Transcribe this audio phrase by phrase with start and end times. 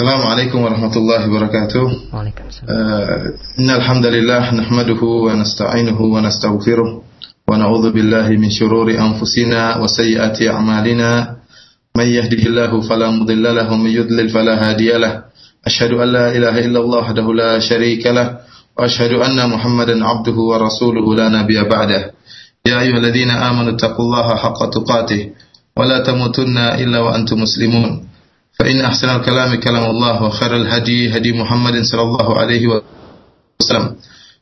[0.00, 1.82] السلام عليكم ورحمة الله وبركاته
[2.14, 3.20] وعليكم السلام آه
[3.60, 7.02] إن الحمد لله نحمده ونستعينه ونستغفره
[7.48, 11.36] ونعوذ بالله من شرور أنفسنا وسيئات أعمالنا
[11.96, 15.22] من يهده الله فلا مضل له ومن يضلل فلا هادي له
[15.66, 18.38] أشهد أن لا إله إلا الله وحده لا شريك له
[18.78, 22.10] وأشهد أن محمدا عبده ورسوله لا نبي بعده
[22.66, 25.22] يا أيها الذين آمنوا اتقوا الله حق تقاته
[25.76, 28.09] ولا تموتن إلا وأنتم مسلمون
[28.59, 32.63] فإن أحسن الكلام كلام الله وخير الهدي هدي محمد صلى الله عليه
[33.59, 33.95] وسلم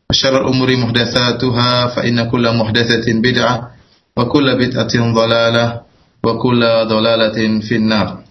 [0.10, 3.56] وشر الأمور محدثاتها فإن كل محدثة بدعة
[4.18, 5.66] وكل بدعة ضلالة
[6.24, 8.24] وكل ضلالة في النار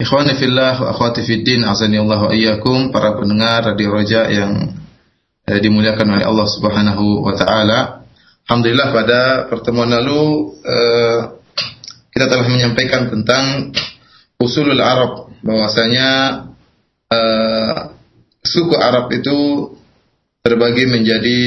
[0.00, 4.72] Ikhwani fillah wa akhwati fiddin azani Allah wa iyyakum para pendengar Radio Roja yang
[5.44, 8.08] eh, dimuliakan oleh Allah Subhanahu wa taala.
[8.48, 9.20] Alhamdulillah pada
[9.52, 11.18] pertemuan lalu eh,
[12.16, 13.76] kita telah menyampaikan tentang
[14.39, 16.09] usulul Arab bahwasanya
[17.11, 17.95] uh,
[18.43, 19.71] suku Arab itu
[20.45, 21.39] terbagi menjadi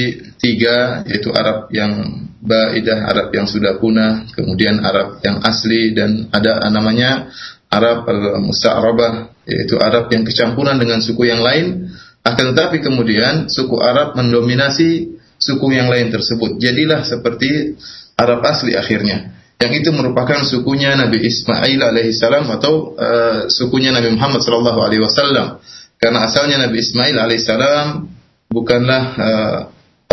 [0.42, 6.66] tiga yaitu Arab yang baidah, Arab yang sudah punah, kemudian Arab yang asli dan ada
[6.70, 7.30] namanya
[7.70, 11.94] Arab al-musta'rabah yaitu Arab yang kecampuran dengan suku yang lain
[12.26, 16.58] akan tetapi kemudian suku Arab mendominasi suku yang lain tersebut.
[16.58, 17.78] Jadilah seperti
[18.18, 24.46] Arab asli akhirnya yang itu merupakan sukunya Nabi Ismail alaihissalam atau uh, sukunya Nabi Muhammad
[24.46, 25.58] sallallahu alaihi wasallam.
[25.98, 28.06] Karena asalnya Nabi Ismail alaihissalam
[28.46, 29.58] bukanlah uh,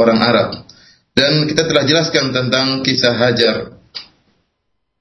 [0.02, 0.50] orang Arab.
[1.14, 3.78] Dan kita telah jelaskan tentang kisah Hajar.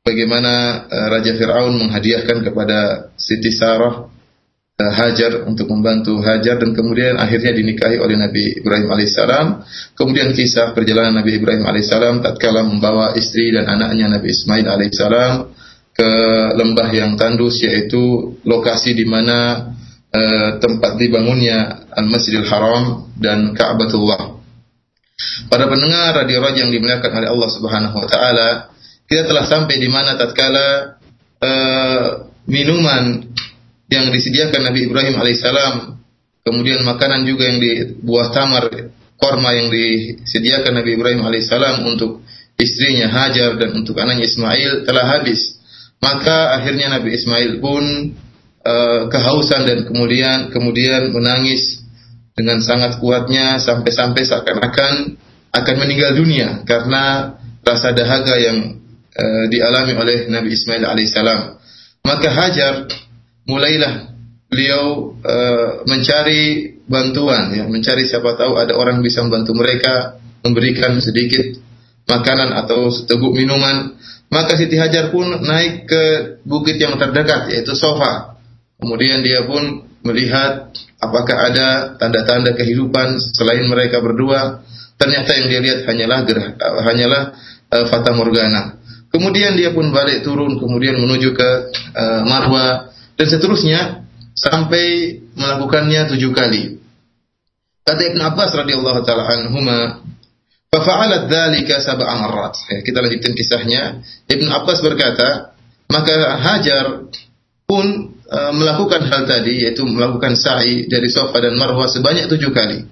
[0.05, 4.14] Bagaimana uh, Raja Fir'aun menghadiahkan kepada Siti Sarah
[4.75, 9.63] Hajar untuk membantu Hajar dan kemudian akhirnya dinikahi oleh Nabi Ibrahim alaihissalam.
[9.95, 15.33] Kemudian kisah perjalanan Nabi Ibrahim alaihissalam tatkala membawa istri dan anaknya Nabi Ismail alaihissalam
[15.95, 16.11] ke
[16.59, 19.71] lembah yang tandus yaitu lokasi di mana
[20.11, 24.43] uh, tempat dibangunnya Al-Masjidil Haram dan Ka'batullah.
[25.47, 28.75] Pada pendengar radio Raja yang dimuliakan oleh Allah Subhanahu wa taala,
[29.07, 30.99] kita telah sampai di mana tatkala
[31.39, 33.34] uh, minuman
[33.93, 36.01] yang disediakan Nabi Ibrahim alaihissalam,
[36.45, 38.71] kemudian makanan juga yang di buah tamar,
[39.21, 42.25] korma yang disediakan Nabi Ibrahim alaihissalam untuk
[42.59, 45.59] istrinya Hajar dan untuk anaknya Ismail telah habis.
[46.03, 47.85] Maka akhirnya Nabi Ismail pun
[48.65, 51.81] uh, kehausan dan kemudian kemudian menangis
[52.35, 55.17] dengan sangat kuatnya sampai-sampai seakan-akan
[55.55, 58.83] akan meninggal dunia karena rasa dahaga yang
[59.15, 61.41] uh, dialami oleh Nabi Ismail alaihissalam.
[62.05, 62.75] Maka Hajar
[63.45, 64.15] mulailah
[64.49, 71.65] beliau uh, mencari bantuan ya mencari siapa tahu ada orang bisa membantu mereka memberikan sedikit
[72.05, 73.97] makanan atau seteguk minuman.
[74.29, 76.03] Maka Siti Hajar pun naik ke
[76.45, 78.37] bukit yang terdekat yaitu Sofa.
[78.81, 84.65] Kemudian dia pun melihat apakah ada tanda-tanda kehidupan selain mereka berdua.
[84.95, 86.51] Ternyata yang dia lihat hanyalah gerah,
[86.87, 87.23] hanyalah
[87.73, 88.79] uh, fata morgana.
[89.11, 91.51] Kemudian dia pun balik turun kemudian menuju ke
[91.95, 93.81] uh, Marwa dan seterusnya
[94.35, 96.79] sampai melakukannya tujuh kali.
[97.85, 100.01] Kata Ibn Abbas radhiyallahu taala anhuma,
[100.73, 104.01] "Fafa'alat dzalika sab'a marrat." Ya, kita lanjutkan kisahnya.
[104.27, 105.55] Ibn Abbas berkata,
[105.93, 107.07] maka Hajar
[107.69, 112.89] pun uh, melakukan hal tadi yaitu melakukan sa'i dari Safa dan Marwah sebanyak tujuh kali.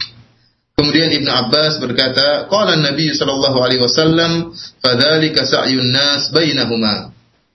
[0.72, 7.12] Kemudian Ibn Abbas berkata, "Qala Nabi sallallahu alaihi wasallam, fadzalika sa'yun nas bainahuma."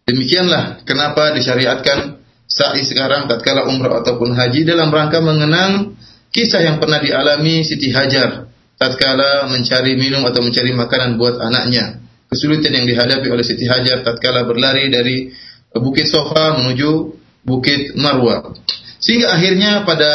[0.07, 2.16] Demikianlah kenapa disyariatkan
[2.47, 6.00] sa'i sekarang tatkala umrah ataupun haji dalam rangka mengenang
[6.31, 8.47] kisah yang pernah dialami Siti Hajar
[8.80, 12.00] tatkala mencari minum atau mencari makanan buat anaknya.
[12.28, 15.31] Kesulitan yang dihadapi oleh Siti Hajar tatkala berlari dari
[15.75, 18.56] Bukit Sofa menuju Bukit Marwa.
[19.00, 20.12] Sehingga akhirnya pada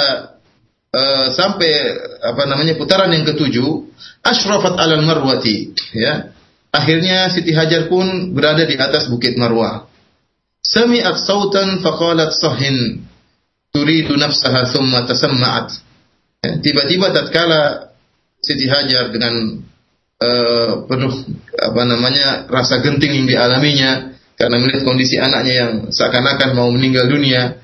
[0.92, 1.72] uh, sampai
[2.20, 3.88] apa namanya putaran yang ketujuh,
[4.20, 6.32] asyrafat alal marwati, ya.
[6.72, 9.91] Akhirnya Siti Hajar pun berada di atas Bukit Marwah.
[10.62, 13.02] Sami'at sautan faqalat sahin
[13.74, 15.68] turidu nafsaha thumma tasamma'at.
[16.42, 17.90] Ya, tiba-tiba tatkala
[18.38, 19.62] Siti Hajar dengan
[20.22, 21.14] uh, penuh
[21.58, 27.58] apa namanya rasa genting yang dialaminya karena melihat kondisi anaknya yang seakan-akan mau meninggal dunia.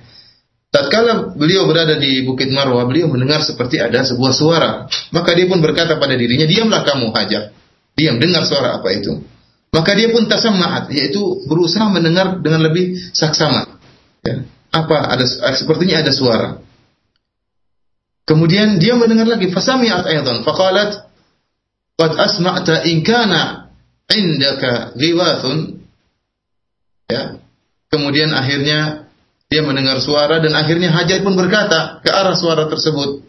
[0.69, 4.71] Tatkala beliau berada di Bukit Marwah, beliau mendengar seperti ada sebuah suara.
[5.15, 7.57] Maka dia pun berkata pada dirinya, "Diamlah kamu, Hajar.
[7.97, 9.38] Diam, dengar suara apa itu."
[9.69, 13.79] Maka dia pun tasammaat, yaitu berusaha mendengar dengan lebih saksama.
[14.25, 14.49] Ya.
[14.73, 15.25] Apa ada
[15.57, 16.61] sepertinya ada suara.
[18.29, 21.09] Kemudian dia mendengar lagi fasami'at aidan faqalat
[21.97, 23.73] qad asma'ta in kana
[24.13, 25.81] indaka ghiwathun
[27.09, 27.41] ya.
[27.89, 29.09] Kemudian akhirnya
[29.49, 33.25] dia mendengar suara dan akhirnya Hajar pun berkata ke arah suara tersebut.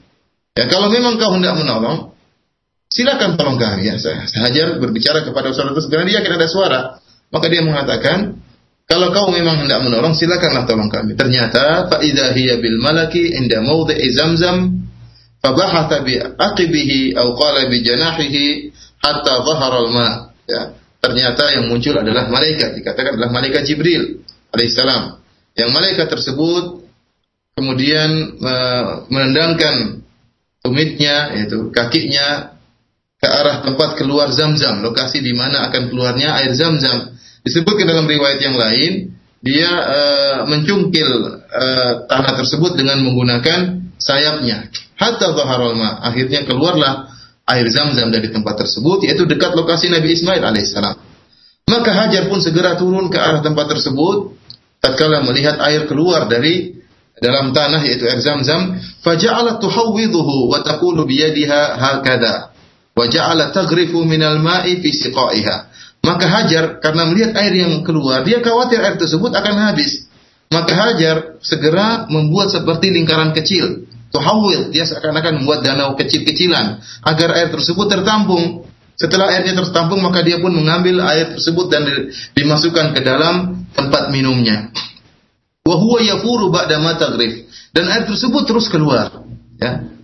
[0.59, 2.11] Ya, kalau memang kau hendak menolong,
[2.89, 3.87] silakan tolong kami.
[3.87, 3.95] Ya,
[4.43, 6.79] Hajar berbicara kepada suara tersebut karena dia yakin ada suara.
[7.29, 8.41] Maka dia mengatakan,
[8.89, 11.13] kalau kau memang hendak menolong, silakanlah tolong kami.
[11.13, 14.81] Ternyata fa idza hiya bil malaki inda mawdi'i zamzam
[15.45, 20.09] fabahatha bi aqibihi aw qala bi janahihi hatta dhahara al-ma.
[20.49, 20.73] Ya.
[20.99, 25.21] Ternyata yang muncul adalah malaikat, dikatakan adalah malaikat Jibril alaihissalam.
[25.55, 26.83] Yang malaikat tersebut
[27.55, 30.03] kemudian uh, menendangkan
[30.59, 32.58] tumitnya yaitu kakinya
[33.19, 37.19] ke arah tempat keluar Zam-Zam, lokasi di mana akan keluarnya air Zam-Zam.
[37.43, 41.07] Disebutkan dalam riwayat yang lain, dia uh, mencungkil
[41.47, 44.67] uh, tanah tersebut dengan menggunakan sayapnya.
[44.99, 46.03] Hatta zaharul ma.
[46.03, 47.07] Akhirnya keluarlah
[47.47, 50.95] air zam-zam dari tempat tersebut, yaitu dekat lokasi Nabi Ismail alaihissalam.
[51.69, 54.35] Maka Hajar pun segera turun ke arah tempat tersebut,
[54.83, 56.75] tatkala melihat air keluar dari
[57.19, 58.75] dalam tanah yaitu air zam-zam,
[59.05, 62.48] faja'alat tuhawwidhuhu wa taqulu biyadiha hakada.
[62.99, 64.91] Wa ja'alat taghrifu minal ma'i fi.
[66.03, 70.11] Maka Hajar karena melihat air yang keluar, dia khawatir air tersebut akan habis.
[70.51, 73.87] Maka Hajar segera membuat seperti lingkaran kecil.
[74.09, 78.67] Tuhawil, dia seakan-akan membuat danau kecil-kecilan agar air tersebut tertampung.
[78.99, 81.87] Setelah airnya tertampung, maka dia pun mengambil air tersebut dan
[82.35, 84.75] dimasukkan ke dalam tempat minumnya.
[85.63, 86.81] Wahuwa yafuru ba'da.
[87.69, 89.23] Dan air tersebut terus keluar.
[89.61, 89.98] Ya.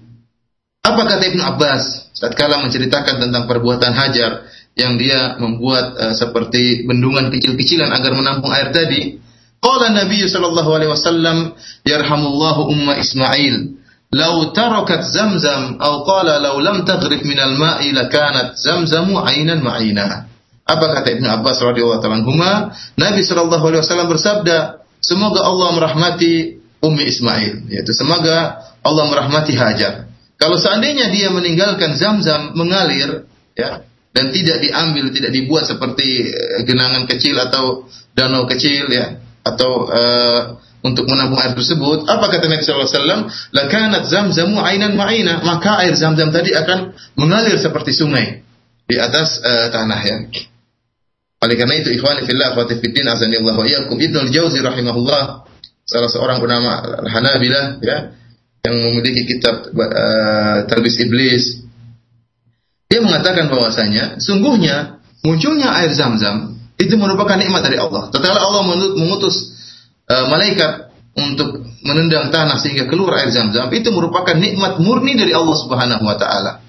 [0.85, 4.45] Apa kata Ibnu Abbas saat kala menceritakan tentang perbuatan Hajar
[4.77, 9.17] yang dia membuat uh, seperti bendungan kecil-kecilan agar menampung air tadi.
[9.57, 13.81] Qala Nabi sallallahu alaihi wasallam, "Yarhamullahu umma Ismail."
[14.13, 20.29] Lau tarakat zamzam atau qala lau lam taghrif minal ma'i lakanat zamzamu ainan ma'ina.
[20.65, 22.77] Apa kata Ibnu Abbas radhiyallahu taala anhuma?
[22.95, 30.05] Nabi sallallahu alaihi wasallam bersabda, semoga Allah merahmati Ummi Ismail, yaitu semoga Allah merahmati Hajar.
[30.35, 37.07] Kalau seandainya dia meninggalkan Zamzam mengalir, ya, dan tidak diambil, tidak dibuat seperti eh, genangan
[37.07, 40.41] kecil atau danau kecil ya atau uh,
[40.81, 43.29] untuk menampung air tersebut, apa kata Nabi wasallam?
[43.53, 48.41] Lakanat zamzamu ainan ma'ina, maka air zam-zam tadi akan mengalir seperti sungai
[48.89, 50.17] di atas uh, tanah ya.
[51.45, 55.45] Oleh karena itu ikhwani fillah wa fiddin azanillahu wa iyyakum Ibnu al-Jauzi rahimahullah
[55.85, 57.97] salah seorang ulama Hanabilah ya
[58.65, 61.65] yang memiliki kitab uh, Talbis Iblis
[62.89, 68.11] dia mengatakan bahwasanya sungguhnya munculnya air zam-zam itu merupakan nikmat dari Allah.
[68.11, 68.63] Tatkala Allah
[68.93, 69.55] mengutus
[70.11, 75.55] uh, malaikat untuk menendang tanah sehingga keluar air zam-zam, itu merupakan nikmat murni dari Allah
[75.55, 76.59] Subhanahu wa taala.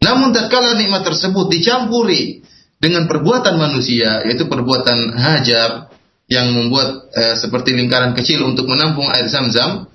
[0.00, 2.40] Namun tatkala nikmat tersebut dicampuri
[2.80, 5.92] dengan perbuatan manusia, yaitu perbuatan hajar
[6.32, 9.89] yang membuat uh, seperti lingkaran kecil untuk menampung air zam-zam,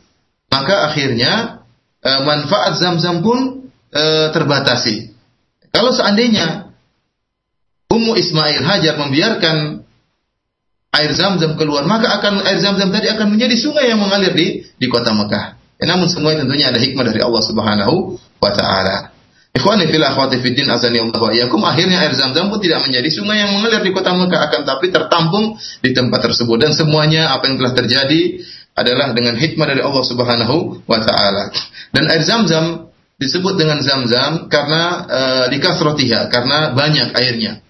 [0.56, 1.64] maka akhirnya
[2.00, 5.12] uh, manfaat zam-zam pun uh, terbatasi.
[5.76, 6.72] Kalau seandainya
[7.92, 9.84] Ummu Ismail Hajar membiarkan
[10.96, 14.88] air zam-zam keluar, maka akan air zam-zam tadi akan menjadi sungai yang mengalir di di
[14.88, 15.60] kota Mekah.
[15.76, 19.12] Ya, namun semuanya tentunya ada hikmah dari Allah Subhanahu wa taala.
[19.56, 23.40] Ikhwani fil akhwati fiddin azani Allah wa iyyakum akhirnya air zam-zam pun tidak menjadi sungai
[23.40, 27.56] yang mengalir di kota Mekah akan tapi tertampung di tempat tersebut dan semuanya apa yang
[27.60, 28.44] telah terjadi
[28.76, 31.50] adalah dengan hikmah dari Allah Subhanahu wa taala.
[31.96, 37.64] Dan air zam-zam disebut dengan zam-zam karena uh, dikasrotiha, karena banyak airnya.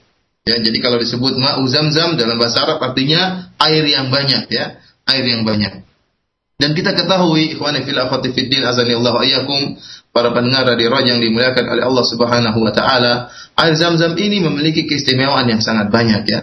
[0.46, 5.26] Ya, jadi kalau disebut ma'u zam-zam dalam bahasa Arab artinya air yang banyak ya, air
[5.26, 5.86] yang banyak.
[6.56, 9.76] Dan kita ketahui ikhwani fil afati fiddin azanillahu ayyakum
[10.16, 15.46] para pendengar radio yang dimuliakan oleh Allah Subhanahu wa taala, air zam-zam ini memiliki keistimewaan
[15.50, 16.42] yang sangat banyak ya.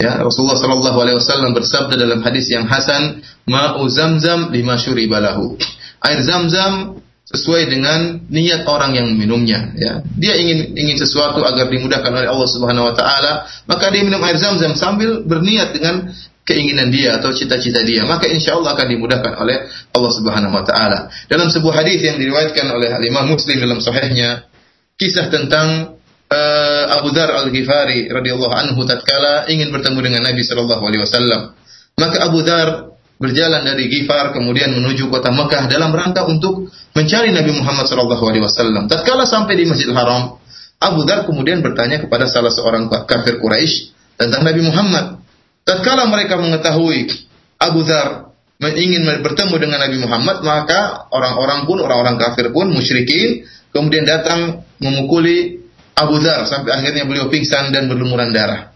[0.00, 5.60] Ya, Rasulullah sallallahu alaihi wasallam bersabda dalam hadis yang hasan, "Ma'u zam-zam lima syuribalahu."
[6.00, 6.96] Air zam-zam
[7.28, 10.00] sesuai dengan niat orang yang minumnya ya.
[10.16, 14.34] Dia ingin ingin sesuatu agar dimudahkan oleh Allah Subhanahu wa taala maka dia minum air
[14.40, 16.10] zam-zam sambil berniat dengan
[16.42, 18.02] keinginan dia atau cita-cita dia.
[18.02, 21.12] Maka insya Allah akan dimudahkan oleh Allah Subhanahu wa taala.
[21.30, 24.50] Dalam sebuah hadis yang diriwayatkan oleh Imam Muslim dalam sahihnya
[24.98, 25.99] kisah tentang
[26.30, 31.52] uh, Abu Dzar Al-Ghifari radhiyallahu anhu tatkala ingin bertemu dengan Nabi sallallahu alaihi wasallam
[31.98, 37.52] maka Abu Dzar berjalan dari Gifar kemudian menuju kota Mekah dalam rangka untuk mencari Nabi
[37.52, 38.88] Muhammad SAW.
[38.88, 40.40] Tatkala sampai di Masjidil Haram,
[40.80, 45.20] Abu Dhar kemudian bertanya kepada salah seorang kafir Quraisy tentang Nabi Muhammad.
[45.68, 47.12] Tatkala mereka mengetahui
[47.60, 48.32] Abu Dhar
[48.64, 53.44] ingin bertemu dengan Nabi Muhammad, maka orang-orang pun, orang-orang kafir pun, musyrikin,
[53.76, 55.59] kemudian datang memukuli
[56.00, 58.72] Abu Dhar sampai akhirnya beliau pingsan dan berlumuran darah.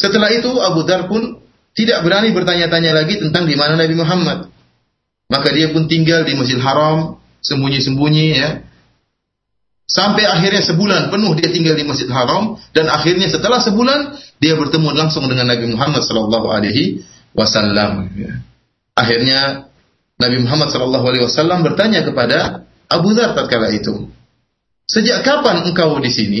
[0.00, 1.40] Setelah itu Abu Dhar pun
[1.72, 4.48] tidak berani bertanya-tanya lagi tentang di mana Nabi Muhammad.
[5.32, 8.50] Maka dia pun tinggal di Masjidil Haram sembunyi-sembunyi ya.
[9.88, 14.88] Sampai akhirnya sebulan penuh dia tinggal di Masjidil Haram dan akhirnya setelah sebulan dia bertemu
[14.92, 17.04] langsung dengan Nabi Muhammad sallallahu alaihi
[17.36, 18.32] wasallam ya.
[18.92, 19.68] Akhirnya
[20.20, 24.12] Nabi Muhammad sallallahu alaihi wasallam bertanya kepada Abu Dzar tatkala itu,
[24.92, 26.40] "Sejak kapan engkau di sini?"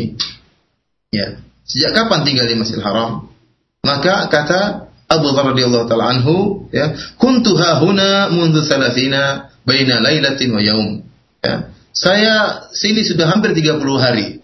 [1.08, 3.32] Ya, sejak kapan tinggal di Masjidil Haram?
[3.80, 10.60] Maka kata Abu Dzar radhiyallahu taala anhu, ya, "Kuntu huna mundu salasina baina lailatin wa
[10.60, 11.04] yaum."
[11.40, 11.72] Ya.
[11.92, 14.40] Saya sini sudah hampir 30 hari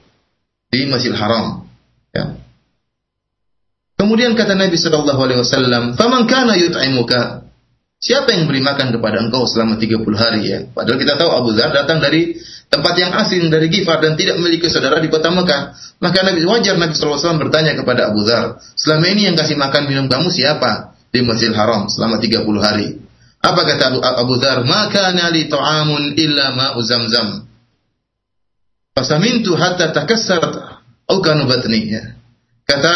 [0.69, 1.65] di Masjidil Haram.
[2.13, 2.37] Ya.
[3.97, 7.49] Kemudian kata Nabi sallallahu alaihi wasallam, "Faman kana yut'imuka?"
[7.99, 10.59] Siapa yang beri makan kepada engkau selama 30 hari ya?
[10.71, 12.39] Padahal kita tahu Abu Dzar datang dari
[12.69, 15.75] tempat yang asing dari Gifar dan tidak memiliki saudara di kota Mekah.
[15.99, 20.07] Maka Nabi wajar Nabi SAW bertanya kepada Abu Dzar, selama ini yang kasih makan minum
[20.07, 22.89] kamu siapa di Masjidil Haram selama 30 hari?
[23.43, 24.63] Apa kata Abu, Abu Dzar?
[24.63, 27.49] Maka nali ta'amun illa ma'u zamzam.
[28.95, 30.55] Fasamintu hatta takassarat
[31.09, 32.15] au kanu batni ya.
[32.69, 32.95] Kata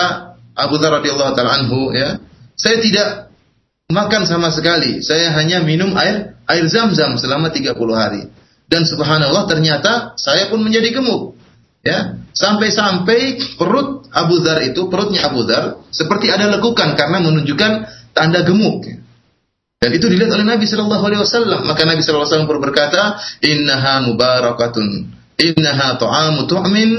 [0.53, 2.21] Abu Dzar radhiyallahu taala anhu ya,
[2.55, 3.09] saya tidak
[3.89, 5.01] makan sama sekali.
[5.01, 8.23] Saya hanya minum air air zam-zam selama 30 hari.
[8.73, 11.37] Dan subhanallah ternyata saya pun menjadi gemuk.
[11.85, 17.73] Ya, sampai-sampai perut Abu Dhar itu, perutnya Abu Dhar seperti ada lekukan karena menunjukkan
[18.17, 18.87] tanda gemuk.
[19.83, 21.67] Dan itu dilihat oleh Nabi Shallallahu Alaihi Wasallam.
[21.67, 23.03] Maka Nabi Shallallahu Alaihi Wasallam berkata,
[23.43, 24.89] Innaha mubarakatun,
[25.43, 26.91] innaha tu'amu tu'min,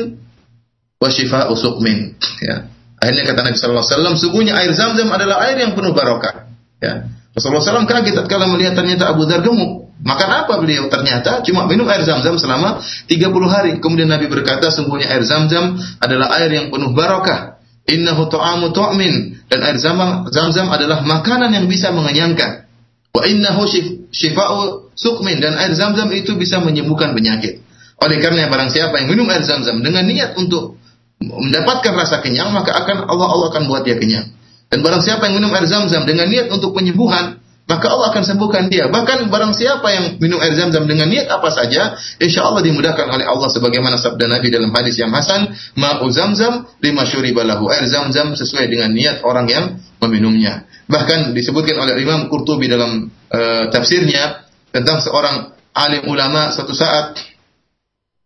[1.00, 2.20] wa shifa'u suqmin.
[2.44, 2.68] Ya.
[3.00, 6.52] Akhirnya kata Nabi Shallallahu Alaihi Wasallam, sungguhnya air zam-zam adalah air yang penuh barokah.
[6.84, 7.08] Ya.
[7.34, 9.83] Rasulullah SAW kaget tatkala melihat ternyata Abu Dhar gemuk.
[10.04, 10.92] Makan apa beliau?
[10.92, 13.72] Ternyata cuma minum air zam-zam selama 30 hari.
[13.80, 17.64] Kemudian Nabi berkata, sungguhnya air zam-zam adalah air yang penuh barokah.
[17.88, 19.48] Innahu ta'amu tu'min.
[19.48, 22.68] Dan air zam-zam adalah makanan yang bisa mengenyangkan.
[23.16, 23.64] Wa innahu
[24.12, 25.40] shifa'u sukmin.
[25.40, 27.64] Dan air zam-zam itu bisa menyembuhkan penyakit.
[28.04, 30.76] Oleh karena barang siapa yang minum air zam-zam dengan niat untuk
[31.24, 34.36] mendapatkan rasa kenyang, maka akan Allah Allah akan buat dia kenyang.
[34.68, 38.68] Dan barang siapa yang minum air zam-zam dengan niat untuk penyembuhan, maka Allah akan sembuhkan
[38.68, 38.92] dia.
[38.92, 43.24] Bahkan barang siapa yang minum air zam-zam dengan niat apa saja, insya Allah dimudahkan oleh
[43.24, 47.72] Allah sebagaimana sabda Nabi dalam hadis yang hasan, ma'u zam-zam lima balahu.
[47.72, 49.66] Air zam-zam sesuai dengan niat orang yang
[50.04, 50.68] meminumnya.
[50.92, 54.44] Bahkan disebutkan oleh Imam Qurtubi dalam uh, tafsirnya
[54.76, 57.16] tentang seorang alim ulama suatu saat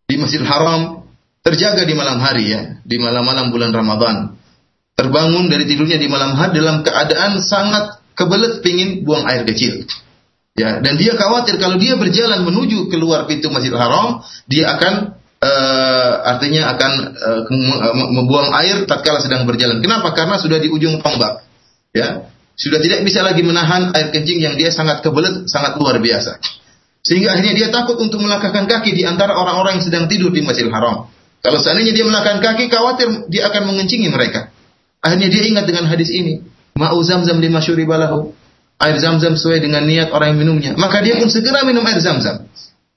[0.10, 1.06] di Masjidil Haram
[1.46, 4.34] terjaga di malam hari ya, di malam-malam bulan Ramadan
[4.98, 9.86] terbangun dari tidurnya di malam hari dalam keadaan sangat kebelet pingin buang air kecil.
[10.58, 16.12] Ya, dan dia khawatir kalau dia berjalan menuju keluar pintu Masjidil Haram, dia akan uh,
[16.34, 17.42] artinya akan uh,
[17.94, 19.78] membuang air tatkala sedang berjalan.
[19.86, 20.18] Kenapa?
[20.18, 21.46] Karena sudah di ujung tombak.
[21.94, 22.26] Ya,
[22.58, 26.42] sudah tidak bisa lagi menahan air kencing yang dia sangat kebelet, sangat luar biasa.
[27.06, 30.74] Sehingga akhirnya dia takut untuk melangkahkan kaki di antara orang-orang yang sedang tidur di Masjidil
[30.74, 31.06] Haram.
[31.46, 34.50] Kalau seandainya dia melangkahkan kaki, khawatir dia akan mengencingi mereka.
[35.06, 36.57] Akhirnya dia ingat dengan hadis ini.
[36.78, 38.34] Ma'u zamzam lima balahu.
[38.78, 40.72] Air zam-zam sesuai dengan niat orang yang minumnya.
[40.78, 42.46] Maka dia pun segera minum air zam-zam.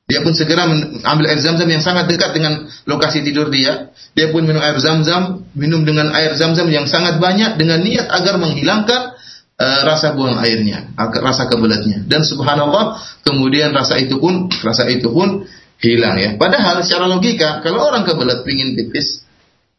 [0.05, 0.69] Dia pun segera
[1.07, 3.89] ambil air zam-zam yang sangat dekat dengan lokasi tidur dia.
[4.13, 8.37] Dia pun minum air zam-zam, minum dengan air zam-zam yang sangat banyak dengan niat agar
[8.37, 9.17] menghilangkan
[9.57, 12.05] uh, rasa buang airnya, rasa kebelatnya.
[12.05, 15.49] Dan subhanallah, kemudian rasa itu pun rasa itu pun
[15.81, 16.37] hilang ya.
[16.37, 19.25] Padahal secara logika, kalau orang kebelat ingin pipis,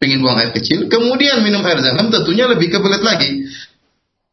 [0.01, 3.45] ingin buang air kecil, kemudian minum air zam-zam tentunya lebih kebelet lagi.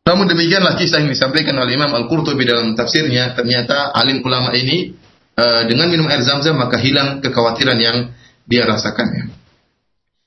[0.08, 4.96] Namun demikianlah kisah yang disampaikan oleh Imam Al-Qurtubi dalam tafsirnya, ternyata alim ulama ini
[5.36, 8.16] uh, dengan minum air zam-zam maka hilang kekhawatiran yang
[8.48, 9.28] dia rasakan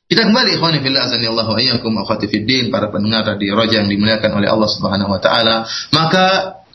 [0.06, 3.90] Kita kembali ikhwani fillah azani Allah wa iyyakum akhwati fiddin para pendengar di Raja yang
[3.90, 5.66] dimuliakan oleh Allah Subhanahu wa taala,
[5.98, 6.26] maka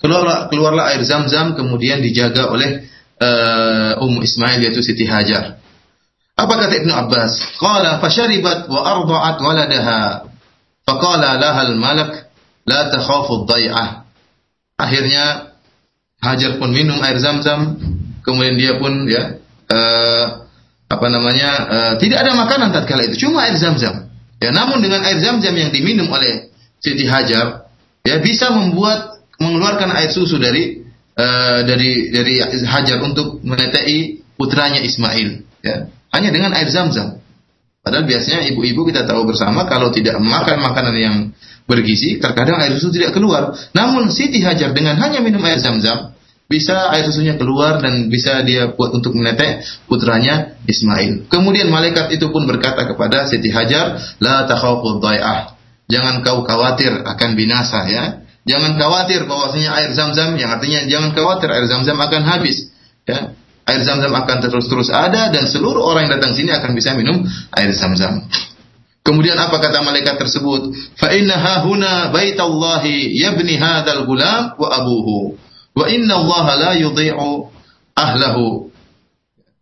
[0.02, 2.90] keluarlah keluarlah air zam-zam kemudian dijaga oleh
[3.22, 5.62] uh, Ummu Ismail yaitu Siti Hajar.
[6.34, 7.54] Apa kata Ibnu Abbas?
[7.62, 10.00] Qala fasharibat wa arda'at waladaha.
[10.82, 12.25] Faqala laha al-malak
[12.66, 14.04] la takhafu dhai'ah.
[14.76, 15.54] Akhirnya
[16.16, 17.76] Hajar pun minum air Zam-Zam,
[18.24, 19.38] kemudian dia pun ya
[19.70, 20.24] uh,
[20.88, 21.50] apa namanya?
[21.68, 24.10] Uh, tidak ada makanan tatkala itu, cuma air Zam-Zam.
[24.42, 27.68] Ya, namun dengan air Zam-Zam yang diminum oleh Siti Hajar,
[28.04, 30.82] ya bisa membuat mengeluarkan air susu dari
[31.16, 35.28] uh, dari dari Hajar untuk menetai putranya Ismail,
[35.64, 37.20] ya hanya dengan air zam-zam.
[37.84, 41.16] Padahal biasanya ibu-ibu kita tahu bersama kalau tidak makan makanan yang
[41.66, 43.52] bergizi, terkadang air susu tidak keluar.
[43.74, 48.70] Namun Siti Hajar dengan hanya minum air zam-zam, bisa air susunya keluar dan bisa dia
[48.70, 51.26] buat untuk menetek putranya Ismail.
[51.26, 55.58] Kemudian malaikat itu pun berkata kepada Siti Hajar, la takhafu dhai'ah.
[55.90, 58.04] Jangan kau khawatir akan binasa ya.
[58.46, 62.70] Jangan khawatir bahwasanya air zam-zam yang artinya jangan khawatir air zam-zam akan habis.
[63.06, 63.34] Ya.
[63.66, 67.26] Air zam-zam akan terus-terus ada dan seluruh orang yang datang sini akan bisa minum
[67.58, 68.22] air zam-zam.
[69.06, 70.74] Kemudian apa kata malaikat tersebut?
[70.98, 75.38] Fa inna hahuna baitallahi yabni hadzal gulam wa abuhu.
[75.78, 77.46] Wa inna Allah la yudhi'u
[77.94, 78.74] ahlahu.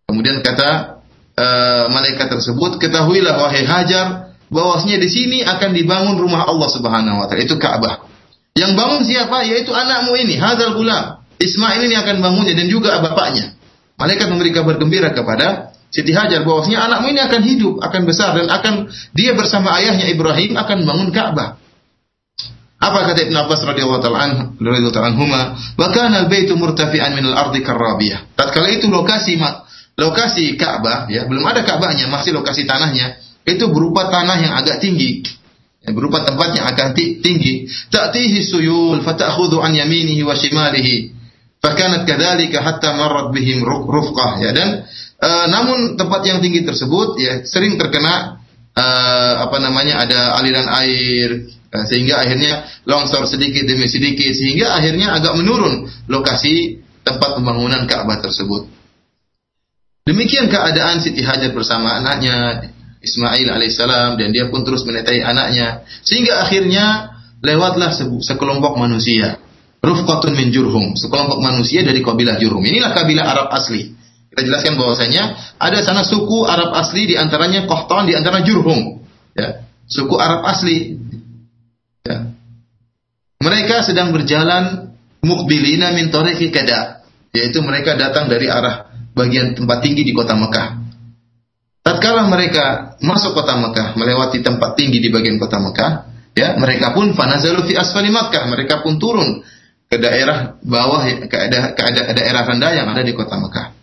[0.09, 1.01] Kemudian kata
[1.37, 7.27] uh, malaikat tersebut, ketahuilah wahai Hajar bahwasanya di sini akan dibangun rumah Allah Subhanahu wa
[7.29, 8.09] taala, itu Ka'bah.
[8.55, 9.43] Yang bangun siapa?
[9.45, 11.21] Yaitu anakmu ini, Hadal Gulam.
[11.37, 13.59] Ismail ini akan bangunnya dan juga bapaknya.
[13.99, 18.51] Malaikat memberi kabar gembira kepada Siti Hajar bahwasanya anakmu ini akan hidup, akan besar dan
[18.51, 21.63] akan dia bersama ayahnya Ibrahim akan bangun Ka'bah.
[22.83, 25.23] Apa kata Ibn Abbas radhiyallahu taala anhu?
[25.79, 29.39] "Wa kana al-baitu murtafi'an min al-ardi karrabiyah." Tatkala itu lokasi
[29.95, 33.15] lokasi Ka'bah ya, belum ada Ka'bahnya, masih lokasi tanahnya,
[33.47, 35.23] itu berupa tanah yang agak tinggi
[35.85, 41.13] ya, berupa tempat yang akan tinggi ta'tihi suyul fata'khudhu an yaminihi wa shimalihi
[41.61, 44.89] fakanat kadzalika hatta marrat bihim rufqah ya dan
[45.25, 48.45] e, namun tempat yang tinggi tersebut ya sering terkena
[48.77, 48.87] e,
[49.41, 55.33] apa namanya ada aliran air e, sehingga akhirnya longsor sedikit demi sedikit sehingga akhirnya agak
[55.41, 58.69] menurun lokasi tempat pembangunan Ka'bah tersebut
[60.05, 62.69] demikian keadaan Siti Hajar bersama anaknya
[63.01, 69.41] Ismail alaihissalam dan dia pun terus menetai anaknya sehingga akhirnya lewatlah sekelompok manusia
[69.85, 72.65] Rufqatun min Jurhum, sekelompok manusia dari kabilah Jurhum.
[72.65, 73.93] Inilah kabilah Arab asli.
[74.35, 78.99] Kita jelaskan bahwasanya ada sana suku Arab asli di antaranya Qahtan di antara Jurhum.
[79.31, 80.99] Ya, suku Arab asli.
[82.03, 82.35] Ya.
[83.39, 84.91] Mereka sedang berjalan
[85.23, 86.11] mukbilina min
[86.51, 90.83] kada, yaitu mereka datang dari arah bagian tempat tinggi di kota Mekah.
[91.87, 95.91] Tatkala mereka masuk kota Mekah, melewati tempat tinggi di bagian kota Mekah,
[96.35, 99.47] ya, mereka pun fanazalu fi asfali Mekah, mereka pun turun
[99.87, 103.74] ke daerah bawah ke, ada, ke daerah rendah yang ada di kota Mekah.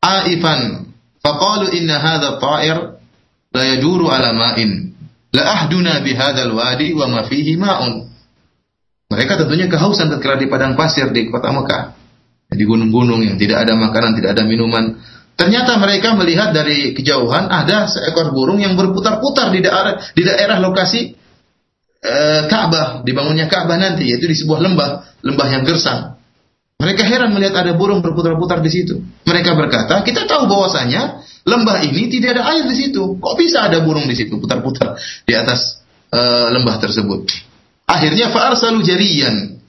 [0.00, 0.88] Aifan
[1.20, 2.78] faqalu inna hadha ta'ir
[3.52, 4.96] la yaduru ala ma'in
[5.36, 8.08] la ahduna bi hadzal wadi wa ma fihi ma'un.
[9.10, 11.98] Mereka tentunya kehausan tatkala di padang pasir di kota Mekah.
[12.50, 14.98] Di gunung-gunung yang tidak ada makanan, tidak ada minuman.
[15.38, 21.16] Ternyata mereka melihat dari kejauhan ada seekor burung yang berputar-putar di daerah di daerah lokasi
[22.02, 24.90] e, Ka'bah, dibangunnya Ka'bah nanti yaitu di sebuah lembah,
[25.24, 26.19] lembah yang gersang.
[26.80, 29.04] Mereka heran melihat ada burung berputar-putar di situ.
[29.28, 33.20] Mereka berkata, kita tahu bahwasanya lembah ini tidak ada air di situ.
[33.20, 34.96] Kok bisa ada burung di situ putar-putar
[35.28, 36.20] di atas e,
[36.56, 37.28] lembah tersebut?
[37.84, 39.60] Akhirnya fa'arsalu jariyan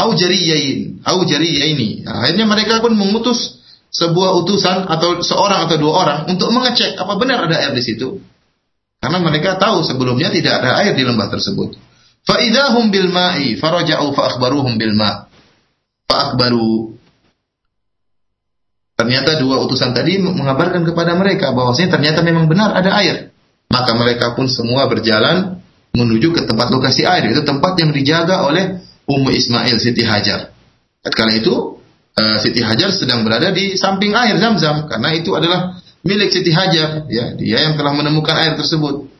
[0.00, 2.08] au jariyain, au jariyaini.
[2.08, 3.60] Akhirnya mereka pun mengutus
[3.94, 8.18] sebuah utusan atau seorang atau dua orang untuk mengecek apa benar ada air di situ.
[8.98, 11.76] Karena mereka tahu sebelumnya tidak ada air di lembah tersebut.
[12.24, 15.23] Fa'idahum bil ma'i faraja'u fa'akhbaruhum bil ma'
[16.14, 16.94] fa'akhbaru
[18.94, 23.34] Ternyata dua utusan tadi mengabarkan kepada mereka bahwasanya ternyata memang benar ada air.
[23.66, 25.58] Maka mereka pun semua berjalan
[25.98, 27.26] menuju ke tempat lokasi air.
[27.26, 30.54] Itu tempat yang dijaga oleh Ummu Ismail Siti Hajar.
[31.02, 31.82] Ketika itu
[32.14, 37.10] uh, Siti Hajar sedang berada di samping air Zam-Zam karena itu adalah milik Siti Hajar
[37.10, 39.10] ya dia yang telah menemukan air tersebut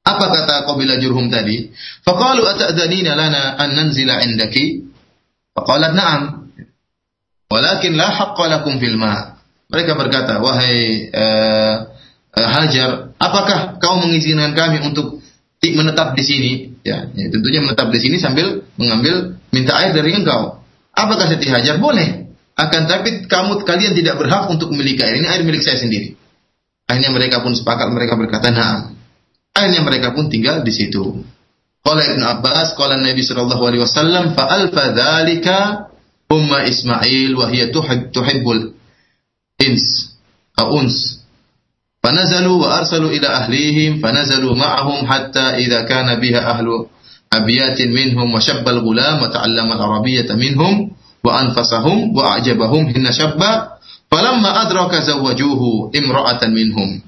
[0.00, 1.70] apa kata kabilah Jurhum tadi
[2.02, 4.89] faqalu ata'dhanina lana an nanzila indaki
[5.60, 6.22] faqalat na'am
[7.52, 9.36] walakin la haqqa lakum fil ma
[9.68, 11.74] mereka berkata wahai uh,
[12.34, 15.20] uh, Hajar apakah kau mengizinkan kami untuk
[15.60, 20.60] menetap di sini ya, ya tentunya menetap di sini sambil mengambil minta air dari engkau
[20.94, 21.78] Apakah Siti Hajar?
[21.78, 22.28] Boleh.
[22.58, 25.16] Akan tapi kamu kalian tidak berhak untuk memiliki air.
[25.22, 26.18] Ini air milik saya sendiri.
[26.84, 28.90] Akhirnya mereka pun sepakat, mereka berkata, nah.
[29.54, 31.22] Akhirnya mereka pun tinggal di situ.
[31.80, 35.88] Qala Ibn Abbas, qala Nabi sallallahu alaihi wasallam, fa alfa dzalika
[36.30, 37.72] umma Ismail wa hiya
[38.12, 38.72] tuhibbul
[39.60, 40.16] ins
[40.56, 41.20] au uns.
[42.00, 46.88] فنزلوا وأرسلوا إلى أهليهم فنزلوا معهم حتى إذا كان بها أهل
[47.30, 50.90] abiyatin minhum wa syabbal gulam wa ta'allama al-arabiyyata minhum
[51.22, 53.78] wa anfasahum wa a'jabahum hinna syabba
[54.10, 56.98] falamma adraka zawwajuhu imra'atan minhum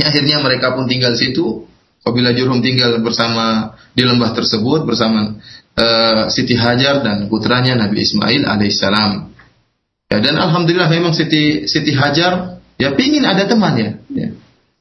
[0.00, 1.68] ya, akhirnya mereka pun tinggal situ
[2.04, 5.40] apabila Jurhum tinggal bersama di lembah tersebut bersama
[5.74, 9.32] uh, Siti Hajar dan putranya Nabi Ismail alaihissalam
[10.12, 14.28] ya, dan alhamdulillah memang Siti Siti Hajar ya pingin ada teman ya, ya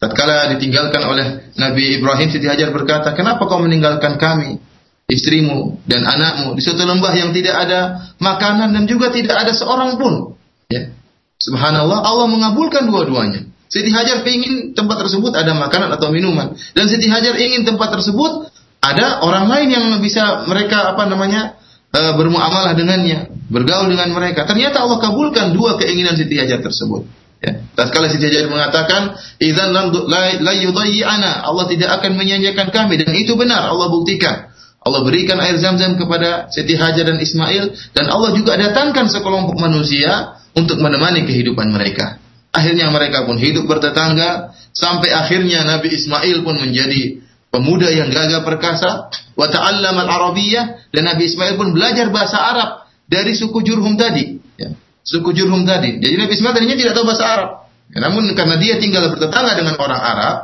[0.04, 4.60] Tatkala ditinggalkan oleh Nabi Ibrahim, Siti Hajar berkata, kenapa kau meninggalkan kami,
[5.08, 9.96] istrimu dan anakmu di suatu lembah yang tidak ada makanan dan juga tidak ada seorang
[9.96, 10.36] pun.
[10.68, 10.92] Ya.
[11.40, 13.48] Subhanallah, Allah mengabulkan dua-duanya.
[13.74, 16.54] Siti Hajar ingin tempat tersebut ada makanan atau minuman.
[16.78, 18.54] Dan Siti Hajar ingin tempat tersebut
[18.86, 21.58] ada orang lain yang bisa mereka apa namanya
[21.90, 24.46] e, bermuamalah dengannya, bergaul dengan mereka.
[24.46, 27.10] Ternyata Allah kabulkan dua keinginan Siti Hajar tersebut.
[27.42, 27.66] Ya.
[27.74, 33.74] Tatkala Siti Hajar mengatakan, "Idzan la yudayyi'ana." Allah tidak akan menyanyiakan kami dan itu benar,
[33.74, 34.54] Allah buktikan.
[34.84, 40.38] Allah berikan air zam-zam kepada Siti Hajar dan Ismail dan Allah juga datangkan sekelompok manusia
[40.54, 42.23] untuk menemani kehidupan mereka.
[42.54, 47.18] Akhirnya mereka pun hidup bertetangga sampai akhirnya Nabi Ismail pun menjadi
[47.50, 52.70] pemuda yang gagah perkasa, wa ta'allama al-arabiyyah dan Nabi Ismail pun belajar bahasa Arab
[53.10, 54.74] dari suku Jurhum tadi, ya.
[55.02, 55.98] Suku Jurhum tadi.
[55.98, 57.50] Jadi Nabi Ismail tadinya tidak tahu bahasa Arab.
[57.94, 60.36] Ya, namun karena dia tinggal bertetangga dengan orang Arab,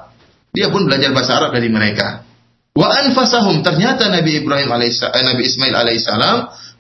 [0.54, 2.26] dia pun belajar bahasa Arab dari mereka.
[2.78, 6.38] Wa anfasahum ternyata Nabi Ibrahim alaihissalam, eh, Nabi Ismail alaihissalam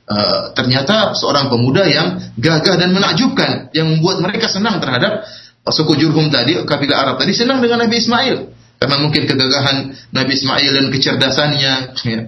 [0.10, 5.24] uh, ternyata seorang pemuda yang gagah dan menakjubkan yang membuat mereka senang terhadap
[5.70, 8.38] suku Jurhum tadi, kabilah Arab tadi senang dengan Nabi Ismail.
[8.80, 11.74] Karena mungkin kegagahan Nabi Ismail dan kecerdasannya.
[12.08, 12.20] Ya.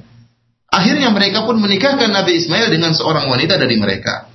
[0.67, 4.27] Akhirnya mereka pun menikahkan Nabi Ismail dengan seorang wanita dari mereka.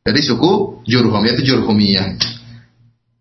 [0.00, 2.16] Dari suku Jurhum, yaitu Jurhumiyah.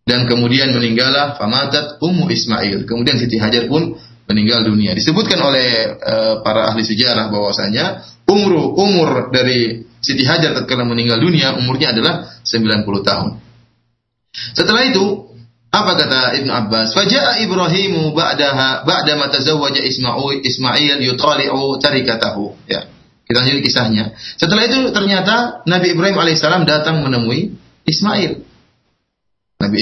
[0.08, 2.88] Dan kemudian meninggallah Famatat Ummu Ismail.
[2.88, 4.00] Kemudian Siti Hajar pun
[4.32, 4.96] meninggal dunia.
[4.96, 11.58] Disebutkan oleh uh, para ahli sejarah bahwasanya umur umur dari Siti Hajar ketika meninggal dunia
[11.58, 13.30] umurnya adalah 90 tahun.
[14.54, 15.28] Setelah itu
[15.74, 16.96] apa kata Ibnu Abbas?
[16.96, 22.56] Faja'a Ibrahimu ba'daha ba'da ma tazawwaja Ismail Ismail yutali'u tarikatahu.
[22.70, 22.88] Ya.
[23.28, 24.16] Kita lanjut kisahnya.
[24.40, 28.40] Setelah itu ternyata Nabi Ibrahim alaihissalam datang menemui Ismail.
[29.60, 29.82] Nabi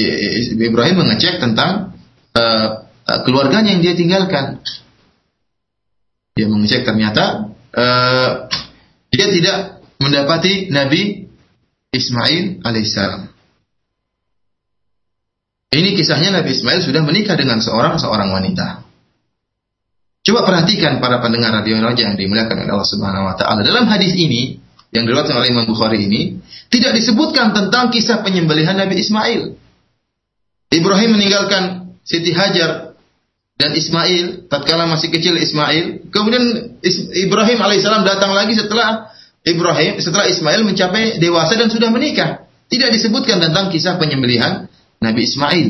[0.57, 1.93] Ibrahim mengecek tentang
[2.33, 2.67] uh,
[3.21, 4.65] keluarganya yang dia tinggalkan.
[6.33, 8.47] Dia mengecek ternyata uh,
[9.11, 9.57] dia tidak
[9.99, 11.27] mendapati Nabi
[11.91, 13.31] Ismail alaihissalam.
[15.75, 18.87] Ini kisahnya Nabi Ismail sudah menikah dengan seorang seorang wanita.
[20.25, 23.61] Coba perhatikan para pendengar radio raja yang dimuliakan oleh Allah Subhanahu wa taala.
[23.61, 24.57] Dalam hadis ini
[24.95, 26.39] yang diriwayatkan oleh Imam Bukhari ini
[26.71, 29.41] tidak disebutkan tentang kisah penyembelihan Nabi Ismail.
[30.73, 32.84] Ibrahim meninggalkan Siti Hajar
[33.55, 36.11] dan Ismail tatkala masih kecil Ismail.
[36.11, 36.75] Kemudian
[37.15, 39.15] Ibrahim alaihissalam datang lagi setelah
[39.47, 42.43] Ibrahim setelah Ismail mencapai dewasa dan sudah menikah.
[42.67, 44.67] Tidak disebutkan tentang kisah penyembelihan
[44.99, 45.67] Nabi Ismail.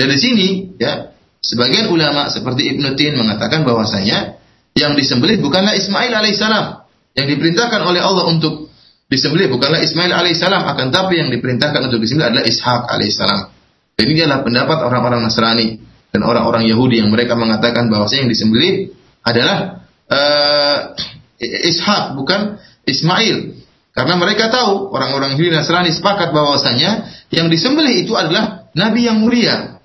[0.00, 0.48] Dari sini,
[0.80, 1.12] ya,
[1.44, 4.40] sebagian ulama seperti Ibnu Tin mengatakan bahwasanya
[4.74, 6.88] yang disembelih bukanlah Ismail alaihissalam.
[7.14, 8.72] Yang diperintahkan oleh Allah untuk
[9.12, 13.40] disembelih bukanlah Ismail alaihissalam, akan tapi yang diperintahkan untuk disembelih adalah Ishak alaihissalam.
[14.00, 18.72] Ini adalah pendapat orang-orang Nasrani dan orang-orang Yahudi yang mereka mengatakan bahwasanya yang disembelih
[19.22, 20.76] adalah uh,
[21.40, 23.62] Ishak bukan Ismail.
[23.90, 29.82] Karena mereka tahu orang-orang Yahudi Nasrani sepakat bahwasanya yang disembelih itu adalah nabi yang mulia.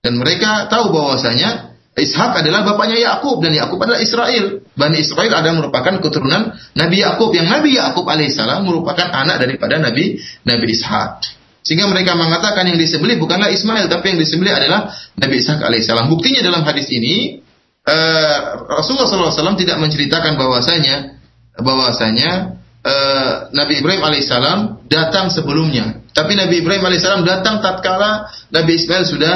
[0.00, 4.62] Dan mereka tahu bahwasanya Ishak adalah bapaknya Yakub dan Yakub adalah Israel.
[4.78, 10.22] Bani Israel ada merupakan keturunan Nabi Yakub yang Nabi Yakub alaihissalam merupakan anak daripada Nabi
[10.46, 11.39] Nabi Ishak.
[11.60, 16.08] Sehingga mereka mengatakan yang disembelih bukanlah Ismail tapi yang disembelih adalah Nabi Ishak alaihissalam.
[16.08, 17.44] Buktinya dalam hadis ini
[17.84, 18.36] uh,
[18.80, 21.20] Rasulullah SAW tidak menceritakan bahwasanya
[21.60, 26.00] bahwasanya uh, Nabi Ibrahim alaihissalam datang sebelumnya.
[26.16, 29.34] Tapi Nabi Ibrahim alaihissalam datang tatkala Nabi Ismail sudah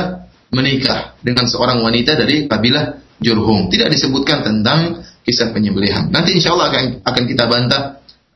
[0.54, 3.68] menikah dengan seorang wanita dari kabilah Jurhum.
[3.68, 6.08] Tidak disebutkan tentang kisah penyembelihan.
[6.10, 7.82] Nanti insya Allah akan, akan kita bantah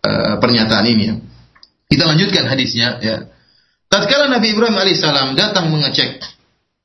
[0.04, 1.18] uh, pernyataan ini.
[1.88, 3.00] Kita lanjutkan hadisnya.
[3.00, 3.16] Ya.
[3.88, 6.20] Tatkala Nabi Ibrahim alaihissalam datang mengecek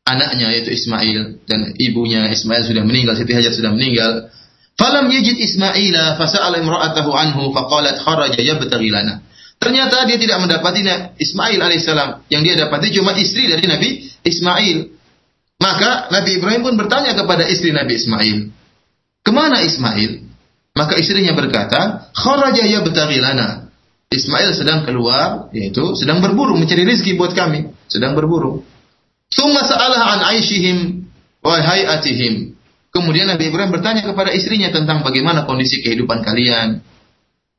[0.07, 4.31] anaknya yaitu Ismail dan ibunya Ismail sudah meninggal, Siti Hajar sudah meninggal.
[4.73, 9.21] Falam yajid Ismaila fasa'ala imra'atahu anhu faqalat kharaja yabtaghi lana.
[9.61, 10.83] Ternyata dia tidak mendapati
[11.19, 12.27] Ismail alaihissalam.
[12.27, 14.77] Yang dia dapati cuma istri dari Nabi Ismail.
[15.63, 18.51] Maka Nabi Ibrahim pun bertanya kepada istri Nabi Ismail.
[19.23, 20.19] Ke mana Ismail?
[20.75, 23.62] Maka istrinya berkata, kharaja yabtaghi lana.
[24.13, 27.73] Ismail sedang keluar, yaitu sedang berburu, mencari rezeki buat kami.
[27.89, 28.61] Sedang berburu.
[29.33, 31.09] Summa sa'alah an aishihim
[31.41, 32.53] wa hayatihim.
[32.93, 36.85] Kemudian Nabi Ibrahim bertanya kepada istrinya tentang bagaimana kondisi kehidupan kalian.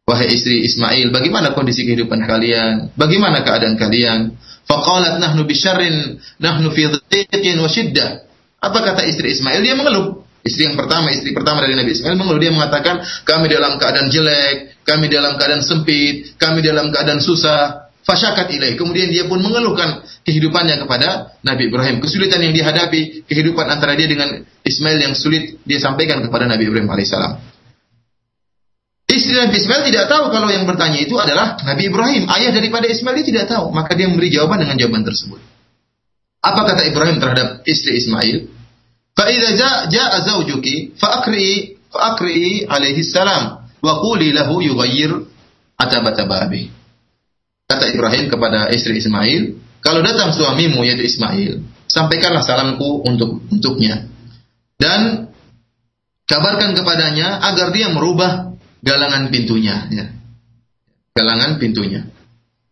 [0.05, 2.93] Wahai istri Ismail, bagaimana kondisi kehidupan kalian?
[2.93, 4.37] Bagaimana keadaan kalian?
[4.69, 8.29] Faqalat nahnu bisyarrin, nahnu fi dhiqin wa shiddah.
[8.61, 9.65] Apa kata istri Ismail?
[9.65, 10.24] Dia mengeluh.
[10.45, 12.37] Istri yang pertama, istri pertama dari Nabi Ismail mengeluh.
[12.37, 17.89] Dia mengatakan, kami dalam keadaan jelek, kami dalam keadaan sempit, kami dalam keadaan susah.
[18.05, 18.77] Fasyakat ilaih.
[18.77, 22.05] Kemudian dia pun mengeluhkan kehidupannya kepada Nabi Ibrahim.
[22.05, 26.93] Kesulitan yang dihadapi, kehidupan antara dia dengan Ismail yang sulit dia sampaikan kepada Nabi Ibrahim
[26.93, 27.41] alaihissalam.
[29.09, 32.29] Istri Nabi Ismail tidak tahu kalau yang bertanya itu adalah Nabi Ibrahim.
[32.29, 33.73] Ayah daripada Ismail dia tidak tahu.
[33.73, 35.41] Maka dia memberi jawaban dengan jawaban tersebut.
[36.45, 38.53] Apa kata Ibrahim terhadap istri Ismail?
[39.15, 40.67] فإذا جاء جاء زوجك
[40.99, 41.55] فأقرئي
[41.95, 43.45] فأقرئي عليه السلام
[43.85, 45.11] alaihi salam يغير
[45.79, 46.59] quli lahu.
[47.65, 54.05] Kata Ibrahim kepada istri Ismail, kalau datang suamimu yaitu Ismail, sampaikanlah salamku untuk untuknya
[54.77, 55.33] dan
[56.29, 58.53] kabarkan kepadanya agar dia merubah
[58.85, 60.07] galangan pintunya ya.
[61.15, 62.05] Galangan pintunya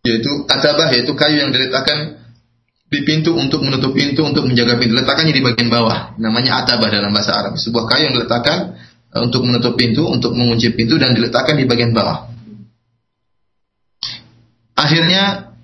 [0.02, 2.21] yaitu atabah yaitu kayu yang diletakkan
[2.92, 4.92] di pintu untuk menutup pintu untuk menjaga pintu.
[5.00, 6.12] Letakkannya di bagian bawah.
[6.20, 7.57] Namanya atabah dalam bahasa Arab.
[7.57, 8.76] Sebuah kayu yang diletakkan
[9.09, 12.28] e, untuk menutup pintu, untuk mengunci pintu dan diletakkan di bagian bawah.
[14.76, 15.55] Akhirnya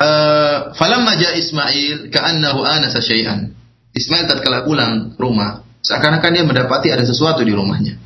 [0.00, 3.52] uh, falamma ja Ismail ka'annahu anasa syai'an.
[3.92, 7.98] Ismail tatkala pulang rumah, seakan-akan dia mendapati ada sesuatu di rumahnya.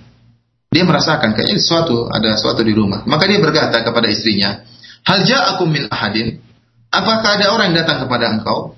[0.70, 3.06] Dia merasakan kayaknya sesuatu, ada sesuatu di rumah.
[3.06, 4.66] Maka dia berkata kepada istrinya,
[5.06, 6.49] "Hal ja'akum min ahadin?"
[6.90, 8.74] Apakah ada orang yang datang kepada engkau?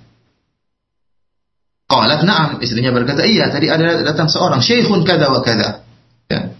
[1.89, 2.61] Qalat na'am.
[2.61, 4.61] Istrinya berkata, iya tadi ada datang seorang.
[4.61, 5.81] Syekhun kada wa kada.
[6.29, 6.53] Ya.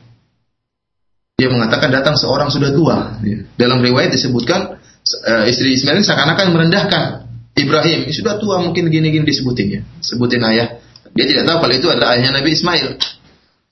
[1.37, 3.21] Dia mengatakan datang seorang sudah tua.
[3.21, 3.45] Ya.
[3.61, 4.81] Dalam riwayat disebutkan
[5.29, 8.09] uh, istri Ismail seakan-akan merendahkan Ibrahim.
[8.09, 9.81] Sudah tua mungkin gini-gini disebutin ya.
[10.01, 10.81] Sebutin ayah.
[11.13, 12.97] Dia tidak tahu kalau itu adalah ayahnya Nabi Ismail.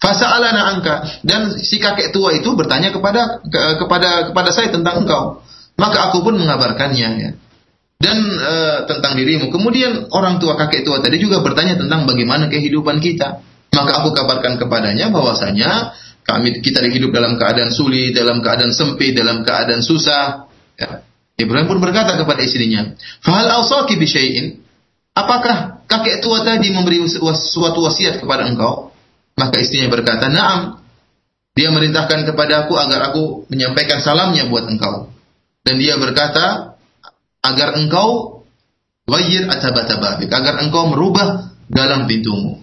[0.01, 5.45] Fasa'alana angka dan si kakek tua itu bertanya kepada ke, kepada kepada saya tentang engkau.
[5.77, 7.31] Maka aku pun mengabarkannya ya
[8.01, 8.55] dan e,
[8.89, 9.53] tentang dirimu.
[9.53, 13.45] Kemudian orang tua kakek tua tadi juga bertanya tentang bagaimana kehidupan kita.
[13.71, 19.45] Maka aku kabarkan kepadanya bahwasanya kami kita hidup dalam keadaan sulit, dalam keadaan sempit, dalam
[19.45, 20.49] keadaan susah.
[20.81, 21.05] Ya.
[21.39, 24.09] Ibrahim pun berkata kepada istrinya, "Fahal awsaki bi
[25.11, 27.05] Apakah kakek tua tadi memberi
[27.37, 28.95] suatu wasiat kepada engkau?
[29.37, 30.81] Maka istrinya berkata, "Na'am."
[31.51, 35.11] Dia merintahkan kepada aku agar aku menyampaikan salamnya buat engkau.
[35.67, 36.70] Dan dia berkata,
[37.41, 38.41] agar engkau
[39.09, 42.61] wajir atabatababik, agar engkau merubah dalam pintumu.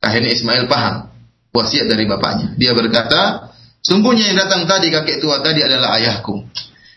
[0.00, 1.10] Akhirnya Ismail paham
[1.50, 2.54] wasiat dari bapaknya.
[2.60, 6.44] Dia berkata, sungguhnya yang datang tadi kakek tua tadi adalah ayahku.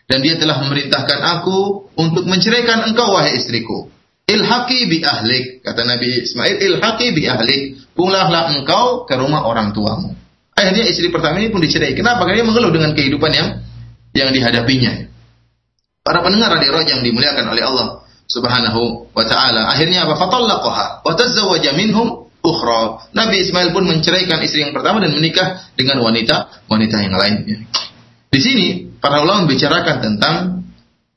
[0.10, 3.93] Dan dia telah memerintahkan aku untuk menceraikan engkau wahai istriku.
[4.25, 5.62] Ilhaqi bi ahlik.
[5.62, 7.77] Kata Nabi Ismail, ilhaqi bi ahlik.
[7.93, 10.17] Pulanglah engkau ke rumah orang tuamu.
[10.58, 11.93] Akhirnya istri pertama ini pun dicerai.
[11.93, 12.25] Kenapa?
[12.25, 13.47] Karena dia mengeluh dengan kehidupan yang
[14.17, 15.08] yang dihadapinya.
[16.10, 19.69] Para pendengar radio yang dimuliakan oleh Allah Subhanahu wa taala.
[19.69, 20.17] Akhirnya apa?
[20.17, 23.13] Fatallaqaha wa tazawwaja minhum ukhra.
[23.13, 27.62] Nabi Ismail pun menceraikan istri yang pertama dan menikah dengan wanita wanita yang lainnya.
[28.26, 30.65] Di sini para ulama membicarakan tentang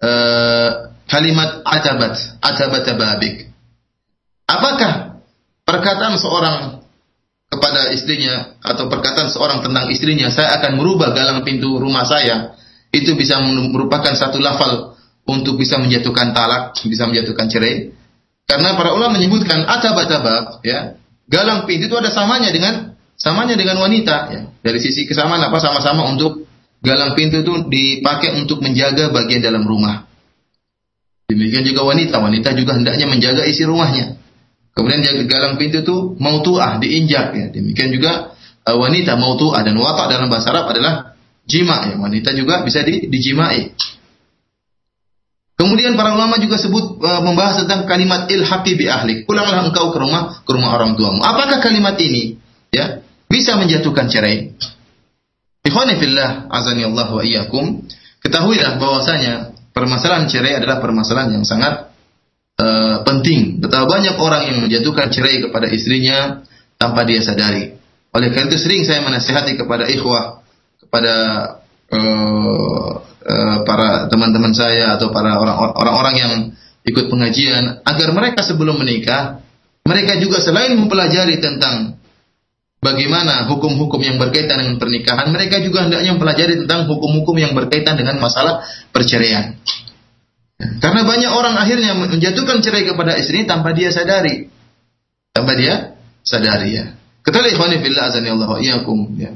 [0.05, 3.49] uh, kalimat atabat, atabat babik.
[4.45, 5.25] Apakah
[5.65, 6.85] perkataan seorang
[7.49, 12.61] kepada istrinya atau perkataan seorang tentang istrinya, saya akan merubah galang pintu rumah saya
[12.93, 13.41] itu bisa
[13.73, 17.91] merupakan satu lafal untuk bisa menjatuhkan talak, bisa menjatuhkan cerai.
[18.45, 24.17] Karena para ulama menyebutkan atabak-atabak, ya, galang pintu itu ada samanya dengan samanya dengan wanita,
[24.29, 24.41] ya.
[24.61, 26.45] Dari sisi kesamaan apa sama-sama untuk
[26.85, 30.05] galang pintu itu dipakai untuk menjaga bagian dalam rumah.
[31.33, 34.21] Demikian juga wanita, wanita juga hendaknya menjaga isi rumahnya.
[34.77, 37.47] Kemudian galang pintu itu mautuah, diinjak ya.
[37.49, 38.37] Demikian juga
[38.69, 41.12] uh, wanita mautuah dan watak dalam bahasa Arab adalah
[41.47, 43.75] jima ya wanita juga bisa di, dijimai.
[45.63, 49.31] Kemudian para ulama juga sebut uh, membahas tentang kalimat ilhaqi bi ahlik.
[49.31, 51.23] Pulanglah engkau ke rumah ke rumah orang tuamu.
[51.23, 52.35] Apakah kalimat ini
[52.75, 52.99] ya
[53.31, 54.51] bisa menjatuhkan cerai?
[55.63, 57.87] Ikhwani fillah azani Allah wa iyyakum.
[58.23, 61.95] Ketahuilah bahwasanya permasalahan cerai adalah permasalahan yang sangat
[62.59, 63.63] uh, penting.
[63.63, 66.43] Betapa banyak orang yang menjatuhkan cerai kepada istrinya
[66.75, 67.79] tanpa dia sadari.
[68.11, 70.42] Oleh karena itu sering saya menasihati kepada ikhwah
[70.93, 71.17] pada
[71.89, 75.41] uh, uh, para teman-teman saya atau para
[75.73, 76.33] orang-orang yang
[76.85, 79.41] ikut pengajian agar mereka sebelum menikah
[79.89, 81.97] mereka juga selain mempelajari tentang
[82.83, 88.21] bagaimana hukum-hukum yang berkaitan dengan pernikahan mereka juga hendaknya mempelajari tentang hukum-hukum yang berkaitan dengan
[88.21, 89.57] masalah perceraian.
[90.79, 94.47] Karena banyak orang akhirnya menjatuhkan cerai kepada istri tanpa dia sadari.
[95.35, 96.95] Tanpa dia sadari ya.
[97.27, 99.31] Ketahui ikhwani azani Allah ya.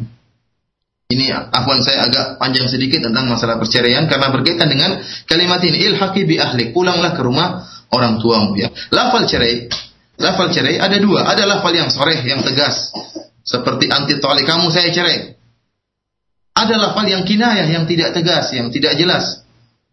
[1.06, 4.98] Ini afwan saya agak panjang sedikit tentang masalah perceraian karena berkaitan dengan
[5.30, 7.62] kalimat ini ilhaqi bi ahlik pulanglah ke rumah
[7.94, 8.66] orang tuamu ya.
[8.90, 9.70] Lafal cerai,
[10.18, 12.90] lafal cerai ada dua, ada lafal yang soreh yang tegas
[13.46, 15.38] seperti anti tali kamu saya cerai.
[16.58, 19.46] Ada lafal yang kinayah yang tidak tegas, yang tidak jelas.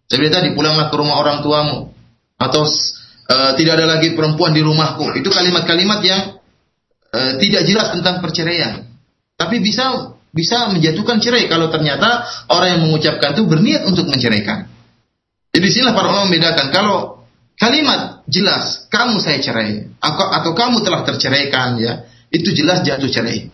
[0.10, 1.94] Seperti tadi pulanglah ke rumah orang tuamu
[2.42, 5.14] atau uh, tidak ada lagi perempuan di rumahku.
[5.14, 6.42] Itu kalimat-kalimat yang
[7.14, 8.90] uh, tidak jelas tentang perceraian.
[9.38, 14.66] Tapi bisa bisa menjatuhkan cerai kalau ternyata orang yang mengucapkan itu berniat untuk menceraikan.
[15.54, 17.00] Jadi sinilah para ulama membedakan kalau
[17.62, 23.54] kalimat jelas kamu saya cerai atau, atau kamu telah terceraikan ya itu jelas jatuh cerai.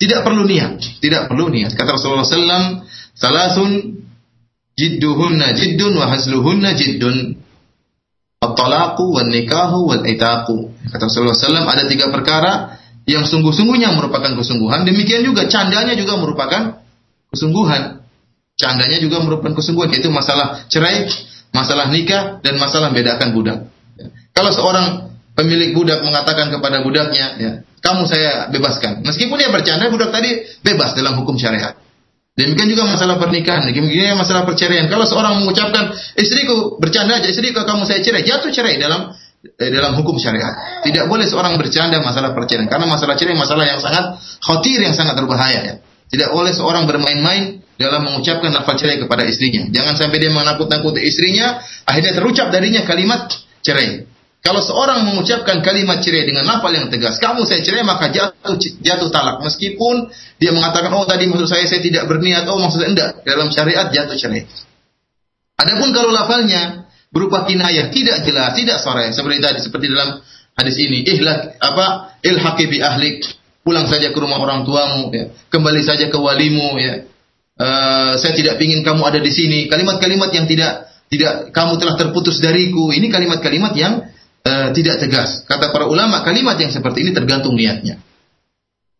[0.00, 1.76] Tidak perlu niat, tidak perlu niat.
[1.76, 2.82] Kata Rasulullah SAW,
[3.14, 4.00] salasun
[4.74, 7.36] jidduhunna jiddun wa hazluhunna jiddun.
[8.40, 10.72] At-talaqu wan nikahu wal itaqu.
[10.88, 12.79] Kata Rasulullah SAW, ada tiga perkara
[13.10, 14.86] yang sungguh-sungguhnya merupakan kesungguhan.
[14.86, 16.78] Demikian juga candanya juga merupakan
[17.34, 18.06] kesungguhan.
[18.54, 21.10] Candanya juga merupakan kesungguhan, yaitu masalah cerai,
[21.50, 23.58] masalah nikah, dan masalah bedakan budak.
[24.30, 29.02] Kalau seorang pemilik budak mengatakan kepada budaknya, ya, kamu saya bebaskan.
[29.02, 31.74] Meskipun dia bercanda, budak tadi bebas dalam hukum syariat.
[32.38, 34.86] Demikian juga masalah pernikahan, demikian juga masalah perceraian.
[34.86, 40.20] Kalau seorang mengucapkan istriku bercanda aja, istriku kamu saya cerai, jatuh cerai dalam dalam hukum
[40.20, 40.84] syariat.
[40.84, 45.16] Tidak boleh seorang bercanda masalah perceraian karena masalah cerai masalah yang sangat khawatir yang sangat
[45.16, 45.74] berbahaya ya.
[46.10, 49.70] Tidak boleh seorang bermain-main dalam mengucapkan lafaz cerai kepada istrinya.
[49.72, 53.32] Jangan sampai dia menakut-nakuti istrinya, akhirnya terucap darinya kalimat
[53.64, 54.04] cerai.
[54.40, 59.08] Kalau seorang mengucapkan kalimat cerai dengan lafal yang tegas, kamu saya cerai maka jatuh jatuh
[59.12, 60.08] talak meskipun
[60.40, 64.16] dia mengatakan oh tadi maksud saya saya tidak berniat, oh maksudnya enggak, dalam syariat jatuh
[64.16, 64.44] cerai.
[65.60, 66.79] Adapun kalau lafalnya
[67.10, 70.22] berupa kinayah tidak jelas, tidak sore seperti tadi seperti dalam
[70.54, 73.26] hadis ini, ihlak apa ilhaqi bi ahlik,
[73.66, 76.94] pulang saja ke rumah orang tuamu ya, kembali saja ke walimu ya.
[77.60, 79.68] Uh, saya tidak ingin kamu ada di sini.
[79.68, 82.88] Kalimat-kalimat yang tidak tidak kamu telah terputus dariku.
[82.88, 84.08] Ini kalimat-kalimat yang
[84.48, 85.44] uh, tidak tegas.
[85.44, 88.00] Kata para ulama, kalimat yang seperti ini tergantung niatnya.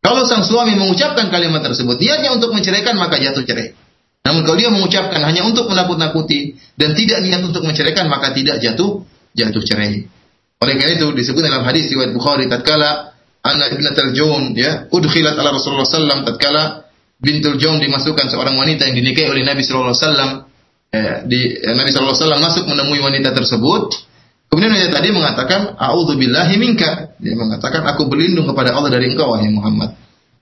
[0.04, 3.72] Kalau sang suami mengucapkan kalimat tersebut, niatnya untuk menceraikan maka jatuh cerai.
[4.20, 9.02] Namun kalau dia mengucapkan hanya untuk menakut-nakuti dan tidak niat untuk menceraikan maka tidak jatuh
[9.32, 10.04] jatuh cerai.
[10.60, 15.56] Oleh karena itu disebut dalam hadis riwayat Bukhari tatkala anak ibnatul Jawn ya udkhilat ala
[15.56, 16.84] Rasulullah sallam tatkala
[17.16, 20.30] bintul Jawn dimasukkan seorang wanita yang dinikahi oleh Nabi sallallahu alaihi wasallam
[20.92, 24.10] eh, di eh, Nabi sallallahu alaihi wasallam masuk menemui wanita tersebut
[24.50, 25.78] Kemudian ayat tadi mengatakan,
[26.18, 27.14] billahi minka.
[27.22, 29.94] Dia mengatakan, aku berlindung kepada Allah dari engkau, wahai Muhammad.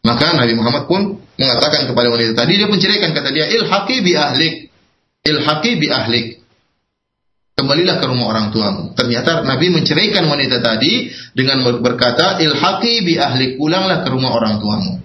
[0.08, 4.16] Maka Nabi Muhammad pun mengatakan kepada wanita tadi, dia pun ceraikan, kata dia, ilhaqi bi
[4.16, 4.54] ahlik.
[5.28, 6.26] Ilhaqi bi ahlik.
[7.52, 8.96] Kembalilah ke rumah orang tuamu.
[8.96, 13.60] Ternyata Nabi menceraikan wanita tadi dengan berkata, ilhaqi bi ahlik.
[13.60, 15.04] Pulanglah ke rumah orang tuamu.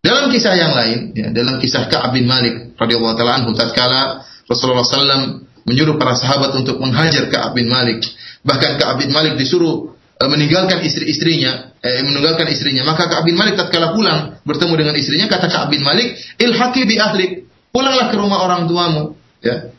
[0.00, 4.80] Dalam kisah yang lain, ya, dalam kisah Ka'ab bin Malik radhiyallahu taala anhu tatkala Rasulullah
[4.82, 8.00] SAW menyuruh para sahabat untuk menghajar Ka'ab bin Malik.
[8.40, 12.84] Bahkan Ka'ab bin Malik disuruh uh, meninggalkan istri-istrinya, eh, meninggalkan istrinya.
[12.84, 17.00] Maka Ka'ab bin Malik tatkala pulang bertemu dengan istrinya, kata Ka'ab bin Malik, "Ilhaqi bi
[17.00, 19.72] ahlik." Pulanglah ke rumah orang tuamu, ya.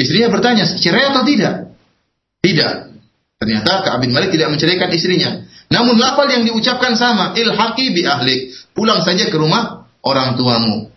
[0.00, 1.76] Istrinya bertanya, "Cerai atau tidak?"
[2.40, 2.72] Tidak.
[3.36, 5.44] Ternyata Ka'ab bin Malik tidak menceraikan istrinya.
[5.68, 8.40] Namun lafal yang diucapkan sama, "Ilhaqi bi ahlik."
[8.72, 10.88] Pulang saja ke rumah orang tuamu.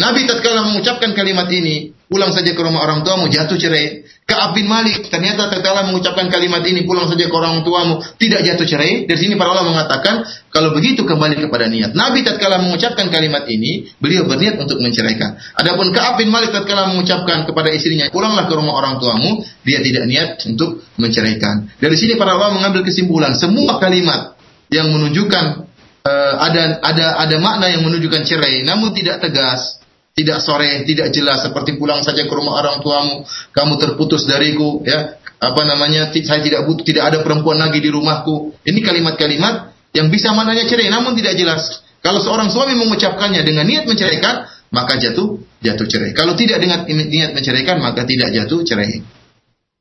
[0.00, 3.99] Nabi tatkala mengucapkan kalimat ini, pulang saja ke rumah orang tuamu, jatuh cerai.
[4.30, 8.62] Ka'ab bin Malik ternyata tatkala mengucapkan kalimat ini, pulang saja ke orang tuamu, tidak jatuh
[8.62, 9.10] cerai.
[9.10, 10.22] Dari sini para ulama mengatakan,
[10.54, 11.98] kalau begitu kembali kepada niat.
[11.98, 15.34] Nabi tatkala mengucapkan kalimat ini, beliau berniat untuk menceraikan.
[15.58, 20.06] Adapun Ka'ab bin Malik tatkala mengucapkan kepada istrinya, pulanglah ke rumah orang tuamu, dia tidak
[20.06, 21.66] niat untuk menceraikan.
[21.82, 24.38] Dari sini para ulama mengambil kesimpulan, semua kalimat
[24.70, 25.66] yang menunjukkan
[26.06, 29.79] uh, ada ada ada makna yang menunjukkan cerai, namun tidak tegas
[30.20, 33.24] tidak sore, tidak jelas seperti pulang saja ke rumah orang tuamu,
[33.56, 35.16] kamu terputus dariku, ya.
[35.40, 36.12] Apa namanya?
[36.12, 38.60] Saya tidak butuh, tidak ada perempuan lagi di rumahku.
[38.60, 41.80] Ini kalimat-kalimat yang bisa mananya cerai namun tidak jelas.
[42.00, 46.12] Kalau seorang suami mengucapkannya dengan niat menceraikan, maka jatuh jatuh cerai.
[46.16, 49.00] Kalau tidak dengan niat menceraikan, maka tidak jatuh cerai.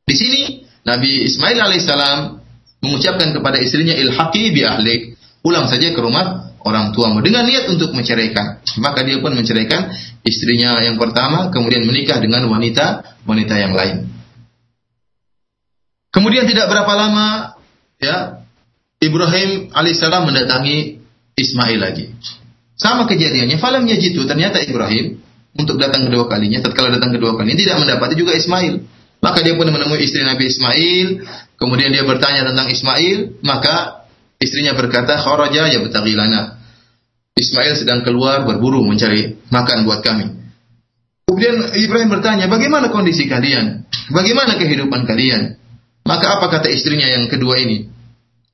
[0.04, 2.18] Di sini Nabi Ismail alaihissalam
[2.84, 7.96] mengucapkan kepada istrinya ilhaqi bi ahlik, pulang saja ke rumah orang tuamu dengan niat untuk
[7.96, 8.60] menceraikan.
[8.84, 9.94] Maka dia pun menceraikan
[10.30, 14.06] istrinya yang pertama, kemudian menikah dengan wanita wanita yang lain.
[16.10, 17.58] Kemudian tidak berapa lama,
[18.02, 18.46] ya
[19.02, 21.02] Ibrahim alaihissalam mendatangi
[21.38, 22.14] Ismail lagi.
[22.80, 25.20] Sama kejadiannya, falam yajitu ternyata Ibrahim
[25.56, 28.86] untuk datang kedua kalinya, tatkala datang kedua kalinya tidak mendapati juga Ismail.
[29.20, 31.08] Maka dia pun menemui istri Nabi Ismail,
[31.60, 34.08] kemudian dia bertanya tentang Ismail, maka
[34.40, 36.59] istrinya berkata, "Kharaja ya betagilana."
[37.40, 40.28] Ismail sedang keluar berburu mencari makan buat kami.
[41.30, 43.88] Kemudian Ibrahim bertanya, bagaimana kondisi kalian?
[44.12, 45.56] Bagaimana kehidupan kalian?
[46.04, 47.86] Maka apa kata istrinya yang kedua ini?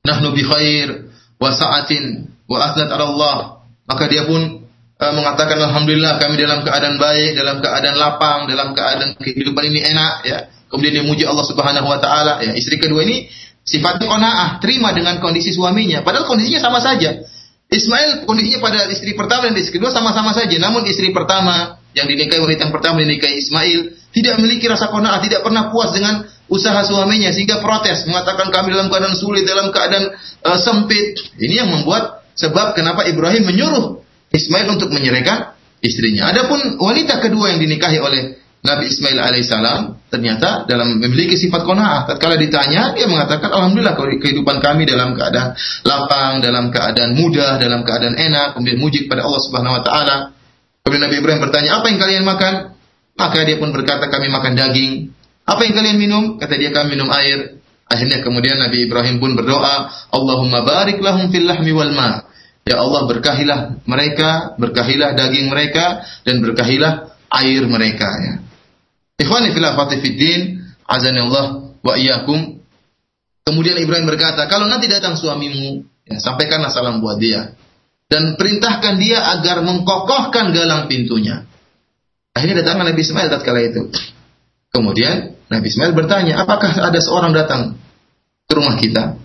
[0.04, 1.08] Nahnu bi khair
[1.40, 3.64] wa sa'atin wa asnat Allah.
[3.88, 4.66] Maka dia pun
[5.00, 10.14] uh, mengatakan alhamdulillah kami dalam keadaan baik, dalam keadaan lapang, dalam keadaan kehidupan ini enak
[10.28, 10.38] ya.
[10.68, 12.52] Kemudian dia muji Allah Subhanahu wa taala ya.
[12.52, 13.30] Istri kedua ini
[13.64, 17.24] sifatnya qanaah, terima dengan kondisi suaminya padahal kondisinya sama saja.
[17.66, 20.54] Ismail kondisinya pada istri pertama dan istri kedua sama-sama saja.
[20.54, 23.80] Namun istri pertama yang dinikahi wanita yang pertama dinikahi Ismail
[24.14, 28.86] tidak memiliki rasa kona'ah, tidak pernah puas dengan usaha suaminya sehingga protes mengatakan kami dalam
[28.86, 30.14] keadaan sulit, dalam keadaan
[30.46, 31.18] uh, sempit.
[31.36, 33.98] Ini yang membuat sebab kenapa Ibrahim menyuruh
[34.30, 36.30] Ismail untuk menyerahkan istrinya.
[36.30, 42.08] Adapun wanita kedua yang dinikahi oleh Nabi Ismail alaihissalam ternyata dalam memiliki sifat kona'ah.
[42.08, 45.54] Tatkala ditanya, dia mengatakan, Alhamdulillah kehidupan kami dalam keadaan
[45.86, 50.16] lapang, dalam keadaan mudah, dalam keadaan enak, kemudian mujib pada Allah Subhanahu Wa Taala.
[50.82, 52.54] Kemudian Nabi Ibrahim bertanya, apa yang kalian makan?
[53.16, 54.92] Maka dia pun berkata, kami makan daging.
[55.46, 56.24] Apa yang kalian minum?
[56.42, 57.62] Kata dia, kami minum air.
[57.86, 62.26] Akhirnya kemudian Nabi Ibrahim pun berdoa, Allahumma barik lahum fil lahmi wal ma.
[62.66, 68.34] Ya Allah berkahilah mereka, berkahilah daging mereka dan berkahilah air mereka ya.
[69.16, 69.66] Ikhwani fil
[70.00, 70.40] fiddin,
[70.84, 72.60] azani Allah wa iyyakum.
[73.46, 77.54] Kemudian Ibrahim berkata, kalau nanti datang suamimu, ya, sampaikanlah salam buat dia
[78.06, 81.46] dan perintahkan dia agar mengkokohkan galang pintunya.
[82.34, 83.88] Akhirnya datang Nabi Ismail tatkala itu.
[84.70, 87.80] Kemudian Nabi Ismail bertanya, apakah ada seorang datang
[88.46, 89.16] ke rumah kita?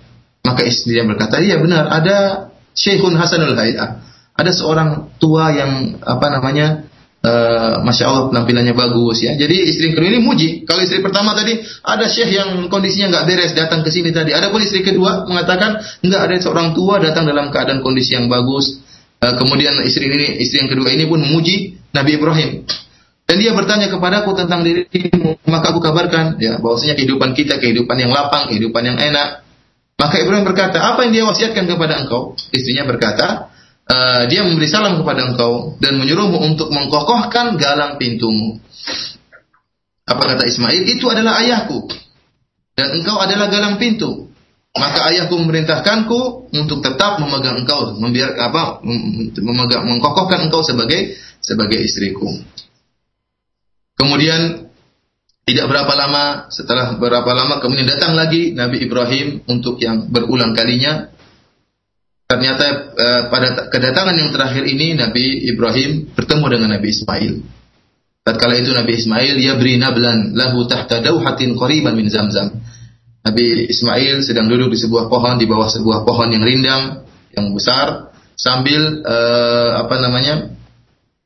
[0.42, 4.02] Maka istrinya berkata, iya benar, ada Syekhun Hasanul Hayat.
[4.32, 6.88] Ada seorang tua yang apa namanya
[7.22, 9.38] Uh, Masya Allah penampilannya bagus ya.
[9.38, 10.66] Jadi istri kedua ini muji.
[10.66, 11.54] Kalau istri pertama tadi
[11.86, 14.34] ada syekh yang kondisinya nggak beres datang ke sini tadi.
[14.34, 18.82] Ada pun istri kedua mengatakan nggak ada seorang tua datang dalam keadaan kondisi yang bagus.
[19.22, 22.66] Uh, kemudian istri ini istri yang kedua ini pun memuji Nabi Ibrahim.
[23.30, 28.12] Dan dia bertanya kepadaku tentang dirimu, maka aku kabarkan ya bahwasanya kehidupan kita kehidupan yang
[28.12, 29.46] lapang, kehidupan yang enak.
[30.02, 32.34] Maka Ibrahim berkata, apa yang dia wasiatkan kepada engkau?
[32.50, 33.51] Istrinya berkata,
[33.92, 33.98] e,
[34.32, 38.64] dia memberi salam kepada engkau dan menyuruhmu untuk mengkokohkan galang pintumu.
[40.08, 40.88] Apa kata Ismail?
[40.88, 41.92] Itu adalah ayahku
[42.76, 44.32] dan engkau adalah galang pintu.
[44.72, 48.80] Maka ayahku memerintahkanku untuk tetap memegang engkau, membiar apa,
[49.36, 51.12] memegang, mengkokohkan engkau sebagai
[51.44, 52.32] sebagai istriku.
[54.00, 54.72] Kemudian
[55.44, 61.12] tidak berapa lama setelah berapa lama kemudian datang lagi Nabi Ibrahim untuk yang berulang kalinya.
[62.32, 67.34] Ternyata eh, pada kedatangan yang terakhir ini Nabi Ibrahim bertemu dengan Nabi Ismail.
[68.24, 72.64] Tatkala itu Nabi Ismail ya beri nablan lahu tahta dauhatin qariban min zamzam.
[73.28, 77.04] Nabi Ismail sedang duduk di sebuah pohon di bawah sebuah pohon yang rindang
[77.36, 80.56] yang besar sambil uh, apa namanya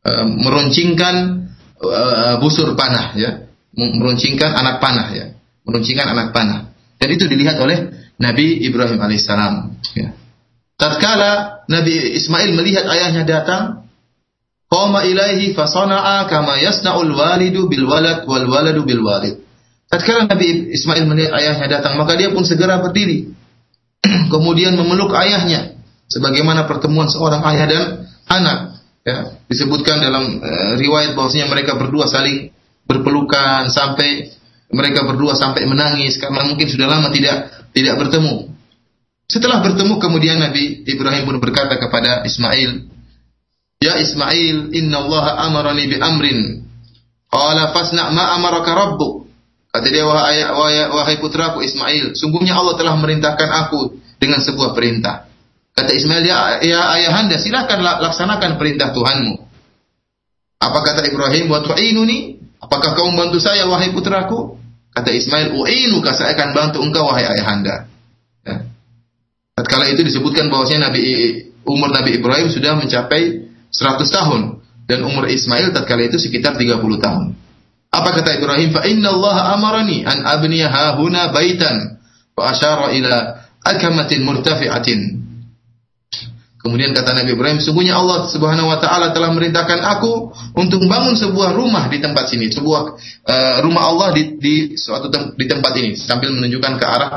[0.10, 1.46] uh, meruncingkan
[1.86, 3.46] uh, busur panah ya,
[3.78, 5.26] meruncingkan anak panah ya,
[5.70, 6.74] meruncingkan anak panah.
[6.98, 9.54] Dan itu dilihat oleh Nabi Ibrahim alaihissalam.
[9.94, 10.25] Ya.
[10.76, 13.88] Tatkala Nabi Ismail melihat ayahnya datang,
[14.68, 19.40] qama ilaihi fasana'a kama yasna'ul walidu bil walad wal waladu bil walid.
[19.88, 23.32] Tatkala Nabi Ismail melihat ayahnya datang, maka dia pun segera berdiri.
[24.34, 25.80] Kemudian memeluk ayahnya
[26.12, 27.84] sebagaimana pertemuan seorang ayah dan
[28.30, 28.58] anak
[29.06, 32.50] ya disebutkan dalam uh, riwayat bahwasanya mereka berdua saling
[32.86, 34.34] berpelukan sampai
[34.74, 38.55] mereka berdua sampai menangis karena mungkin sudah lama tidak tidak bertemu.
[39.26, 42.86] Setelah bertemu kemudian Nabi Ibrahim pun berkata kepada Ismail,
[43.82, 46.66] "Ya Ismail, inna Allah amarani bi amrin."
[47.30, 49.26] Qala fasna ma amaraka rabbuk.
[49.76, 55.28] Kata dia wahai, wahai, wahai putraku Ismail, sungguhnya Allah telah merintahkan aku dengan sebuah perintah.
[55.76, 59.36] Kata Ismail, ya, ya ayahanda, silakan laksanakan perintah Tuhanmu.
[60.64, 61.52] Apa kata Ibrahim?
[61.52, 62.40] Wa tu'inuni?
[62.64, 64.56] Apakah kau membantu saya, wahai putraku?
[64.96, 67.92] Kata Ismail, u'inuka, saya akan bantu engkau, wahai ayahanda.
[69.66, 71.02] Tatkala itu disebutkan bahwasanya Nabi
[71.66, 77.34] umur Nabi Ibrahim sudah mencapai 100 tahun dan umur Ismail tatkala itu sekitar 30 tahun.
[77.90, 78.70] Apa kata Ibrahim?
[78.70, 81.98] Fa inna Allah amarani an abniya hahuna baitan
[82.38, 85.26] fa asyara ila akamatin murtafi'atin
[86.66, 91.54] Kemudian kata Nabi Ibrahim, sungguhnya Allah Subhanahu wa taala telah merintahkan aku untuk membangun sebuah
[91.54, 92.82] rumah di tempat sini, sebuah
[93.22, 97.10] uh, rumah Allah di di suatu tem di tempat ini sambil menunjukkan ke arah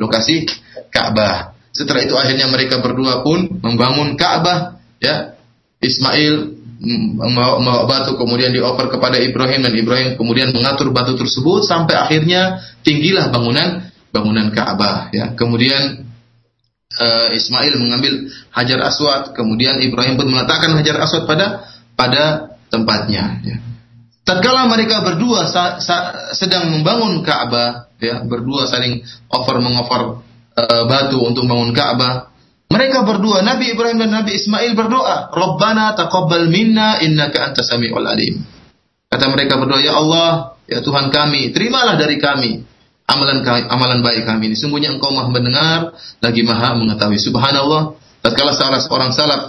[0.00, 0.48] lokasi
[0.88, 1.53] Ka'bah.
[1.74, 5.34] Setelah itu akhirnya mereka berdua pun membangun Ka'bah, ya.
[5.82, 6.54] Ismail
[6.84, 13.32] membawa batu kemudian dioper kepada Ibrahim dan Ibrahim kemudian mengatur batu tersebut sampai akhirnya tinggilah
[13.32, 15.32] bangunan bangunan Ka'bah ya.
[15.34, 16.04] Kemudian
[16.98, 21.66] uh, Ismail mengambil Hajar Aswad, kemudian Ibrahim pun meletakkan Hajar Aswad pada
[21.98, 23.42] pada tempatnya.
[23.42, 23.56] Ya.
[24.24, 30.24] Tatkala mereka berdua sa, sa, sedang membangun Ka'bah, ya, berdua saling over mengover
[30.54, 32.34] uh, batu untuk membangun Ka'bah.
[32.70, 38.42] Mereka berdua, Nabi Ibrahim dan Nabi Ismail berdoa, Rabbana taqabbal minna innaka antas samiul alim.
[39.06, 42.66] Kata mereka berdua, ya Allah, ya Tuhan kami, terimalah dari kami
[43.06, 44.56] amalan amalan baik kami ini.
[44.58, 47.20] Sungguhnya engkau maha mendengar, lagi maha mengetahui.
[47.20, 47.94] Subhanallah,
[48.24, 49.42] tatkala salah seorang salaf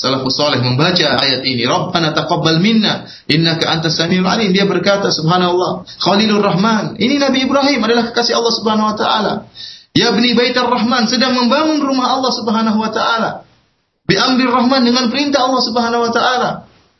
[0.00, 4.56] salafus saleh membaca ayat ini, Rabbana taqabbal minna innaka antas samiul alim.
[4.56, 6.96] Dia berkata, Subhanallah, Khalilur Rahman.
[6.96, 9.32] Ini Nabi Ibrahim adalah kekasih Allah Subhanahu wa taala.
[9.90, 13.30] Ya bni Baitar Rahman sedang membangun rumah Allah Subhanahu wa taala.
[14.06, 16.50] Bi rahman dengan perintah Allah Subhanahu wa taala.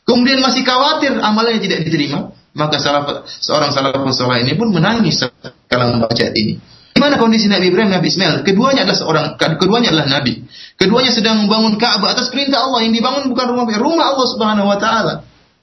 [0.07, 5.23] Kemudian masih khawatir amalnya tidak diterima, maka salah, seorang salafus saleh ini pun menangis
[5.67, 6.59] kalau membaca ini.
[6.91, 8.43] Gimana kondisi Nabi Ibrahim, Nabi Ismail?
[8.43, 10.43] Keduanya adalah seorang, keduanya adalah nabi.
[10.75, 12.83] Keduanya sedang membangun Ka'bah atas perintah Allah.
[12.83, 15.13] Yang dibangun bukan rumah rumah Allah Subhanahu wa taala.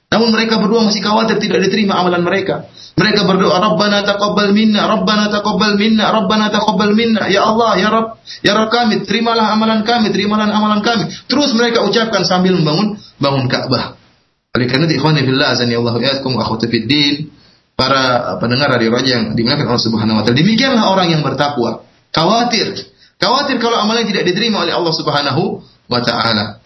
[0.09, 2.65] Namun mereka berdua masih khawatir tidak diterima amalan mereka.
[2.97, 7.29] Mereka berdoa, Rabbana taqabbal minna, Rabbana taqabbal minna, Rabbana taqabbal minna.
[7.31, 11.07] Ya Allah, ya Rabb, ya Rabb kami, terimalah amalan kami, terimalah amalan kami.
[11.29, 13.95] Terus mereka ucapkan sambil membangun bangun Ka'bah.
[14.51, 17.31] Oleh karena itu, ikhwani fillah, azani Allah ya'akum, akhwati fid din,
[17.79, 20.35] para pendengar dari Raja yang dimuliakan Allah Subhanahu wa taala.
[20.35, 21.87] Demikianlah orang yang bertakwa.
[22.11, 22.75] Khawatir.
[23.15, 26.58] Khawatir kalau amalan tidak diterima oleh Allah Subhanahu wa taala.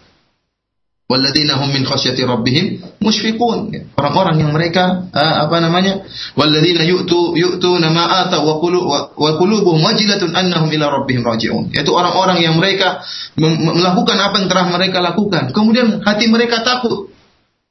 [1.04, 3.92] Walladzina hum min khasyati rabbihim musyfiqun.
[3.92, 6.00] Orang-orang yang mereka uh, apa namanya?
[6.32, 8.80] Walladzina yu'tu yu'tuna ma ata wa qulu
[9.12, 11.76] wa qulubuhum wajilatun annahum ila rabbihim raji'un.
[11.76, 13.04] Yaitu orang-orang yang mereka
[13.36, 15.52] melakukan apa yang telah mereka lakukan.
[15.52, 17.12] Kemudian hati mereka takut.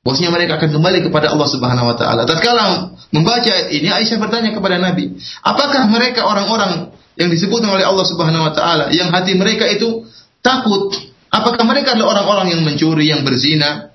[0.05, 2.29] Bosnya mereka akan kembali kepada Allah Subhanahu wa taala.
[2.29, 8.05] Tatkala membaca ayat ini Aisyah bertanya kepada Nabi, "Apakah mereka orang-orang yang disebut oleh Allah
[8.05, 10.05] Subhanahu wa taala yang hati mereka itu
[10.43, 13.89] takut Apakah mereka adalah orang-orang yang mencuri, yang berzina,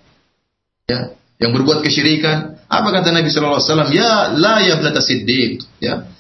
[0.91, 2.59] ya, yang berbuat kesyirikan?
[2.67, 3.91] Apa kata Nabi Shallallahu Alaihi Wasallam?
[3.95, 5.63] Ya, la ya siddiq.
[5.79, 6.11] Ya,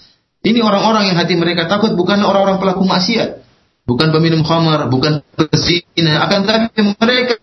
[0.47, 3.43] ini orang-orang yang hati mereka takut bukan orang-orang pelaku maksiat,
[3.83, 6.23] bukan peminum khamar, bukan berzina.
[6.23, 7.35] Akan tetapi mereka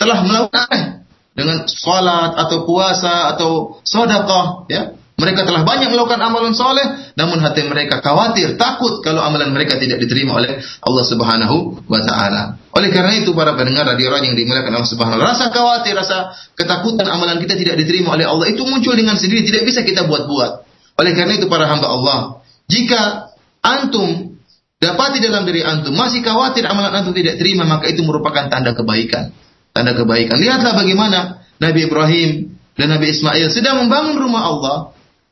[0.00, 1.04] telah melakukan
[1.36, 3.50] dengan sholat atau puasa atau
[3.84, 9.54] sodakah, ya, mereka telah banyak melakukan amalan soleh, namun hati mereka khawatir, takut kalau amalan
[9.54, 12.58] mereka tidak diterima oleh Allah Subhanahu wa Ta'ala.
[12.74, 17.06] Oleh karena itu, para pendengar radio yang dimuliakan Allah Subhanahu wa rasa khawatir, rasa ketakutan
[17.06, 20.66] amalan kita tidak diterima oleh Allah itu muncul dengan sendiri, tidak bisa kita buat-buat.
[20.98, 22.18] Oleh karena itu, para hamba Allah,
[22.66, 23.30] jika
[23.62, 24.34] antum
[24.82, 29.30] dapati dalam diri antum masih khawatir amalan antum tidak terima, maka itu merupakan tanda kebaikan.
[29.70, 30.42] Tanda kebaikan.
[30.42, 32.30] Lihatlah bagaimana Nabi Ibrahim
[32.74, 34.76] dan Nabi Ismail sedang membangun rumah Allah,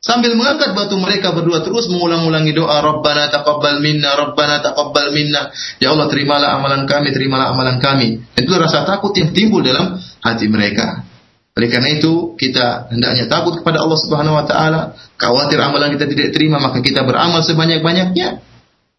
[0.02, 5.54] Sambil mengangkat batu mereka berdua terus mengulang-ulangi doa Rabbana taqabbal minna Rabbana taqabbal minna.
[5.78, 8.18] Ya Allah terimalah amalan kami terimalah amalan kami.
[8.34, 11.06] Itu rasa takut yang timbul dalam hati mereka.
[11.54, 14.80] Oleh karena itu kita hendaknya takut kepada Allah Subhanahu wa taala,
[15.14, 18.42] khawatir amalan kita tidak terima maka kita beramal sebanyak-banyaknya.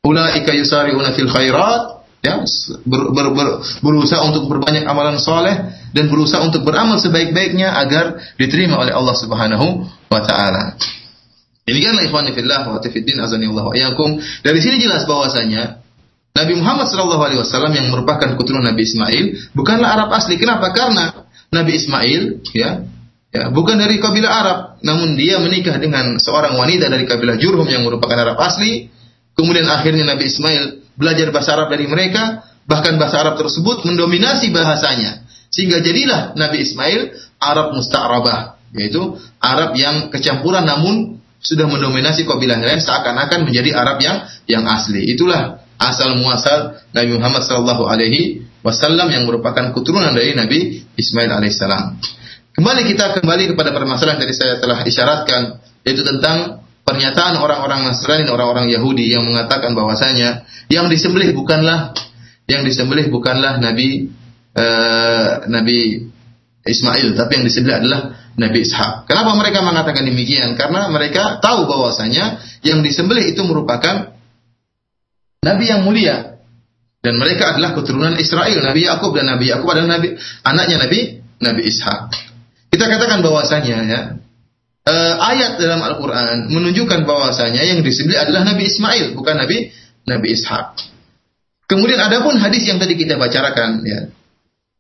[0.08, 2.40] Ulaika yusari'una fil khairat ya
[2.88, 3.48] ber, ber, ber,
[3.84, 9.84] berusaha untuk berbanyak amalan soleh dan berusaha untuk beramal sebaik-baiknya agar diterima oleh Allah Subhanahu
[10.08, 10.80] wa taala.
[11.68, 13.76] Demikianlah ikhwan fillah wa tafiddin azani Allah wa
[14.44, 15.84] Dari sini jelas bahwasanya
[16.34, 20.40] Nabi Muhammad sallallahu alaihi wasallam yang merupakan keturunan Nabi Ismail bukanlah Arab asli.
[20.40, 20.74] Kenapa?
[20.74, 22.22] Karena Nabi Ismail
[22.56, 22.84] ya
[23.30, 27.86] ya bukan dari kabilah Arab, namun dia menikah dengan seorang wanita dari kabilah Jurhum yang
[27.86, 28.90] merupakan Arab asli.
[29.34, 35.26] Kemudian akhirnya Nabi Ismail belajar bahasa Arab dari mereka, bahkan bahasa Arab tersebut mendominasi bahasanya.
[35.54, 42.82] Sehingga jadilah Nabi Ismail Arab musta'rabah yaitu Arab yang kecampuran namun sudah mendominasi kabilah lain
[42.82, 44.18] seakan-akan menjadi Arab yang
[44.50, 45.14] yang asli.
[45.14, 52.00] Itulah asal muasal Nabi Muhammad sallallahu alaihi wasallam yang merupakan keturunan dari Nabi Ismail alaihissalam.
[52.56, 58.36] Kembali kita kembali kepada permasalahan tadi saya telah isyaratkan yaitu tentang pernyataan orang-orang Nasrani dan
[58.36, 61.96] orang-orang Yahudi yang mengatakan bahwasanya yang disembelih bukanlah
[62.48, 64.12] yang disembelih bukanlah Nabi
[64.56, 66.12] uh, Nabi
[66.64, 69.04] Ismail, tapi yang disebut adalah Nabi Ishak.
[69.04, 70.56] Kenapa mereka mengatakan demikian?
[70.56, 74.16] Karena mereka tahu bahwasanya yang disembelih itu merupakan
[75.44, 76.40] Nabi yang mulia.
[77.04, 80.16] Dan mereka adalah keturunan Israel, Nabi Yakub dan Nabi Yakub adalah Nabi
[80.48, 81.00] anaknya Nabi
[81.44, 82.16] Nabi Ishak.
[82.72, 84.00] Kita katakan bahwasanya ya
[84.88, 89.72] uh, ayat dalam Al-Qur'an menunjukkan bahwasanya yang disembelih adalah Nabi Ismail, bukan Nabi
[90.08, 90.80] Nabi Ishak.
[91.68, 94.12] Kemudian adapun hadis yang tadi kita bacakan ya,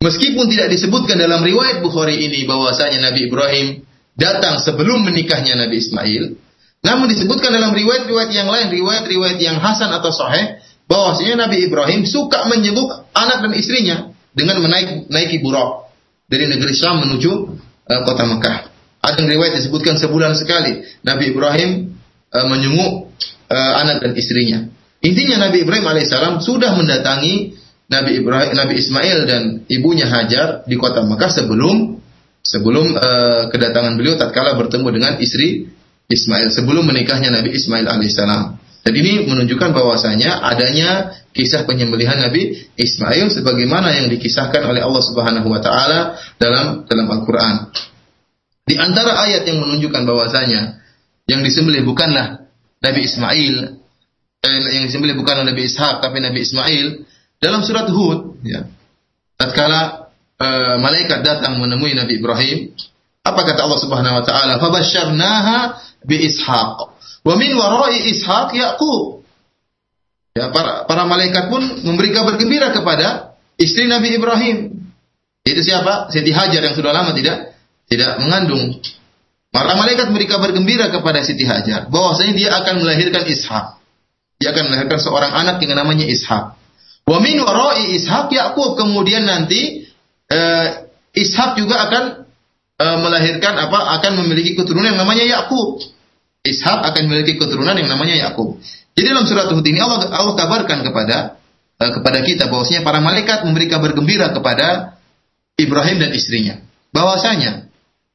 [0.04, 3.88] Meskipun tidak disebutkan dalam riwayat Bukhari ini bahwasanya Nabi Ibrahim
[4.20, 6.36] datang sebelum menikahnya Nabi Ismail,
[6.84, 10.60] namun disebutkan dalam riwayat-riwayat yang lain, riwayat-riwayat yang hasan atau sahih,
[10.91, 15.88] bahwasanya Nabi Ibrahim suka menyebut anak dan istrinya dengan menaik naiki buruk
[16.28, 17.32] dari negeri Syam menuju
[17.88, 18.72] uh, kota Mekah.
[19.04, 21.91] Ada riwayat disebutkan sebulan sekali Nabi Ibrahim
[22.32, 23.12] uh, menyunguk
[23.51, 24.64] uh, anak dan istrinya.
[25.04, 27.60] Intinya Nabi Ibrahim alaihissalam sudah mendatangi
[27.91, 31.99] Nabi Ibrahim, Nabi Ismail dan ibunya Hajar di kota Mekah sebelum
[32.39, 35.68] sebelum uh, kedatangan beliau tatkala bertemu dengan istri
[36.08, 38.64] Ismail sebelum menikahnya Nabi Ismail alaihissalam.
[38.84, 45.47] Dan ini menunjukkan bahwasanya adanya kisah penyembelihan Nabi Ismail sebagaimana yang dikisahkan oleh Allah Subhanahu
[45.47, 47.72] wa taala dalam dalam Al-Qur'an.
[48.64, 50.80] Di antara ayat yang menunjukkan bahwasanya
[51.28, 52.47] yang disembelih bukanlah
[52.80, 53.55] Nabi Ismail
[54.43, 57.03] eh, yang disembelih bukanlah Nabi Ishak tapi Nabi Ismail
[57.43, 58.64] dalam surat Hud, ya,
[59.36, 60.07] tatkala
[60.39, 62.72] uh, malaikat datang menemui Nabi Ibrahim,
[63.20, 64.64] apa kata Allah Subhanahu wa taala?
[64.64, 65.57] Fabasyarnaha
[66.07, 66.76] bi Ishaq.
[67.28, 69.28] Wa min wara'i Ishaq Yaqub.
[70.39, 74.80] Ya, para, para malaikat pun memberi kabar gembira kepada istri Nabi Ibrahim.
[75.43, 76.16] Itu siapa?
[76.16, 77.53] Siti Hajar yang sudah lama tidak
[77.93, 78.81] tidak mengandung.
[79.53, 83.77] Para malaikat memberi kabar gembira kepada Siti Hajar bahwasanya dia akan melahirkan Ishak.
[84.41, 86.57] Dia akan melahirkan seorang anak yang namanya Ishak.
[87.05, 89.85] Wa min wara'i Ishak Yakub kemudian nanti
[90.33, 92.03] uh, Ishak juga akan
[92.81, 94.01] uh, melahirkan apa?
[94.01, 95.85] akan memiliki keturunan yang namanya Yakub.
[96.41, 98.57] Ishak akan memiliki keturunan yang namanya Yakub.
[98.97, 101.37] Jadi dalam surat Hud ini Allah Allah kabarkan kepada
[101.77, 104.97] uh, kepada kita bahwasanya para malaikat memberi kabar gembira kepada
[105.61, 106.57] Ibrahim dan istrinya
[106.89, 107.72] bahwasanya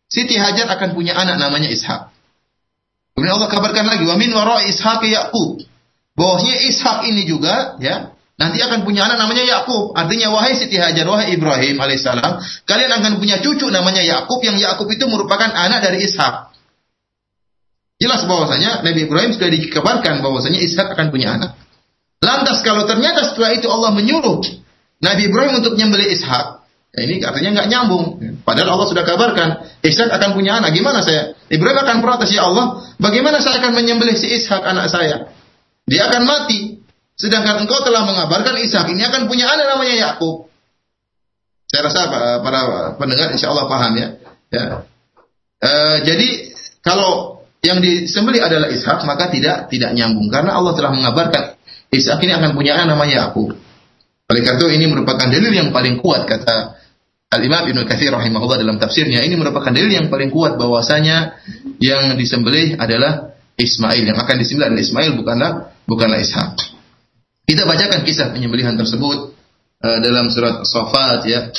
[0.09, 2.09] Siti Hajar akan punya anak namanya Ishak.
[3.13, 5.61] Kemudian Allah kabarkan lagi wa min wara Ishak Yakub.
[6.17, 9.93] Bahwasanya Ishak ini juga ya nanti akan punya anak namanya Yakub.
[9.93, 14.89] Artinya wahai Siti Hajar, wahai Ibrahim alaihissalam, kalian akan punya cucu namanya Yakub yang Yakub
[14.89, 16.57] itu merupakan anak dari Ishak.
[17.99, 21.59] Jelas bahwasanya Nabi Ibrahim sudah dikabarkan bahwasanya Ishak akan punya anak.
[22.23, 24.43] Lantas kalau ternyata setelah itu Allah menyuruh
[25.03, 26.58] Nabi Ibrahim untuk menyembelih Ishak,
[26.95, 28.05] ya ini artinya nggak nyambung.
[28.43, 29.49] Padahal Allah sudah kabarkan
[29.85, 30.73] Ishak akan punya anak.
[30.73, 31.37] Gimana saya?
[31.53, 35.31] Ibrahim akan protes ya Allah, bagaimana saya akan menyembelih si Ishak anak saya?
[35.89, 36.81] Dia akan mati.
[37.19, 40.49] Sedangkan engkau telah mengabarkan Ishak ini akan punya anak namanya Yakub.
[41.69, 42.01] Saya rasa
[42.41, 42.61] para
[42.97, 44.09] pendengar insya Allah paham ya.
[44.49, 44.65] ya.
[45.61, 45.71] E,
[46.09, 46.29] jadi
[46.81, 51.59] kalau yang disembelih adalah Ishak, maka tidak tidak nyambung karena Allah telah mengabarkan
[51.93, 53.53] Ishak ini akan punya anak namanya Yakub.
[54.29, 56.78] Oleh karena itu ini merupakan dalil yang paling kuat kata
[57.29, 61.37] Al Imam Ibnu Katsir rahimahullah dalam tafsirnya ini merupakan dalil yang paling kuat bahwasanya
[61.77, 65.51] yang disembelih adalah Ismail yang akan disembelih adalah Ismail bukanlah
[65.85, 66.57] bukanlah Ishak.
[67.45, 69.37] Kita bacakan kisah penyembelihan tersebut
[69.85, 71.53] uh, dalam surat Safat ya.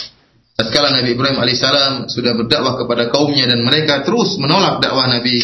[0.58, 5.38] Tatkala Nabi Ibrahim alaihissalam sudah berdakwah kepada kaumnya dan mereka terus menolak dakwah Nabi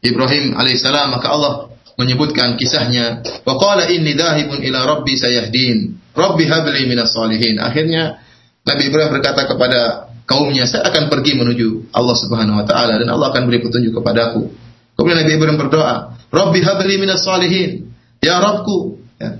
[0.00, 1.68] Ibrahim alaihissalam maka Allah
[2.00, 8.25] menyebutkan kisahnya wa qala inni dhahibun ila rabbi sayahdin rabbi habli minas salihin akhirnya
[8.66, 13.30] Nabi Ibrahim berkata kepada kaumnya saya akan pergi menuju Allah Subhanahu wa taala dan Allah
[13.30, 14.50] akan beri petunjuk kepadaku
[14.98, 19.38] kemudian Nabi Ibrahim berdoa rabbi habli minas salihin ya Rabbku ya,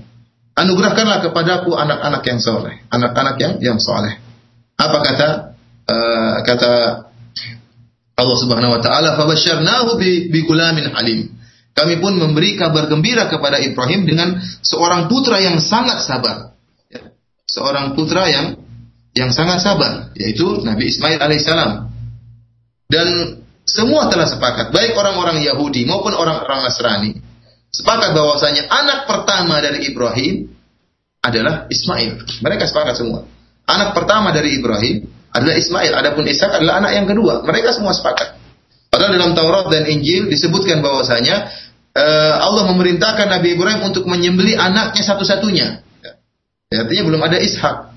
[0.55, 4.15] anugerahkanlah kepadaku anak-anak yang soleh anak-anak yang yang soleh
[4.79, 5.27] apa kata
[5.91, 6.73] uh, kata
[8.17, 11.37] Allah Subhanahu wa taala fabasyarnahu bi, bi gulamin halim.
[11.77, 16.57] Kami pun memberi kabar gembira kepada Ibrahim dengan seorang putra yang sangat sabar.
[16.89, 17.13] Ya.
[17.45, 18.57] Seorang putra yang
[19.17, 21.89] yang sangat sabar, yaitu Nabi Ismail alaihissalam.
[22.85, 27.11] Dan semua telah sepakat, baik orang-orang Yahudi maupun orang-orang Nasrani,
[27.73, 30.53] sepakat bahwasanya anak pertama dari Ibrahim
[31.25, 32.45] adalah Ismail.
[32.45, 33.25] Mereka sepakat semua.
[33.67, 35.91] Anak pertama dari Ibrahim adalah Ismail.
[35.91, 37.43] Adapun Ishak adalah anak yang kedua.
[37.43, 38.39] Mereka semua sepakat.
[38.87, 41.51] Padahal dalam Taurat dan Injil disebutkan bahwasanya
[41.91, 45.83] uh, Allah memerintahkan Nabi Ibrahim untuk menyembeli anaknya satu-satunya.
[46.71, 47.96] Ya, artinya belum ada Ishak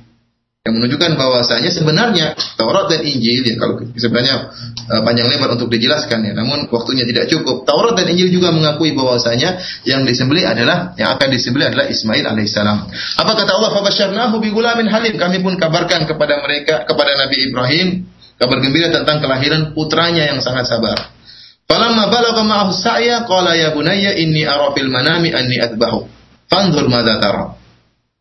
[0.60, 4.52] yang menunjukkan bahwasanya sebenarnya Taurat dan Injil ya kalau sebenarnya
[4.92, 7.64] uh, panjang lebar untuk dijelaskan ya namun waktunya tidak cukup.
[7.64, 9.56] Taurat dan Injil juga mengakui bahwasanya
[9.88, 12.92] yang disembelih adalah yang akan disembelih adalah Ismail alaihissalam.
[12.92, 13.72] Apa kata Allah?
[13.72, 15.16] Fabasyarnahu bi gulamin halim.
[15.16, 18.04] Kami pun kabarkan kepada mereka kepada Nabi Ibrahim
[18.36, 21.08] kabar gembira tentang kelahiran putranya yang sangat sabar.
[21.72, 26.04] Falamma balagha ma'ahu sa'ya qala ya bunayya inni ara manami anni adbahu.
[26.52, 27.59] Fanzur madza tara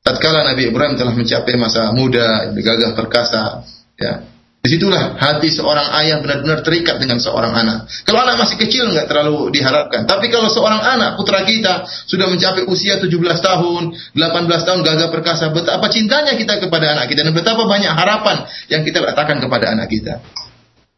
[0.09, 3.61] tatkala Nabi Ibrahim telah mencapai masa muda, gagah perkasa,
[3.93, 4.25] ya.
[4.59, 7.87] Di situlah hati seorang ayah benar-benar terikat dengan seorang anak.
[8.03, 10.03] Kalau anak masih kecil nggak terlalu diharapkan.
[10.03, 13.07] Tapi kalau seorang anak, putra kita, sudah mencapai usia 17
[13.39, 17.23] tahun, 18 tahun, gagah perkasa, betapa cintanya kita kepada anak kita.
[17.23, 20.19] Dan betapa banyak harapan yang kita letakkan kepada anak kita.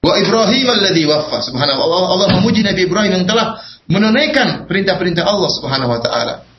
[0.01, 1.45] Wa Ibrahim alladhi waffa.
[1.45, 1.85] Subhanallah.
[1.85, 6.50] Allah, memuji Nabi Ibrahim yang telah menunaikan perintah-perintah Allah subhanahu wa ta'ala.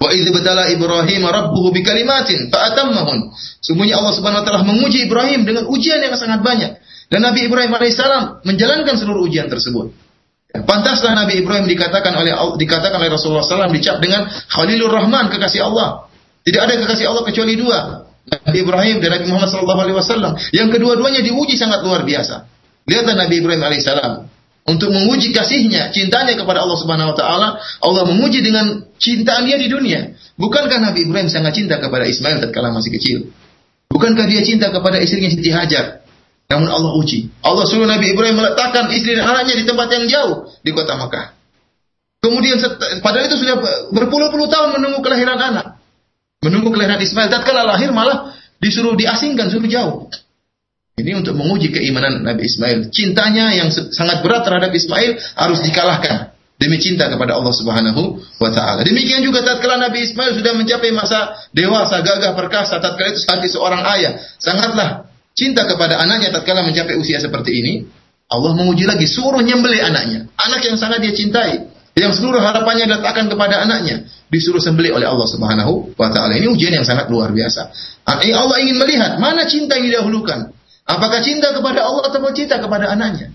[0.00, 3.36] Wa idz batala Ibrahim rabbuhu bikalimatin fa atammahun.
[3.60, 6.80] Sungguhnya Allah Subhanahu wa taala menguji Ibrahim dengan ujian yang sangat banyak.
[7.12, 9.92] Dan Nabi Ibrahim alaihissalam menjalankan seluruh ujian tersebut.
[10.50, 16.08] Pantaslah Nabi Ibrahim dikatakan oleh dikatakan oleh Rasulullah SAW dicap dengan Khalilur Rahman kekasih Allah.
[16.48, 18.08] Tidak ada kekasih Allah kecuali dua.
[18.24, 20.32] Nabi Ibrahim dan Nabi Muhammad SAW.
[20.50, 22.48] Yang kedua-duanya diuji sangat luar biasa.
[22.88, 24.39] Lihatlah Nabi Ibrahim alaihissalam
[24.70, 27.48] untuk menguji kasihnya, cintanya kepada Allah Subhanahu wa taala,
[27.82, 30.14] Allah menguji dengan cintaan dia di dunia.
[30.38, 33.18] Bukankah Nabi Ibrahim sangat cinta kepada Ismail tatkala masih kecil?
[33.90, 36.06] Bukankah dia cinta kepada istrinya Siti Hajar?
[36.46, 37.30] Namun Allah uji.
[37.42, 41.34] Allah suruh Nabi Ibrahim meletakkan istri dan anaknya di tempat yang jauh di kota Makkah.
[42.22, 42.62] Kemudian
[43.02, 43.56] padahal itu sudah
[43.90, 45.82] berpuluh-puluh tahun menunggu kelahiran anak.
[46.46, 47.30] Menunggu kelahiran Ismail.
[47.30, 50.06] Tatkala lahir malah disuruh diasingkan, suruh jauh.
[51.00, 52.92] Ini untuk menguji keimanan Nabi Ismail.
[52.92, 58.84] Cintanya yang sangat berat terhadap Ismail harus dikalahkan demi cinta kepada Allah Subhanahu wa taala.
[58.84, 63.80] Demikian juga tatkala Nabi Ismail sudah mencapai masa dewasa, gagah perkasa, tatkala itu sebagai seorang
[63.96, 67.72] ayah, sangatlah cinta kepada anaknya tatkala mencapai usia seperti ini,
[68.28, 70.28] Allah menguji lagi suruh nyembelih anaknya.
[70.36, 71.64] Anak yang sangat dia cintai,
[71.96, 76.36] yang seluruh harapannya diletakkan kepada anaknya, disuruh sembelih oleh Allah Subhanahu wa taala.
[76.36, 77.72] Ini ujian yang sangat luar biasa.
[78.04, 80.59] Allah ingin melihat mana cinta yang didahulukan.
[80.90, 83.30] Apakah cinta kepada Allah atau cinta kepada anaknya?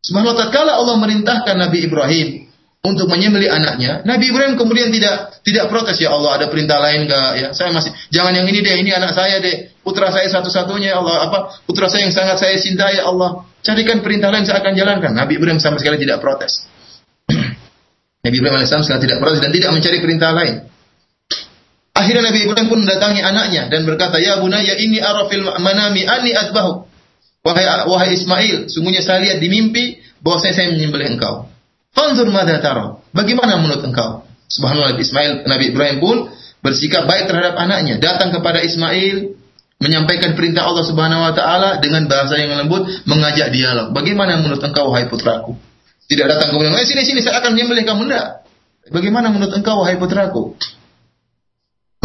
[0.00, 2.48] Subhanallah tatkala Allah merintahkan Nabi Ibrahim
[2.80, 7.30] untuk menyembelih anaknya, Nabi Ibrahim kemudian tidak tidak protes ya Allah ada perintah lain enggak
[7.36, 11.04] ya saya masih jangan yang ini deh ini anak saya deh putra saya satu-satunya ya
[11.04, 13.44] Allah apa putra saya yang sangat saya cintai ya Allah.
[13.60, 15.12] Carikan perintah lain saya akan jalankan.
[15.12, 16.64] Nabi Ibrahim sama sekali tidak protes.
[18.24, 20.64] Nabi Ibrahim alaihissalam sekali tidak protes dan tidak mencari perintah lain
[21.96, 26.90] akhirnya Nabi Ibrahim pun mendatangi anaknya dan berkata ya bunaya ini arafil manami ani adbahu
[27.40, 31.48] Wahai, wahai Ismail, sungguhnya saya lihat di mimpi bahwa saya, saya menyembelih engkau.
[31.96, 32.60] Fanzur madha.
[33.16, 34.28] Bagaimana menurut engkau?
[34.44, 36.16] Subhanallah Ismail, Nabi Ibrahim pun
[36.60, 37.96] bersikap baik terhadap anaknya.
[37.96, 39.40] Datang kepada Ismail,
[39.80, 43.96] menyampaikan perintah Allah Subhanahu wa taala dengan bahasa yang lembut, mengajak dialog.
[43.96, 45.56] Bagaimana menurut engkau wahai putraku?
[46.12, 48.26] Tidak datang kemudian, "Eh sini sini saya akan menyembelih kamu." Tidak.
[48.92, 50.60] Bagaimana menurut engkau wahai putraku?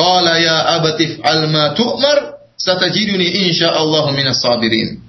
[0.05, 5.01] Qala ya abatif al ma tu'mar satajiduni insyaallah minas sabirin.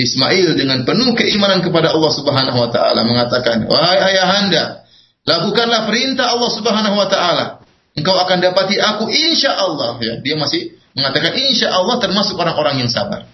[0.00, 4.82] Ismail dengan penuh keimanan kepada Allah Subhanahu wa taala mengatakan, "Wahai ayahanda,
[5.28, 7.44] lakukanlah perintah Allah Subhanahu wa taala.
[7.94, 12.90] Engkau akan dapati aku insya Allah." Ya, dia masih mengatakan insya Allah termasuk orang-orang yang
[12.90, 13.28] sabar.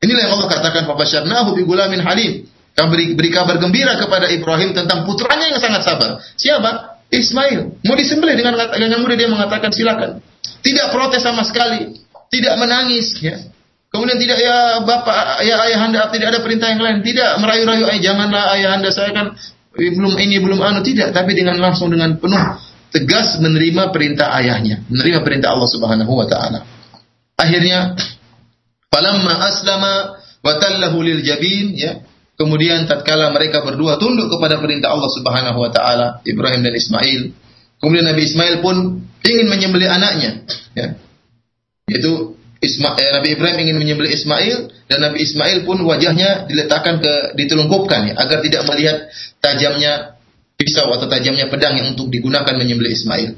[0.00, 4.72] Inilah yang Allah katakan, "Fabasyarnahu bi gulamin halim." Kami beri, beri kabar gembira kepada Ibrahim
[4.72, 6.22] tentang putranya yang sangat sabar.
[6.38, 6.96] Siapa?
[7.10, 7.82] Ismail.
[7.82, 10.22] Mau disembelih dengan dengan mudah dia mengatakan silakan.
[10.60, 11.96] Tidak protes sama sekali,
[12.28, 13.36] tidak menangis, ya.
[13.90, 17.02] Kemudian tidak ya bapak, ya ayah anda tidak ada perintah yang lain.
[17.02, 19.34] Tidak merayu-rayu, ayah janganlah ayah anda saya kan
[19.74, 22.38] belum ini belum anu tidak, tapi dengan langsung dengan penuh
[22.90, 26.66] tegas menerima perintah ayahnya, menerima perintah Allah Subhanahu wa taala.
[27.38, 27.98] Akhirnya
[28.90, 29.94] falamma aslama
[30.42, 32.02] wa tallahu lil jabin ya.
[32.40, 37.49] Kemudian tatkala mereka berdua tunduk kepada perintah Allah Subhanahu wa taala, Ibrahim dan Ismail.
[37.80, 40.44] Kemudian Nabi Ismail pun ingin menyembelih anaknya,
[40.76, 41.00] ya.
[41.90, 47.32] Itu Isma, eh, Nabi Ibrahim ingin menyembelih Ismail dan Nabi Ismail pun wajahnya diletakkan ke
[47.32, 48.96] ditelungkupkan ya, agar tidak melihat
[49.40, 50.20] tajamnya
[50.60, 53.32] pisau atau tajamnya pedang yang untuk digunakan menyembelih Ismail.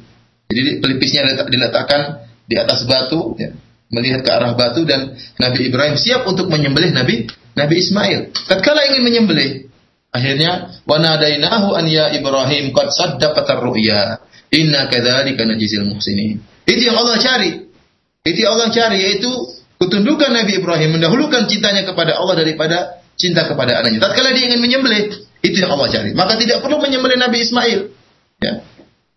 [0.50, 3.54] Jadi pelipisnya diletakkan di atas batu ya,
[3.94, 8.34] melihat ke arah batu dan Nabi Ibrahim siap untuk menyembelih Nabi Nabi Ismail.
[8.50, 9.70] Tatkala ingin menyembelih,
[10.10, 14.18] akhirnya wa nadainahu an ya Ibrahim qad saddaqatar ru'ya.
[14.52, 16.38] Inna kadzalika najzil muhsinin.
[16.68, 17.50] Itu yang Allah cari.
[18.22, 19.30] Itu yang Allah cari yaitu
[19.80, 23.98] ketundukan Nabi Ibrahim mendahulukan cintanya kepada Allah daripada cinta kepada anaknya.
[23.98, 25.10] Tatkala dia ingin menyembelih,
[25.42, 26.14] itu yang Allah cari.
[26.14, 27.80] Maka tidak perlu menyembelih Nabi Ismail.
[28.38, 28.52] Ya.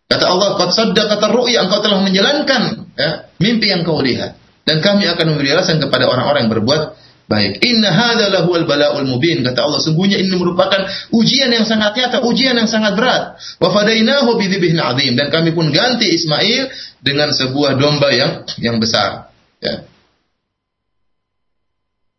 [0.05, 3.09] Kata Allah, "Qad saddaqata ru'ya, engkau telah menjalankan ya,
[3.41, 6.81] mimpi yang kau lihat." Dan kami akan memberi alasan kepada orang-orang yang berbuat
[7.25, 7.61] baik.
[7.65, 12.53] Inna hadza lahuwal bala'ul mubin kata Allah sungguhnya ini merupakan ujian yang sangat nyata, ujian
[12.53, 13.37] yang sangat berat.
[13.57, 16.69] Wa fadainahu bidzibhin azim dan kami pun ganti Ismail
[17.01, 19.33] dengan sebuah domba yang yang besar.
[19.61, 19.85] Ya.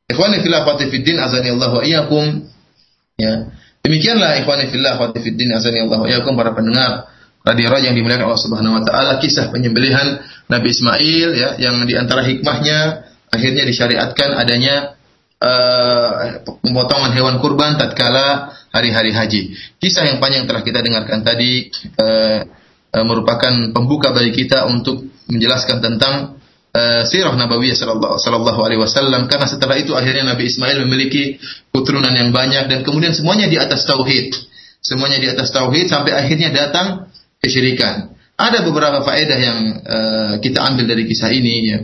[0.06, 2.46] Ikhwani fillah fiddin azani Allah wa iyyakum.
[3.18, 3.50] Ya.
[3.86, 7.10] Demikianlah ikhwani fillah fiddin azani Allah wa iyyakum para pendengar
[7.46, 10.18] Radio Raja yang dimuliakan Allah Subhanahu wa taala kisah penyembelihan
[10.50, 14.95] Nabi Ismail ya yang di antara hikmahnya akhirnya disyariatkan adanya
[15.40, 19.42] uh, pemotongan hewan kurban tatkala hari-hari haji.
[19.80, 21.68] Kisah yang panjang telah kita dengarkan tadi
[22.00, 22.40] uh,
[22.92, 26.36] uh, merupakan pembuka bagi kita untuk menjelaskan tentang
[27.08, 31.40] sirah Nabawiyah sallallahu alaihi wasallam karena setelah itu akhirnya Nabi Ismail memiliki
[31.72, 34.36] keturunan yang banyak dan kemudian semuanya di atas tauhid.
[34.84, 37.08] Semuanya di atas tauhid sampai akhirnya datang
[37.40, 38.12] kesyirikan.
[38.36, 41.78] Ada beberapa faedah yang uh, kita ambil dari kisah ini ya.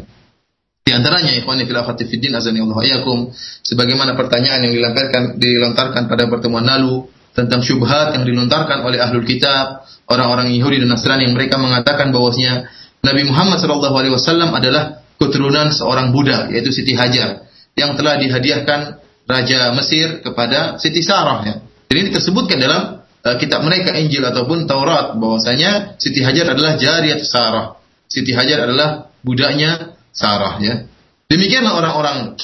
[0.82, 3.30] Di antaranya ikhwani fil akhwati fiddin azani Allah
[3.62, 9.86] sebagaimana pertanyaan yang dilontarkan dilontarkan pada pertemuan lalu tentang syubhat yang dilontarkan oleh ahlul kitab,
[10.10, 12.68] orang-orang Yahudi dan Nasrani yang mereka mengatakan bahwasanya
[13.02, 17.46] Nabi Muhammad sallallahu alaihi wasallam adalah keturunan seorang budak yaitu Siti Hajar
[17.78, 21.54] yang telah dihadiahkan raja Mesir kepada Siti Sarah ya.
[21.88, 27.22] Jadi ini tersebutkan dalam uh, kitab mereka Injil ataupun Taurat bahwasanya Siti Hajar adalah jariyat
[27.22, 27.78] Sarah.
[28.10, 30.84] Siti Hajar adalah budaknya Sarah ya.
[31.26, 32.36] Demikianlah orang-orang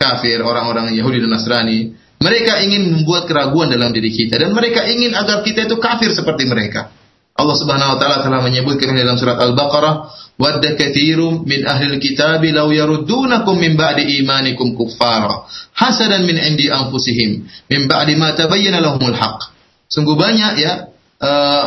[0.00, 1.92] kafir, orang-orang Yahudi dan Nasrani.
[2.24, 6.48] Mereka ingin membuat keraguan dalam diri kita dan mereka ingin agar kita itu kafir seperti
[6.48, 6.88] mereka.
[7.34, 12.70] Allah Subhanahu wa taala telah menyebutkan dalam surat Al-Baqarah, "Wadda katsirum min ahli kitab law
[12.70, 15.44] yaruddunakum min ba'di imanikum kuffara
[15.74, 19.50] hasadan min indi anfusihim min ba'di ma tabayyana lahumul haqq."
[19.90, 20.93] Sungguh banyak ya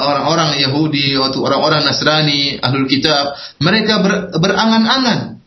[0.08, 5.42] orang-orang uh, Yahudi atau orang-orang Nasrani, ahlul kitab, mereka ber, berangan-angan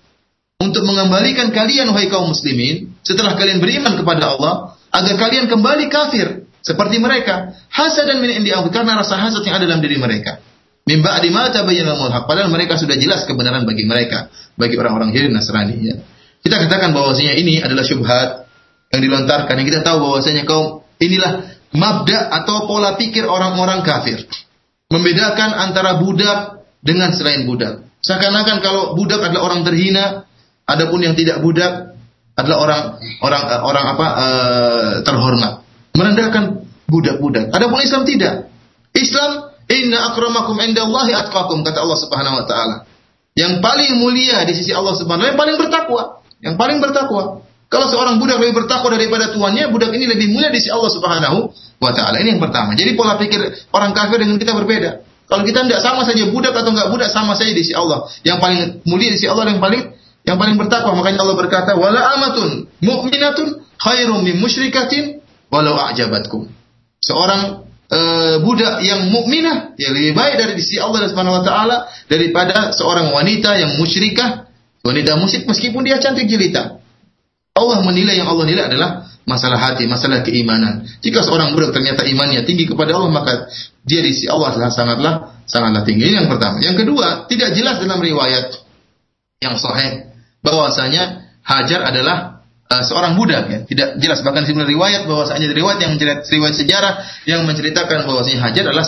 [0.60, 4.54] untuk mengembalikan kalian wahai kaum muslimin setelah kalian beriman kepada Allah
[4.92, 7.56] agar kalian kembali kafir seperti mereka.
[7.72, 10.42] Hasad dan min indi karena rasa hasad yang ada dalam diri mereka.
[10.84, 15.32] Min ba'di ma tabayyana haq padahal mereka sudah jelas kebenaran bagi mereka, bagi orang-orang Yahudi
[15.32, 15.96] Nasrani ya.
[16.40, 18.48] Kita katakan bahwasanya ini adalah syubhat
[18.90, 24.26] yang dilontarkan yang kita tahu bahwasanya kaum inilah mabda atau pola pikir orang-orang kafir.
[24.90, 27.86] Membedakan antara budak dengan selain budak.
[28.02, 30.26] Seakan-akan kalau budak adalah orang terhina,
[30.66, 31.94] adapun yang tidak budak
[32.34, 32.82] adalah orang
[33.20, 35.52] orang orang apa uh, terhormat
[35.94, 37.52] merendahkan budak-budak.
[37.52, 38.48] Adapun Islam tidak.
[38.96, 42.76] Islam inna akramakum indallahi atqakum kata Allah Subhanahu wa taala.
[43.38, 46.02] Yang paling mulia di sisi Allah Subhanahu wa taala yang paling bertakwa,
[46.42, 47.22] yang paling bertakwa.
[47.70, 51.54] Kalau seorang budak lebih bertakwa daripada tuannya, budak ini lebih mulia di sisi Allah Subhanahu
[51.78, 52.18] wa taala.
[52.18, 52.74] Ini yang pertama.
[52.74, 55.06] Jadi pola pikir orang kafir dengan kita berbeda.
[55.30, 58.10] Kalau kita tidak sama saja budak atau enggak budak sama saja di sisi Allah.
[58.26, 58.60] Yang paling
[58.90, 59.94] mulia di sisi Allah yang paling
[60.26, 60.98] yang paling bertakwa.
[60.98, 66.50] Makanya Allah berkata, "Wala amatun mu'minatun khairum min musyrikatin walau a'jabatkum.
[67.00, 72.76] Seorang uh, budak yang mukminah yang lebih baik dari sisi Allah Subhanahu wa taala daripada
[72.76, 74.50] seorang wanita yang musyrikah,
[74.84, 76.79] wanita musyrik meskipun dia cantik jelita.
[77.50, 80.86] Allah menilai yang Allah nilai adalah masalah hati, masalah keimanan.
[81.02, 83.50] Jika seorang budak ternyata imannya tinggi kepada Allah, maka
[83.82, 86.10] dia di sisi Allah sangatlah sangatlah tinggi.
[86.10, 86.62] Ini yang pertama.
[86.62, 88.54] Yang kedua, tidak jelas dalam riwayat
[89.42, 93.58] yang sahih bahwasanya Hajar adalah uh, seorang budak ya.
[93.66, 95.92] Tidak jelas bahkan di riwayat bahwasanya riwayat yang
[96.22, 96.92] riwayat sejarah
[97.26, 98.86] yang menceritakan bahwasanya Hajar adalah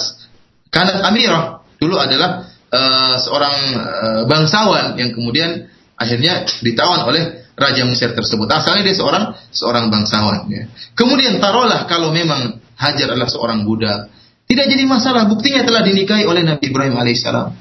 [0.71, 5.67] kanat Amirah dulu adalah uh, seorang uh, bangsawan yang kemudian
[5.99, 8.49] akhirnya ditawan oleh raja Mesir tersebut.
[8.49, 10.69] Asalnya dia seorang seorang bangsawan ya.
[10.97, 14.11] Kemudian taruhlah kalau memang Hajar adalah seorang budak,
[14.51, 15.31] tidak jadi masalah.
[15.31, 17.55] Buktinya telah dinikahi oleh Nabi Ibrahim alaihissalam.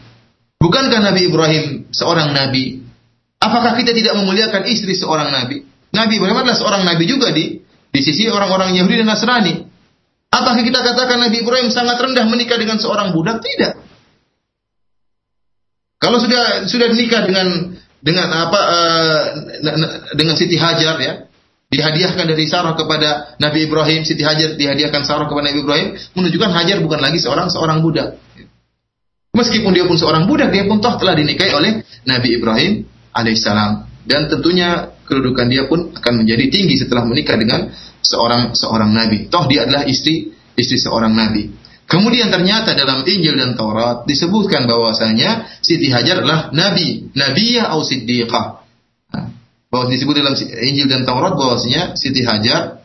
[0.58, 2.82] Bukankah Nabi Ibrahim seorang nabi?
[3.38, 5.62] Apakah kita tidak memuliakan istri seorang nabi?
[5.94, 7.62] Nabi Ibrahim adalah seorang nabi juga di
[7.92, 9.54] di sisi orang-orang Yahudi dan Nasrani.
[10.32, 13.44] Apakah kita katakan Nabi Ibrahim sangat rendah menikah dengan seorang budak?
[13.44, 13.74] Tidak.
[16.00, 19.20] Kalau sudah sudah menikah dengan dengan apa uh,
[20.18, 21.14] dengan Siti Hajar ya,
[21.70, 25.88] dihadiahkan dari Sarah kepada Nabi Ibrahim, Siti Hajar dihadiahkan Sarah kepada Nabi Ibrahim,
[26.18, 28.18] menunjukkan Hajar bukan lagi seorang seorang budak.
[29.32, 31.72] Meskipun dia pun seorang budak, dia pun toh telah dinikahi oleh
[32.04, 32.84] Nabi Ibrahim
[33.16, 37.70] alaihissalam dan tentunya kedudukan dia pun akan menjadi tinggi setelah menikah dengan
[38.02, 39.30] seorang seorang nabi.
[39.30, 41.52] Toh dia adalah istri istri seorang nabi.
[41.89, 48.45] Kemudian ternyata dalam Injil dan Taurat disebutkan bahwasanya Siti Hajar adalah nabi, nabiyah atau siddiqah.
[49.11, 49.25] Nah,
[49.67, 52.79] bahwa disebut dalam Injil dan Taurat bahwasanya Siti Hajar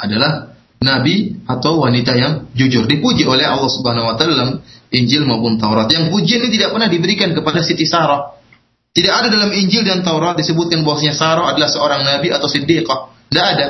[0.00, 4.52] adalah nabi atau wanita yang jujur dipuji oleh Allah Subhanahu wa taala dalam
[4.90, 5.86] Injil maupun Taurat.
[5.86, 8.34] Yang pujian ini tidak pernah diberikan kepada Siti Sarah.
[8.96, 13.12] Tidak ada dalam Injil dan Taurat disebutkan bahwasanya Sarah adalah seorang nabi atau siddiqah.
[13.28, 13.66] Tidak ada.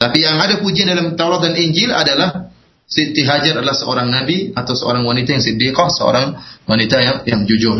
[0.00, 2.49] Tapi yang ada pujian dalam Taurat dan Injil adalah
[2.90, 6.34] Siti Hajar adalah seorang nabi atau seorang wanita yang siddiqah, seorang
[6.66, 7.78] wanita yang yang jujur.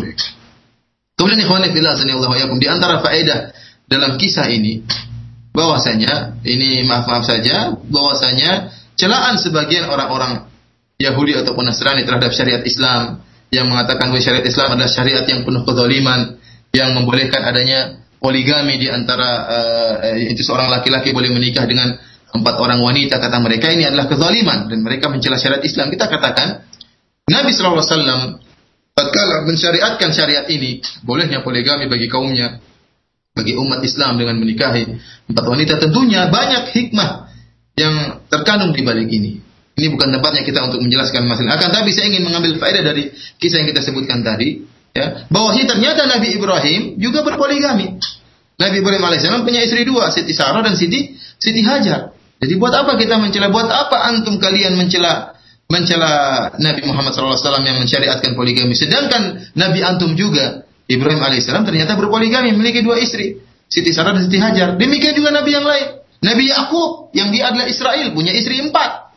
[1.19, 3.51] Kemudian ikhwan fillah sanallahu yakum di antara faedah
[3.91, 4.79] dalam kisah ini
[5.51, 10.47] bahwasanya ini maaf-maaf saja bahwasanya celaan sebagian orang-orang
[10.95, 13.19] Yahudi ataupun Nasrani terhadap syariat Islam
[13.51, 16.39] yang mengatakan bahwa syariat Islam adalah syariat yang penuh kezaliman,
[16.71, 21.99] yang membolehkan adanya poligami di antara uh, itu seorang laki-laki boleh menikah dengan
[22.31, 24.71] empat orang wanita kata mereka ini adalah kezaliman.
[24.71, 25.91] Dan mereka mencela syariat Islam.
[25.91, 26.63] Kita katakan
[27.27, 28.41] Nabi SAW
[28.91, 32.59] tatkala mensyariatkan syariat ini bolehnya poligami bagi kaumnya
[33.31, 34.83] bagi umat Islam dengan menikahi
[35.31, 35.79] empat wanita.
[35.79, 37.31] Tentunya banyak hikmah
[37.79, 39.39] yang terkandung di balik ini.
[39.71, 41.55] Ini bukan tempatnya kita untuk menjelaskan masalah.
[41.55, 43.07] Akan tapi saya ingin mengambil faedah dari
[43.39, 47.95] kisah yang kita sebutkan tadi ya, bahwa ternyata Nabi Ibrahim juga berpoligami.
[48.59, 52.13] Nabi Ibrahim alaihissalam punya istri dua, Siti Sarah dan Siti Siti Hajar.
[52.41, 53.53] Jadi buat apa kita mencela?
[53.53, 55.37] Buat apa antum kalian mencela
[55.69, 56.11] mencela
[56.57, 58.73] Nabi Muhammad SAW yang mensyariatkan poligami?
[58.73, 63.39] Sedangkan Nabi antum juga Ibrahim alaihissalam ternyata berpoligami, memiliki dua istri,
[63.69, 64.75] Siti Sarah dan Siti Hajar.
[64.75, 66.01] Demikian juga Nabi yang lain.
[66.21, 69.13] Nabi Yakub yang dia adalah Israel punya istri empat.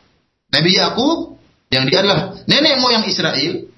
[0.52, 1.40] Nabi Yakub
[1.72, 3.74] yang dia adalah nenek moyang Israel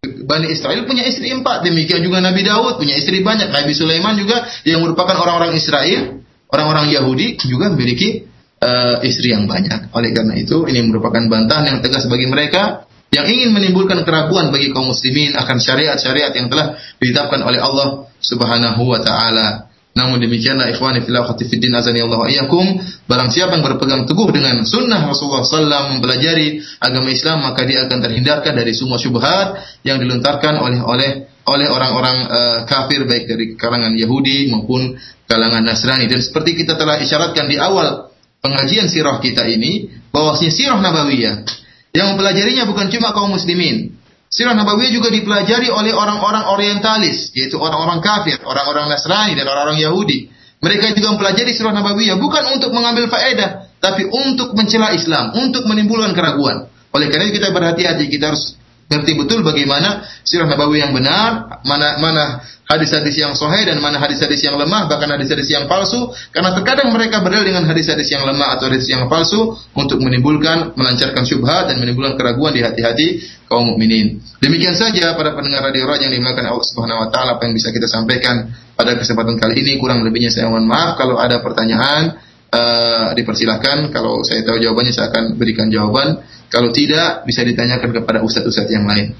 [0.00, 1.60] Bani Israel punya istri empat.
[1.60, 3.52] Demikian juga Nabi Daud punya istri banyak.
[3.52, 6.19] Nabi Sulaiman juga yang merupakan orang-orang Israel,
[6.50, 8.26] orang-orang Yahudi juga memiliki
[8.60, 9.90] uh, istri yang banyak.
[9.96, 14.70] Oleh karena itu, ini merupakan bantahan yang tegas bagi mereka yang ingin menimbulkan keraguan bagi
[14.70, 19.70] kaum muslimin akan syariat-syariat yang telah ditetapkan oleh Allah Subhanahu wa taala.
[19.90, 22.78] Namun demikianlah ikhwani fillah khatifiddin azani Allah iyyakum
[23.10, 27.98] barang siapa yang berpegang teguh dengan sunnah Rasulullah sallallahu mempelajari agama Islam maka dia akan
[27.98, 31.10] terhindarkan dari semua syubhat yang dilontarkan oleh oleh
[31.50, 34.94] oleh orang-orang uh, kafir baik dari kalangan Yahudi maupun
[35.26, 40.78] kalangan Nasrani dan seperti kita telah isyaratkan di awal pengajian sirah kita ini bahwasanya sirah
[40.78, 41.42] nabawiyah
[41.90, 47.98] yang mempelajarinya bukan cuma kaum muslimin Sirah Nabawiyah juga dipelajari oleh orang-orang orientalis, yaitu orang-orang
[47.98, 50.30] kafir, orang-orang Nasrani dan orang-orang Yahudi.
[50.62, 56.14] Mereka juga mempelajari Sirah Nabawiyah bukan untuk mengambil faedah, tapi untuk mencela Islam, untuk menimbulkan
[56.14, 56.70] keraguan.
[56.94, 58.54] Oleh karena itu kita berhati-hati, kita harus
[58.90, 62.24] ngerti betul bagaimana sirah nabawi yang benar, mana mana
[62.66, 66.10] hadis-hadis yang sahih dan mana hadis-hadis yang lemah, bahkan hadis-hadis yang palsu.
[66.34, 71.22] Karena terkadang mereka berdalil dengan hadis-hadis yang lemah atau hadis yang palsu untuk menimbulkan, melancarkan
[71.22, 74.18] syubhat dan menimbulkan keraguan di hati-hati kaum mukminin.
[74.42, 77.70] Demikian saja para pendengar radio Raja yang dimakan Allah Subhanahu wa taala apa yang bisa
[77.70, 79.78] kita sampaikan pada kesempatan kali ini.
[79.78, 82.18] Kurang lebihnya saya mohon maaf kalau ada pertanyaan
[82.50, 83.90] uh, dipersilahkan.
[83.94, 86.22] Kalau saya tahu jawabannya saya akan berikan jawaban.
[86.50, 89.14] Kalau tidak, bisa ditanyakan kepada ustadz-ustadz yang lain.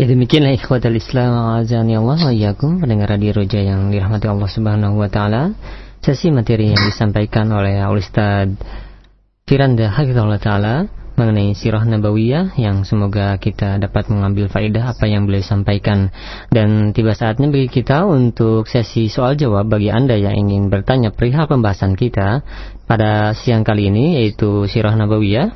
[0.00, 4.96] Ya demikianlah ikhwatal Islam azani Allah wa iyakum pendengar radio Roja yang dirahmati Allah Subhanahu
[4.96, 5.52] wa taala.
[6.00, 8.48] Sesi materi yang disampaikan oleh Ustaz
[9.44, 10.88] Firanda Hafizahullah taala
[11.20, 16.08] mengenai sirah nabawiyah yang semoga kita dapat mengambil faedah apa yang beliau sampaikan
[16.48, 21.44] dan tiba saatnya bagi kita untuk sesi soal jawab bagi Anda yang ingin bertanya perihal
[21.44, 22.40] pembahasan kita
[22.88, 25.52] pada siang kali ini yaitu sirah nabawiyah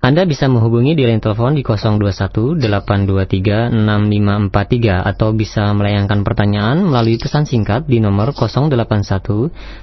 [0.00, 7.20] anda bisa menghubungi di line telepon di 021 823 6543 atau bisa melayangkan pertanyaan melalui
[7.20, 8.72] pesan singkat di nomor 081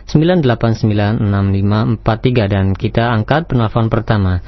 [0.09, 4.41] 989 6543 dan kita angkat penelpon pertama.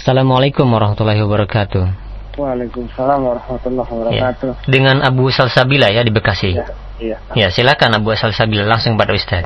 [0.00, 1.84] Assalamualaikum warahmatullahi wabarakatuh.
[2.40, 3.92] Waalaikumsalam warahmatullahi ya.
[3.92, 4.50] wabarakatuh.
[4.56, 4.64] Ya.
[4.64, 6.56] Dengan Abu Salsabila ya di Bekasi.
[6.56, 6.64] Ya,
[6.96, 7.16] iya.
[7.36, 9.44] Ya, silakan Abu Salsabila langsung pada Ustaz.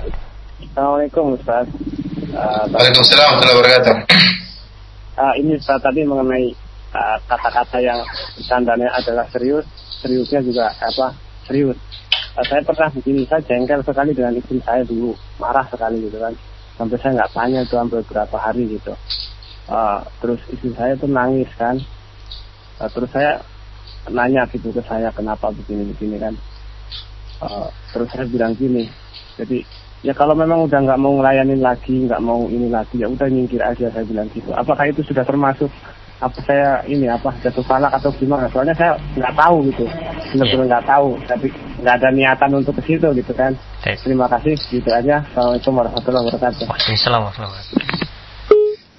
[0.62, 1.66] Assalamualaikum Ustaz.
[2.30, 3.94] Uh, Waalaikumsalam warahmatullahi wabarakatuh.
[5.18, 6.54] Uh, ini Ustaz tadi mengenai
[6.94, 7.98] ah, kata-kata uh, yang
[8.46, 9.66] tandanya adalah serius,
[10.06, 11.18] seriusnya juga apa?
[11.50, 11.74] Serius.
[12.38, 16.30] Uh, saya pernah begini, saya jengkel sekali dengan istri saya dulu, marah sekali gitu kan.
[16.78, 18.94] Sampai saya nggak tanya itu sampai beberapa hari gitu
[19.68, 21.78] uh, terus istri saya tuh nangis kan.
[22.80, 23.40] Uh, terus saya
[24.10, 26.16] nanya gitu ke saya kenapa begini begini?
[26.20, 26.34] kan.
[27.42, 28.86] Uh, terus saya bilang gini
[29.34, 29.58] jadi
[30.06, 33.62] ya kalau memang udah nggak mau ngelayanin lagi nggak mau ini lagi ya udah nyingkir
[33.62, 34.50] aja saya bilang gitu.
[34.54, 35.70] Apakah itu sudah termasuk
[36.22, 38.46] apa saya ini apa jatuh talak atau gimana?
[38.54, 39.84] Soalnya saya nggak tahu gitu.
[40.34, 41.46] Benar-benar nggak tahu tapi
[41.82, 43.52] nggak ada niatan untuk ke situ gitu kan.
[43.82, 45.26] Terima kasih gitu aja.
[45.34, 46.66] Assalamualaikum warahmatullahi wabarakatuh.
[46.70, 48.03] Assalamualaikum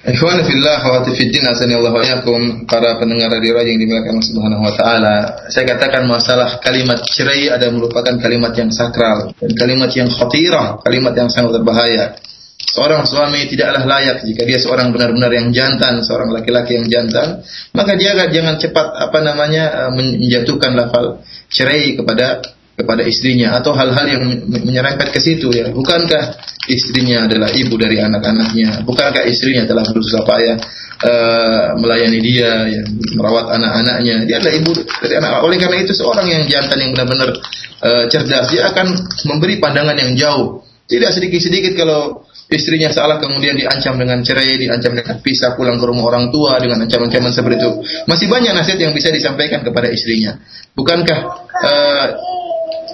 [0.05, 4.73] Ikhwan fillah khawati fiddin asani Allah yakum para pendengar radio yang dimuliakan Allah Subhanahu wa
[4.77, 5.15] taala.
[5.49, 11.09] Saya katakan masalah kalimat cerai ada merupakan kalimat yang sakral dan kalimat yang khatirah, kalimat
[11.17, 12.21] yang sangat berbahaya.
[12.69, 17.41] Seorang suami tidaklah layak jika dia seorang benar-benar yang jantan, seorang laki-laki yang jantan,
[17.73, 22.45] maka dia jangan cepat apa namanya eh, menjatuhkan lafal cerai kepada
[22.75, 25.71] kepada istrinya atau hal-hal yang menyerempet ke situ ya.
[25.71, 26.35] Bukankah
[26.67, 28.83] istrinya adalah ibu dari anak-anaknya?
[28.83, 30.59] Bukankah istrinya telah berusaha payah
[30.99, 32.81] uh, melayani dia, ya,
[33.15, 34.27] merawat anak-anaknya?
[34.27, 35.39] Dia adalah ibu dari anak.
[35.47, 37.31] Oleh karena itu seorang yang jantan yang benar-benar
[37.79, 38.91] uh, cerdas dia akan
[39.23, 40.59] memberi pandangan yang jauh.
[40.85, 46.11] Tidak sedikit-sedikit kalau istrinya salah kemudian diancam dengan cerai, diancam dengan pisah pulang ke rumah
[46.13, 47.71] orang tua dengan ancaman-ancaman seperti itu.
[48.05, 50.37] Masih banyak nasihat yang bisa disampaikan kepada istrinya.
[50.77, 51.19] Bukankah
[51.49, 52.07] uh,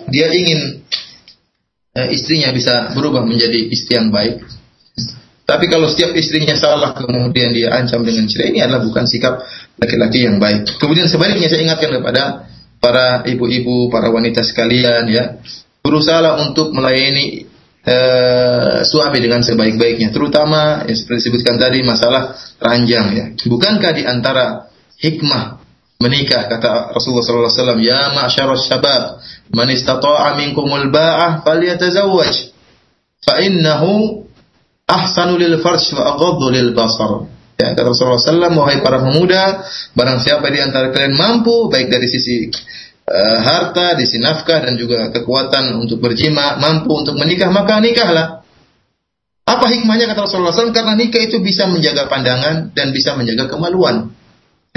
[0.10, 0.82] dia ingin
[1.98, 4.42] uh, istrinya bisa berubah menjadi istri yang baik.
[5.46, 9.44] Tapi kalau setiap istrinya salah kemudian dia ancam dengan cerai ini adalah bukan sikap
[9.76, 10.80] laki-laki yang baik.
[10.80, 12.48] Kemudian sebaliknya saya ingatkan kepada
[12.80, 15.38] para ibu-ibu, para wanita sekalian ya,
[15.84, 17.46] berusaha untuk melayani
[17.86, 23.26] uh, suami dengan sebaik-baiknya, terutama yang seperti disebutkan tadi masalah ranjang ya.
[23.36, 25.61] Bukankah di antara hikmah
[26.02, 29.22] menikah kata Rasulullah SAW ya ma'syarul syabab
[29.54, 32.52] man istata'a minkumul ba'ah falyatazawwaj.
[33.22, 34.26] Fa innahu
[34.90, 37.30] ahsanu lil farj wa aghaddu lil basar.
[37.62, 39.62] Ya kata Rasulullah SAW wahai para pemuda
[39.94, 42.50] barang siapa di antara kalian mampu baik dari sisi
[43.06, 48.42] uh, harta di sisi nafkah dan juga kekuatan untuk berjima mampu untuk menikah maka nikahlah.
[49.46, 54.10] Apa hikmahnya kata Rasulullah SAW karena nikah itu bisa menjaga pandangan dan bisa menjaga kemaluan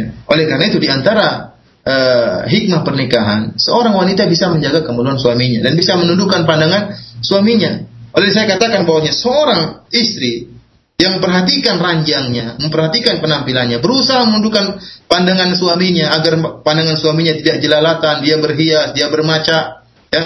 [0.02, 1.54] oleh karena itu di antara
[1.86, 7.86] uh, hikmah pernikahan, seorang wanita bisa menjaga kemaluan suaminya dan bisa menundukkan pandangan suaminya.
[8.14, 10.50] Oleh saya katakan bahwa seorang istri
[10.98, 14.78] yang perhatikan ranjangnya, memperhatikan penampilannya, berusaha menundukkan
[15.10, 20.22] pandangan suaminya agar pandangan suaminya tidak jelalatan, dia berhias, dia bermaca, ya,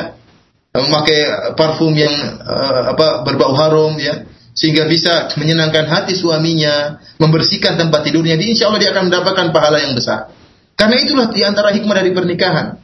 [0.76, 4.28] memakai parfum yang uh, apa berbau harum, ya,
[4.58, 9.78] sehingga bisa menyenangkan hati suaminya, membersihkan tempat tidurnya, di insya Allah dia akan mendapatkan pahala
[9.78, 10.34] yang besar.
[10.74, 12.74] Karena itulah di antara hikmah dari pernikahan.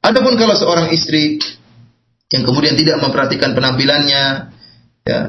[0.00, 1.36] Adapun kalau seorang istri
[2.32, 4.24] yang kemudian tidak memperhatikan penampilannya,
[5.04, 5.20] ya,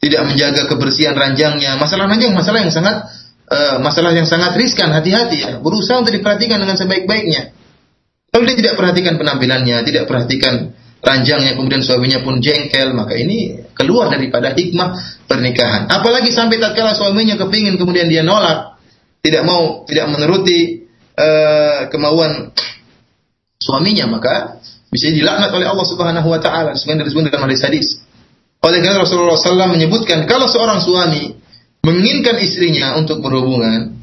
[0.00, 3.04] tidak menjaga kebersihan ranjangnya, masalah ranjang masalah yang sangat
[3.52, 7.52] uh, masalah yang sangat riskan, hati-hati ya, berusaha untuk diperhatikan dengan sebaik-baiknya.
[8.32, 10.72] Kalau dia tidak perhatikan penampilannya, tidak perhatikan
[11.06, 15.86] ranjangnya, kemudian suaminya pun jengkel, maka ini keluar daripada hikmah pernikahan.
[15.86, 18.82] Apalagi sampai tatkala suaminya kepingin kemudian dia nolak,
[19.22, 22.50] tidak mau, tidak menuruti uh, kemauan
[23.62, 24.58] suaminya, maka
[24.90, 27.88] bisa dilaknat oleh Allah Subhanahu wa taala sebagaimana dalam hadis hadis.
[28.66, 31.38] Oleh karena Rasulullah SAW menyebutkan kalau seorang suami
[31.86, 33.94] menginginkan istrinya untuk berhubungan,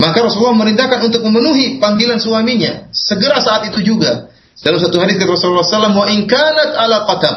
[0.00, 4.32] maka Rasulullah merintahkan untuk memenuhi panggilan suaminya segera saat itu juga.
[4.58, 7.36] Dalam satu hadis kata Rasulullah SAW, wa inkanat ala qatab.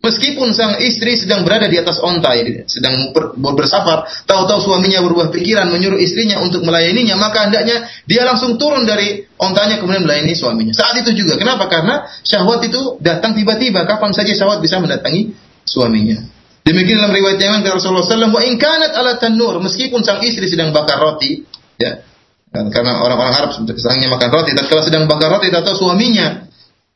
[0.00, 5.68] Meskipun sang istri sedang berada di atas ontai, sedang ber, bersafar, tahu-tahu suaminya berubah pikiran
[5.68, 10.72] menyuruh istrinya untuk melayaninya, maka hendaknya dia langsung turun dari ontanya kemudian melayani suaminya.
[10.72, 11.36] Saat itu juga.
[11.36, 11.68] Kenapa?
[11.68, 13.84] Karena syahwat itu datang tiba-tiba.
[13.84, 15.36] Kapan saja syahwat bisa mendatangi
[15.68, 16.16] suaminya.
[16.64, 20.72] Demikian dalam riwayat yang lain Rasulullah SAW, wa inkanat ala tanur, meskipun sang istri sedang
[20.72, 21.44] bakar roti,
[21.76, 22.04] ya,
[22.50, 26.49] karena orang-orang Arab sedangnya makan roti, kalau sedang bakar roti atau suaminya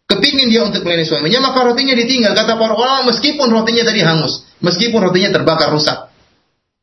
[0.09, 2.33] kepingin dia untuk melayani suaminya, maka rotinya ditinggal.
[2.37, 6.13] Kata para ulama, meskipun rotinya tadi hangus, meskipun rotinya terbakar rusak.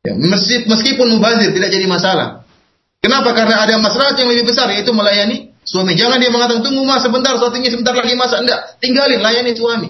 [0.02, 0.18] Ya,
[0.66, 2.42] meskipun mubazir tidak jadi masalah.
[2.98, 3.34] Kenapa?
[3.34, 5.94] Karena ada masalah yang lebih besar yaitu melayani suami.
[5.94, 8.42] Jangan dia mengatakan tunggu mas sebentar, rotinya sebentar lagi masak.
[8.42, 9.88] Enggak, tinggalin layani suami.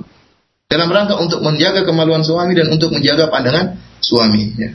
[0.68, 4.57] Dalam rangka untuk menjaga kemaluan suami dan untuk menjaga pandangan suami.
[4.57, 4.72] Ya.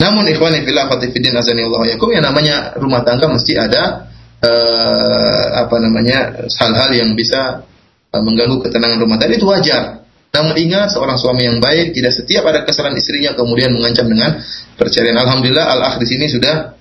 [0.00, 4.08] Namun ikhwan fillah fatifidin azani Allah yakum yang namanya rumah tangga mesti ada
[4.40, 7.68] uh, apa namanya hal-hal yang bisa
[8.10, 10.02] mengganggu ketenangan rumah tangga itu wajar.
[10.30, 14.38] Namun ingat seorang suami yang baik tidak setiap ada kesalahan istrinya kemudian mengancam dengan
[14.78, 15.18] perceraian.
[15.18, 16.74] Alhamdulillah al-akh di sini sudah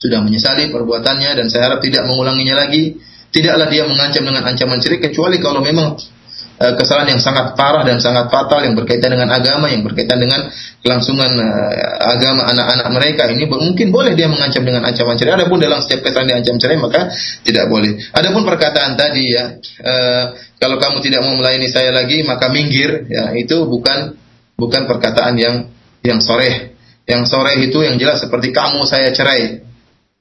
[0.00, 2.96] sudah menyesali perbuatannya dan saya harap tidak mengulanginya lagi.
[3.30, 6.19] Tidaklah dia mengancam dengan ancaman cerai kecuali kalau memang Eh,
[6.60, 10.52] kesalahan yang sangat parah dan sangat fatal yang berkaitan dengan agama, yang berkaitan dengan
[10.84, 11.72] kelangsungan uh,
[12.12, 13.22] agama anak-anak mereka.
[13.32, 15.40] Ini mungkin boleh dia mengancam dengan ancaman cerai.
[15.40, 17.08] Adapun dalam setiap kesalahan diancam cerai maka
[17.48, 17.96] tidak boleh.
[18.12, 20.24] Adapun perkataan tadi ya, uh,
[20.60, 23.08] kalau kamu tidak mau melayani saya lagi maka minggir.
[23.08, 24.20] Ya itu bukan
[24.60, 25.72] bukan perkataan yang
[26.04, 26.76] yang soreh.
[27.08, 29.64] Yang soreh itu yang jelas seperti kamu saya cerai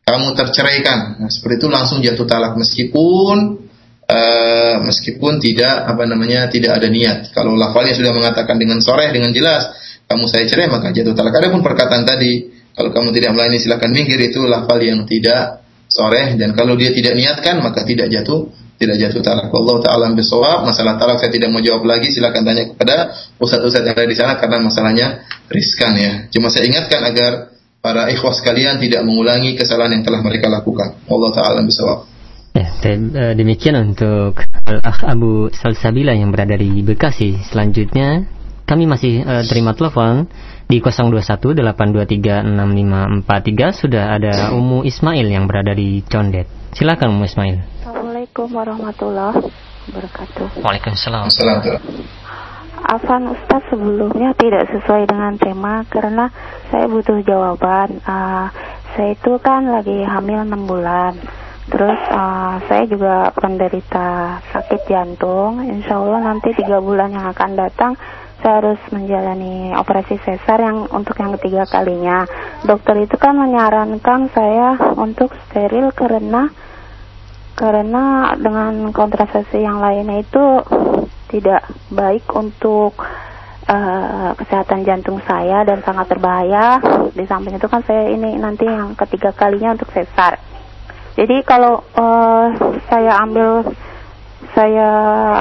[0.07, 1.19] kamu terceraikan.
[1.19, 3.68] Nah, seperti itu langsung jatuh talak meskipun
[4.09, 7.29] uh, meskipun tidak apa namanya tidak ada niat.
[7.31, 9.69] Kalau lafalnya sudah mengatakan dengan sore dengan jelas
[10.09, 11.37] kamu saya cerai maka jatuh talak.
[11.37, 16.57] Adapun perkataan tadi kalau kamu tidak melayani silakan minggir itu lafal yang tidak sore dan
[16.57, 18.49] kalau dia tidak niatkan maka tidak jatuh
[18.79, 19.51] tidak jatuh talak.
[19.51, 20.63] Allah taala bisawab.
[20.63, 22.15] Masalah talak saya tidak mau jawab lagi.
[22.15, 25.07] Silakan tanya kepada ustaz-ustaz yang ada di sana karena masalahnya
[25.51, 26.31] riskan ya.
[26.31, 27.51] Cuma saya ingatkan agar
[27.83, 30.95] para ikhwas sekalian tidak mengulangi kesalahan yang telah mereka lakukan.
[31.11, 32.18] Allah taala bisawab.
[32.49, 37.37] Ya, dan, uh, demikian untuk Al-Akh Abu Salsabila yang berada di Bekasi.
[37.45, 38.25] Selanjutnya,
[38.65, 40.25] kami masih uh, terima telepon
[40.65, 46.49] di 0218236543 sudah ada Umu Ismail yang berada di Condet.
[46.73, 47.85] Silakan Umu Ismail.
[47.85, 49.45] Assalamualaikum warahmatullahi
[49.89, 50.61] wabarakatuh.
[50.65, 51.29] Waalaikumsalam.
[52.79, 56.29] Afan Ustaz sebelumnya tidak sesuai dengan tema karena
[56.73, 58.01] saya butuh jawaban.
[58.05, 58.49] Uh,
[58.97, 61.13] saya itu kan lagi hamil 6 bulan
[61.69, 65.61] Terus uh, saya juga penderita sakit jantung.
[65.61, 67.93] Insya Allah nanti tiga bulan yang akan datang
[68.39, 72.23] saya harus menjalani operasi sesar yang untuk yang ketiga kalinya.
[72.63, 76.47] Dokter itu kan menyarankan saya untuk steril karena
[77.59, 80.45] karena dengan kontrasepsi yang lainnya itu
[81.27, 82.95] tidak baik untuk
[83.67, 86.79] uh, kesehatan jantung saya dan sangat berbahaya.
[87.11, 90.39] Di samping itu kan saya ini nanti yang ketiga kalinya untuk sesar.
[91.19, 92.47] Jadi kalau uh,
[92.87, 93.67] saya ambil
[94.55, 94.87] saya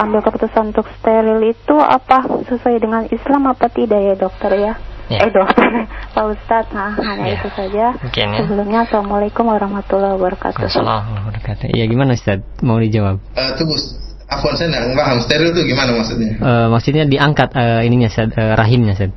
[0.03, 4.75] ambil keputusan untuk steril itu apa sesuai dengan Islam apa tidak ya dokter ya?
[5.09, 5.25] Ya.
[5.25, 5.89] Eh dokter,
[6.19, 7.41] Pak Ustadz, nah hanya ya.
[7.41, 7.97] itu saja.
[7.97, 8.39] Mungkin, ya.
[8.45, 10.67] Sebelumnya Assalamualaikum warahmatullahi wabarakatuh.
[10.69, 11.67] Assalamualaikum wabarakatuh.
[11.73, 12.61] Iya gimana Ustadz?
[12.61, 13.17] Mau dijawab?
[13.33, 13.75] Uh, tunggu,
[14.29, 16.31] Afwan saya nggak paham steril itu gimana maksudnya?
[16.43, 19.17] Uh, maksudnya diangkat uh, ininya Ustadz, uh, rahimnya Ustadz.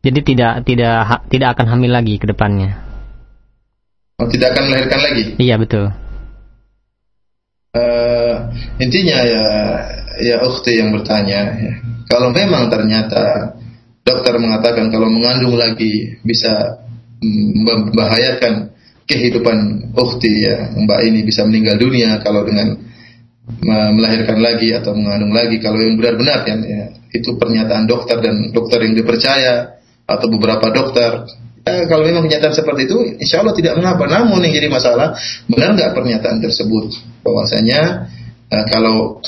[0.00, 2.89] Jadi tidak tidak ha, tidak akan hamil lagi ke depannya.
[4.20, 5.24] Oh, tidak akan melahirkan lagi?
[5.40, 5.88] Iya, betul.
[7.72, 8.34] Uh,
[8.82, 9.44] intinya ya
[10.20, 11.72] ya ukhti yang bertanya ya.
[12.10, 13.54] Kalau memang ternyata
[14.04, 16.82] dokter mengatakan kalau mengandung lagi bisa
[17.64, 18.74] membahayakan
[19.06, 22.78] kehidupan ukhti ya mbak ini bisa meninggal dunia kalau dengan
[23.68, 28.78] melahirkan lagi atau mengandung lagi kalau yang benar-benar kan ya itu pernyataan dokter dan dokter
[28.86, 31.26] yang dipercaya atau beberapa dokter
[31.66, 34.04] ya, kalau memang kenyataan seperti itu insya Allah tidak mengapa.
[34.06, 35.16] Namun yang jadi masalah
[35.46, 36.94] benar nggak pernyataan tersebut?
[37.24, 38.10] Bahwasanya
[38.48, 39.20] uh, kalau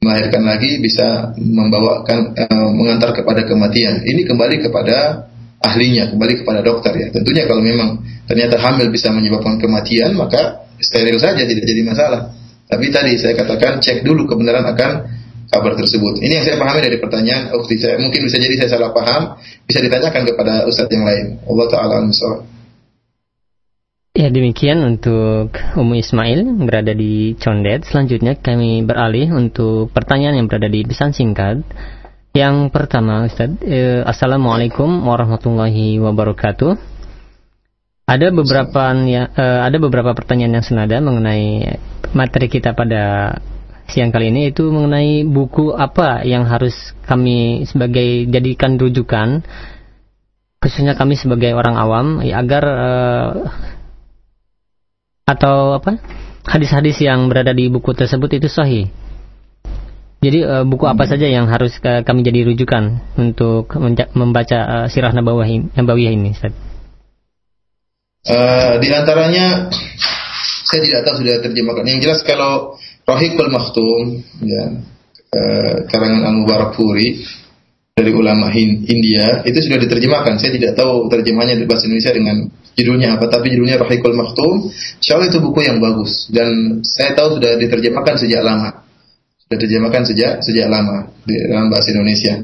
[0.00, 4.00] melahirkan lagi bisa membawakan uh, mengantar kepada kematian.
[4.02, 5.28] Ini kembali kepada
[5.60, 7.08] ahlinya kembali kepada dokter ya.
[7.12, 12.32] Tentunya kalau memang ternyata hamil bisa menyebabkan kematian maka steril saja tidak jadi masalah.
[12.70, 15.19] Tapi tadi saya katakan cek dulu kebenaran akan
[15.50, 16.22] kabar tersebut.
[16.22, 17.98] Ini yang saya pahami dari pertanyaan ukti saya.
[17.98, 19.34] Mungkin bisa jadi saya salah paham,
[19.66, 21.42] bisa ditanyakan kepada ustadz yang lain.
[21.44, 22.08] Allah taala al
[24.10, 27.86] Ya demikian untuk Umu Ismail berada di Condet.
[27.86, 31.62] Selanjutnya kami beralih untuk pertanyaan yang berada di pesan singkat.
[32.30, 36.78] Yang pertama Ustaz, eh, Assalamualaikum warahmatullahi wabarakatuh.
[38.10, 41.78] Ada beberapa ya, uh, ada beberapa pertanyaan yang senada mengenai
[42.10, 43.38] materi kita pada
[43.90, 49.42] siang kali ini itu mengenai buku apa yang harus kami sebagai jadikan rujukan
[50.60, 53.30] khususnya kami sebagai orang awam ya, agar uh,
[55.24, 55.96] atau apa
[56.44, 58.86] hadis-hadis yang berada di buku tersebut itu sahih.
[60.20, 61.10] Jadi uh, buku apa hmm.
[61.16, 63.72] saja yang harus kami jadi rujukan untuk
[64.12, 66.36] membaca uh, sirah nabawiyah ini?
[68.28, 69.72] Uh, di antaranya
[70.68, 71.88] saya tidak tahu sudah terjemahkan.
[71.88, 72.76] Yang jelas kalau
[73.10, 74.64] Rahikul Maktum ya
[75.34, 77.18] uh, karangan Al Puri
[78.00, 80.40] dari ulama India itu sudah diterjemahkan.
[80.40, 82.36] Saya tidak tahu terjemahnya di bahasa Indonesia dengan
[82.72, 84.72] judulnya apa, tapi judulnya Rahikul Maktum.
[85.10, 88.86] Allah itu buku yang bagus dan saya tahu sudah diterjemahkan sejak lama.
[89.44, 92.40] Sudah diterjemahkan sejak sejak lama di dalam bahasa Indonesia.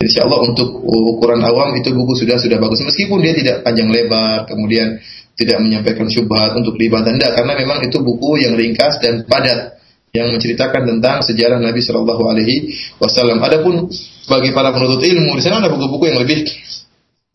[0.00, 4.48] Insya Allah untuk ukuran awam itu buku sudah sudah bagus meskipun dia tidak panjang lebar
[4.48, 4.96] kemudian
[5.36, 9.79] tidak menyampaikan syubhat untuk ibadah tidak karena memang itu buku yang ringkas dan padat
[10.10, 13.38] yang menceritakan tentang sejarah Nabi Shallallahu Alaihi Wasallam.
[13.38, 13.86] Adapun
[14.26, 16.46] bagi para penuntut ilmu di sana ada buku-buku yang lebih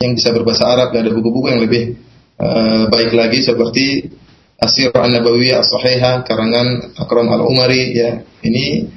[0.03, 1.95] yang bisa berbahasa Arab ada buku-buku yang lebih
[2.39, 4.11] uh, baik lagi seperti
[4.59, 8.23] Asir An-Nabawiyah As-Sahihah karangan Akram Al-Umari ya.
[8.43, 8.87] Ini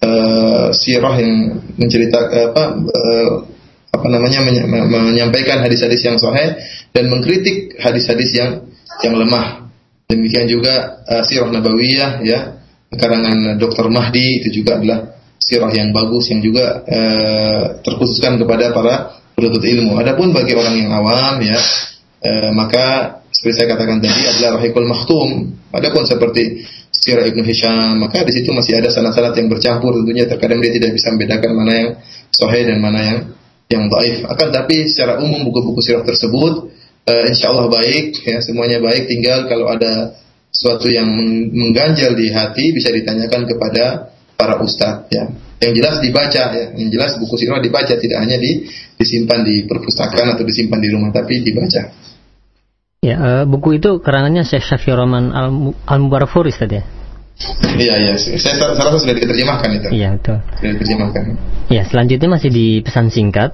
[0.00, 3.30] uh, sirah yang menceritakan apa uh,
[3.96, 4.44] apa namanya
[4.76, 6.56] menyampaikan hadis-hadis yang sahih
[6.92, 8.64] dan mengkritik hadis-hadis yang
[9.04, 9.68] yang lemah.
[10.08, 12.55] Demikian juga uh, sirah nabawiyah ya
[12.92, 13.90] karangan Dr.
[13.90, 18.94] Mahdi itu juga adalah sirah yang bagus yang juga uh, terkhususkan kepada para
[19.36, 19.98] penuntut ilmu.
[20.00, 21.58] Adapun bagi orang yang awam ya
[22.24, 25.28] uh, maka seperti saya katakan tadi adalah Rahikul Maktum.
[25.76, 30.64] Adapun seperti Sirah Ibnu Hisham, maka di situ masih ada sanad-sanad yang bercampur tentunya terkadang
[30.64, 31.88] dia tidak bisa membedakan mana yang
[32.32, 33.18] sahih dan mana yang
[33.68, 34.24] yang dhaif.
[34.24, 36.72] Akan tapi secara umum buku-buku sirah tersebut
[37.06, 40.16] uh, insya Allah baik ya semuanya baik tinggal kalau ada
[40.56, 41.04] sesuatu yang
[41.52, 44.08] mengganjal di hati bisa ditanyakan kepada
[44.40, 45.28] para ustadz ya.
[45.60, 48.64] Yang jelas dibaca ya, yang jelas buku sirah dibaca tidak hanya di
[48.96, 51.92] disimpan di perpustakaan atau disimpan di rumah tapi dibaca.
[53.04, 55.32] Ya, uh, buku itu karangannya Syekh Syafi Rahman
[55.84, 56.84] Al-Mubarakfur tadi ya?
[57.76, 58.12] Iya, iya.
[58.16, 59.88] Saya, saya rasa sudah diterjemahkan itu.
[59.92, 60.40] Iya, betul.
[60.56, 61.22] Sudah diterjemahkan.
[61.68, 63.52] Ya, selanjutnya masih di pesan singkat.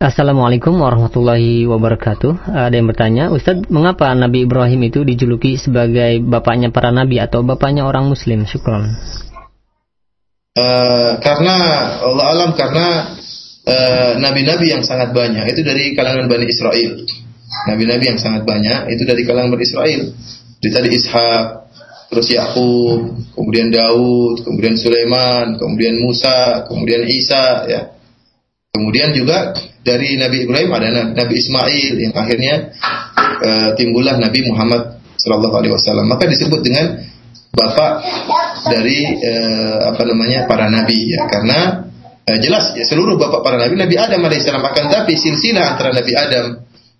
[0.00, 2.56] Assalamualaikum warahmatullahi wabarakatuh.
[2.56, 7.84] Ada yang bertanya, Ustadz, mengapa Nabi Ibrahim itu dijuluki sebagai bapaknya para nabi atau bapaknya
[7.84, 8.48] orang Muslim?
[8.48, 8.96] Syukron.
[10.56, 11.56] Uh, karena
[12.00, 13.12] Allah alam karena
[14.24, 17.04] nabi nabi-nabi yang sangat banyak itu dari kalangan Bani Israel.
[17.68, 20.16] Nabi-nabi yang sangat banyak itu dari kalangan Bani Israel.
[20.64, 21.44] Jadi tadi Ishak,
[22.08, 27.99] terus Yakub, kemudian Daud, kemudian Sulaiman, kemudian Musa, kemudian Isa, ya.
[28.70, 29.50] Kemudian juga
[29.82, 32.70] dari Nabi Ibrahim ada Nabi Ismail yang akhirnya
[33.42, 36.06] uh, timbullah Nabi Muhammad Shallallahu Alaihi Wasallam.
[36.06, 37.02] Maka disebut dengan
[37.50, 37.92] bapak
[38.70, 41.26] dari uh, apa namanya para nabi ya.
[41.26, 41.82] Karena
[42.30, 46.12] uh, jelas ya seluruh bapak para nabi Nabi Adam alaihissalam akan tapi silsilah antara Nabi
[46.14, 46.46] Adam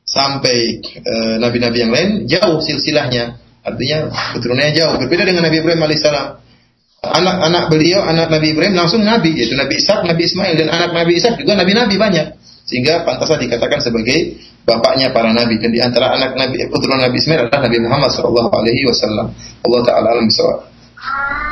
[0.02, 0.82] sampai
[1.38, 3.38] nabi-nabi uh, yang lain jauh silsilahnya.
[3.62, 4.98] Artinya keturunannya jauh.
[4.98, 6.39] Berbeda dengan Nabi Ibrahim alaihissalam
[7.00, 11.16] anak-anak beliau anak Nabi Ibrahim langsung nabi yaitu Nabi Ishak Nabi Ismail dan anak Nabi
[11.16, 12.36] Ishak juga nabi-nabi banyak
[12.68, 14.36] sehingga pantaslah dikatakan sebagai
[14.68, 18.10] bapaknya para nabi dan di antara anak Nabi keturunan Nabi Ismail adalah Nabi Muhammad
[18.84, 19.26] wasallam
[19.64, 20.68] Allah taala alam bisawab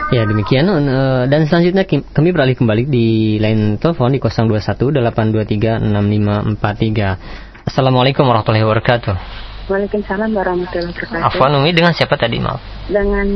[0.08, 7.68] Ya demikian eh, dan selanjutnya kami beralih kembali di line telepon di 021 823 6543.
[7.68, 9.47] Assalamualaikum warahmatullahi wabarakatuh.
[9.68, 11.28] Waalaikumsalam warahmatullahi wabarakatuh.
[11.28, 12.56] Afwan Umi dengan siapa tadi maaf?
[12.88, 13.28] Dengan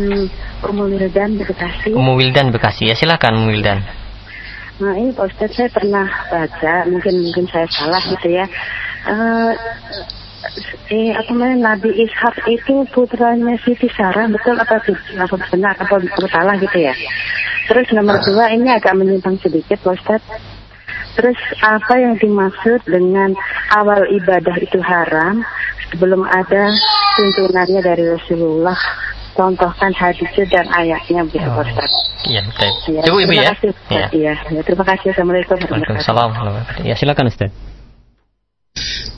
[0.64, 1.92] Umu Wildan Bekasi.
[1.92, 3.84] Umu Wildan Bekasi ya silakan Umu Wildan.
[4.80, 8.48] Nah ini Pak Ustadz saya pernah baca, mungkin mungkin saya salah gitu ya.
[9.04, 9.52] Uh,
[10.88, 16.28] eh apa namanya Nabi Ishak itu putranya Siti Sarah betul apa apa benar apa, apa
[16.32, 16.96] salah gitu ya.
[17.68, 20.51] Terus nomor dua ini agak menyimpang sedikit Pak Ustadz.
[21.12, 23.36] Terus apa yang dimaksud dengan
[23.76, 25.44] awal ibadah itu haram
[25.92, 26.72] sebelum ada
[27.20, 28.78] tuntunannya dari Rasulullah
[29.32, 31.64] contohkan hadisnya dan ayatnya bisa oh.
[31.64, 31.92] Ustaz.
[32.28, 32.76] Iya, baik.
[32.88, 33.52] Ya, Ibu, Ibu ya.
[33.56, 34.06] Kasih, ya.
[34.12, 35.12] Iya, ya, terima kasih.
[35.12, 36.30] Assalamualaikum Waalaikumsalam.
[36.84, 37.50] Ya, silakan Ustaz.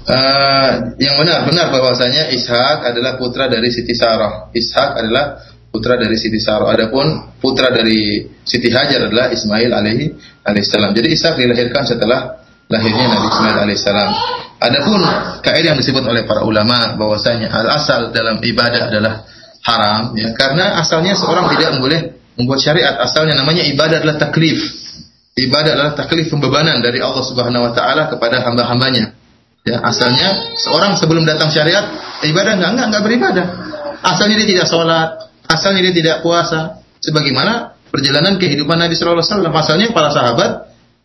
[0.04, 4.50] Uh, yang benar benar bahwasanya Ishak adalah putra dari Siti Sarah.
[4.52, 5.40] Ishak adalah
[5.74, 6.70] putra dari Siti Sarah.
[6.70, 10.14] Adapun putra dari Siti Hajar adalah Ismail alaihi
[10.46, 10.94] alaihissalam.
[10.94, 14.10] Jadi Ishak dilahirkan setelah lahirnya Nabi Ismail alaihissalam.
[14.62, 15.02] Adapun
[15.42, 19.26] kaidah yang disebut oleh para ulama bahwasanya al asal dalam ibadah adalah
[19.66, 22.00] haram ya karena asalnya seorang tidak boleh
[22.36, 24.60] membuat syariat asalnya namanya ibadah adalah taklif
[25.36, 29.16] ibadah adalah taklif pembebanan dari Allah Subhanahu wa taala kepada hamba-hambanya
[29.64, 31.88] ya asalnya seorang sebelum datang syariat
[32.28, 33.46] ibadah enggak enggak enggak beribadah
[34.04, 35.08] asalnya dia tidak sholat
[35.54, 40.50] asalnya dia tidak puasa sebagaimana perjalanan kehidupan Nabi Shallallahu Alaihi Wasallam asalnya para sahabat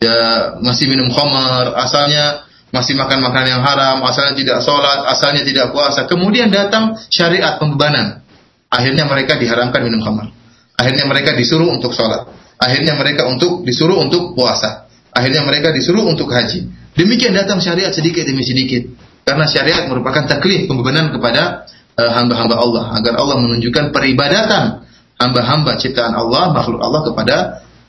[0.02, 0.16] ya
[0.60, 6.06] masih minum khamar asalnya masih makan makanan yang haram, asalnya tidak sholat, asalnya tidak puasa.
[6.06, 8.22] Kemudian datang syariat pembebanan.
[8.70, 10.30] Akhirnya mereka diharamkan minum khamar.
[10.78, 12.30] Akhirnya mereka disuruh untuk sholat.
[12.62, 14.86] Akhirnya mereka untuk disuruh untuk puasa.
[15.10, 16.70] Akhirnya mereka disuruh untuk haji.
[16.94, 18.86] Demikian datang syariat sedikit demi sedikit.
[19.26, 21.66] Karena syariat merupakan taklif pembebanan kepada
[21.98, 24.84] uh, hamba-hamba Allah agar Allah menunjukkan peribadatan
[25.20, 27.36] hamba-hamba ciptaan Allah, makhluk Allah kepada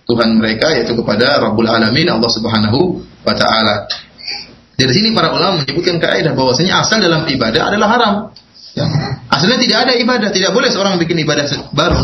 [0.06, 3.88] Tuhan mereka yaitu kepada Rabbul Alamin Allah Subhanahu wa taala.
[4.76, 8.14] Dari sini para ulama menyebutkan kaidah bahwasanya asal dalam ibadah adalah haram.
[8.74, 8.88] Ya.
[9.30, 12.02] Asalnya tidak ada ibadah, tidak boleh seorang bikin ibadah baru.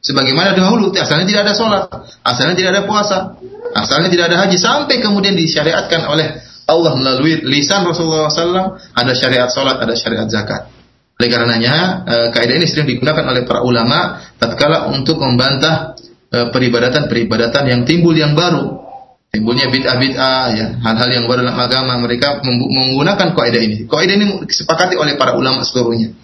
[0.00, 1.84] Sebagaimana dahulu, asalnya tidak ada sholat,
[2.24, 3.36] asalnya tidak ada puasa,
[3.76, 9.52] asalnya tidak ada haji, sampai kemudian disyariatkan oleh Allah melalui lisan Rasulullah SAW, ada syariat
[9.52, 10.72] sholat, ada syariat zakat.
[11.20, 11.74] Oleh karenanya,
[12.08, 15.92] e, kaidah ini sering digunakan oleh para ulama tatkala untuk membantah
[16.32, 18.88] e, peribadatan-peribadatan yang timbul yang baru.
[19.30, 23.84] Timbulnya bid'ah-bid'ah, ya, hal-hal yang baru dalam agama, mereka menggunakan kaidah ini.
[23.84, 26.16] Kaidah ini disepakati oleh para ulama seluruhnya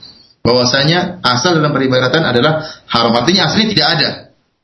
[0.47, 3.11] bahwasanya asal dalam peribadatan adalah haram.
[3.19, 4.11] Artinya asli tidak ada.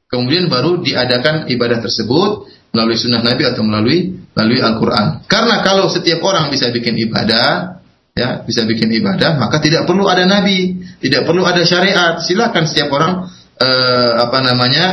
[0.07, 5.27] Kemudian baru diadakan ibadah tersebut melalui sunnah Nabi atau melalui melalui Al-Quran.
[5.27, 7.82] Karena kalau setiap orang bisa bikin ibadah,
[8.13, 12.21] ya bisa bikin ibadah, maka tidak perlu ada Nabi, tidak perlu ada syariat.
[12.21, 14.85] Silakan setiap orang eh, apa namanya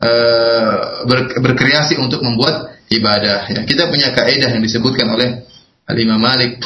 [0.00, 0.72] eh,
[1.08, 3.48] ber, berkreasi untuk membuat ibadah.
[3.52, 5.44] Ya, kita punya kaidah yang disebutkan oleh
[5.88, 6.60] Al Imam Malik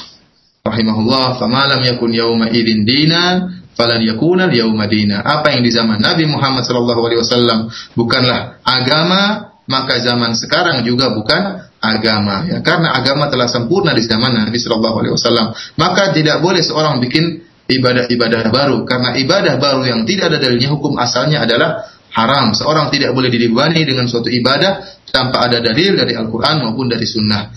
[0.67, 5.25] rahimahullah, "Famalam yakun yauma idin dina, falan yakuna yaumadina.
[5.25, 7.59] Apa yang di zaman Nabi Muhammad sallallahu alaihi wasallam
[7.97, 12.47] bukanlah agama, maka zaman sekarang juga bukan agama.
[12.47, 17.03] Ya karena agama telah sempurna di zaman Nabi sallallahu alaihi wasallam maka tidak boleh seorang
[17.03, 22.55] bikin ibadah-ibadah baru karena ibadah baru yang tidak ada dalilnya hukum asalnya adalah haram.
[22.55, 27.51] Seorang tidak boleh dibebani dengan suatu ibadah tanpa ada dalil dari Al-Qur'an maupun dari sunnah.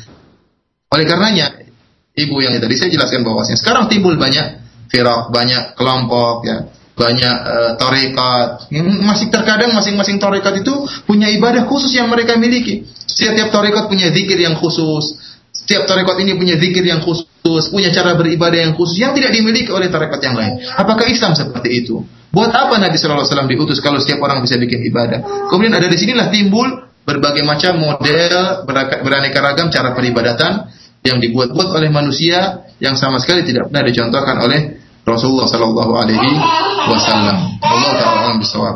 [0.89, 1.61] Oleh karenanya
[2.15, 6.57] ibu yang tadi saya jelaskan bahwasanya sekarang timbul banyak firak, banyak kelompok ya,
[6.95, 8.71] banyak uh, tarekat.
[9.03, 10.73] Masih terkadang masing-masing tarekat itu
[11.03, 12.87] punya ibadah khusus yang mereka miliki.
[12.87, 15.19] Setiap tarekat punya zikir yang khusus.
[15.55, 19.71] Setiap tarekat ini punya zikir yang khusus, punya cara beribadah yang khusus yang tidak dimiliki
[19.71, 20.61] oleh tarekat yang lain.
[20.75, 22.03] Apakah Islam seperti itu?
[22.35, 25.47] Buat apa Nabi Shallallahu Alaihi Wasallam diutus kalau setiap orang bisa bikin ibadah?
[25.47, 26.67] Kemudian ada di sinilah timbul
[27.07, 28.67] berbagai macam model
[29.01, 30.67] beraneka ragam cara peribadatan
[31.05, 36.33] yang dibuat-buat oleh manusia yang sama sekali tidak pernah dicontohkan oleh Rasulullah Sallallahu Alaihi
[36.89, 37.37] Wasallam.
[37.61, 38.75] Allah taala bisawab.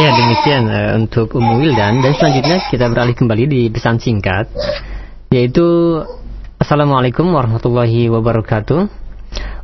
[0.00, 4.48] Ya demikian uh, untuk Ummu Wildan dan selanjutnya kita beralih kembali di pesan singkat
[5.28, 6.00] yaitu
[6.56, 8.88] Assalamualaikum warahmatullahi wabarakatuh.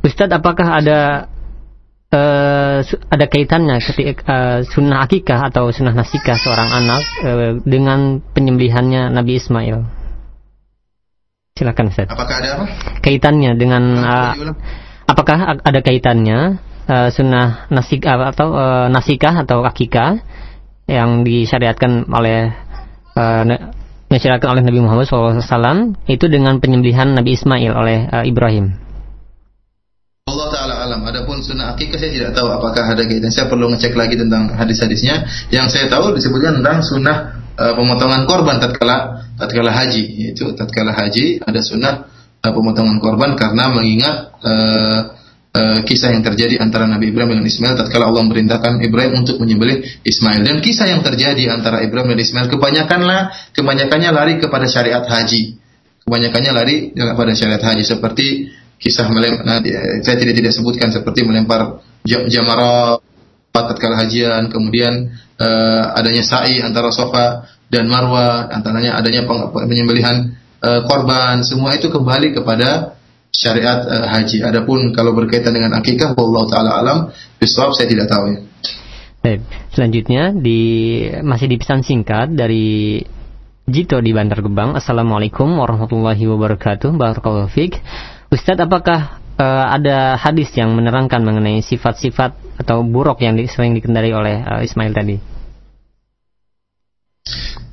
[0.05, 1.29] Ustadz apakah ada
[2.13, 9.09] uh, ada kaitannya ketika uh, sunnah akikah atau sunnah nasikah seorang anak uh, dengan penyembelihannya
[9.09, 9.77] Nabi Ismail?
[11.57, 12.09] Silakan Ustaz.
[12.13, 12.65] Apakah ada apa?
[13.01, 14.33] Kaitannya dengan uh,
[15.07, 20.19] apakah ada kaitannya uh, sunnah nasik atau uh, nasikah atau akikah
[20.87, 22.51] yang disyariatkan oleh
[23.15, 23.43] uh,
[24.07, 28.75] disyariatkan oleh Nabi Muhammad SAW itu dengan penyembelihan Nabi Ismail oleh uh, Ibrahim.
[30.27, 31.01] Allah Taala alam.
[31.07, 33.31] Adapun sunnah akikah saya tidak tahu apakah ada kaitan.
[33.31, 35.23] Saya perlu ngecek lagi tentang hadis-hadisnya.
[35.51, 41.39] Yang saya tahu disebutkan tentang sunnah uh, pemotongan korban tatkala tatkala haji yaitu tatkala haji
[41.43, 42.07] ada sunnah
[42.47, 44.99] uh, pemotongan korban karena mengingat uh,
[45.51, 49.83] uh, kisah yang terjadi antara Nabi Ibrahim dan Ismail tatkala Allah memerintahkan Ibrahim untuk menyembelih
[50.07, 50.47] Ismail.
[50.47, 55.59] Dan kisah yang terjadi antara Ibrahim dan Ismail kebanyakanlah kebanyakannya lari kepada syariat haji.
[56.07, 58.27] Kebanyakannya lari kepada syariat haji seperti
[58.77, 59.59] kisah melempar nah,
[60.05, 63.01] saya tidak tidak sebutkan seperti melempar jamarat
[63.51, 71.41] tatkala hajian kemudian uh, adanya sa'i antara sofa dan marwah antaranya adanya penyembelihan uh, korban
[71.45, 72.97] semua itu kembali kepada
[73.33, 74.43] syariat uh, haji.
[74.45, 76.97] Adapun kalau berkaitan dengan akikah, Allah taala alam,
[77.37, 78.39] bisawab saya tidak tahu ya.
[79.21, 79.41] Baik,
[79.73, 80.59] selanjutnya di
[81.25, 83.01] masih di pesan singkat dari
[83.67, 84.79] Jito di Bantar Gebang.
[84.79, 86.95] Assalamualaikum warahmatullahi wabarakatuh.
[86.95, 87.75] Barakallahu fiik.
[88.31, 94.35] Ustadz, apakah uh, ada hadis yang menerangkan mengenai sifat-sifat atau buruk yang sering dikendarai oleh
[94.39, 95.37] uh, Ismail tadi?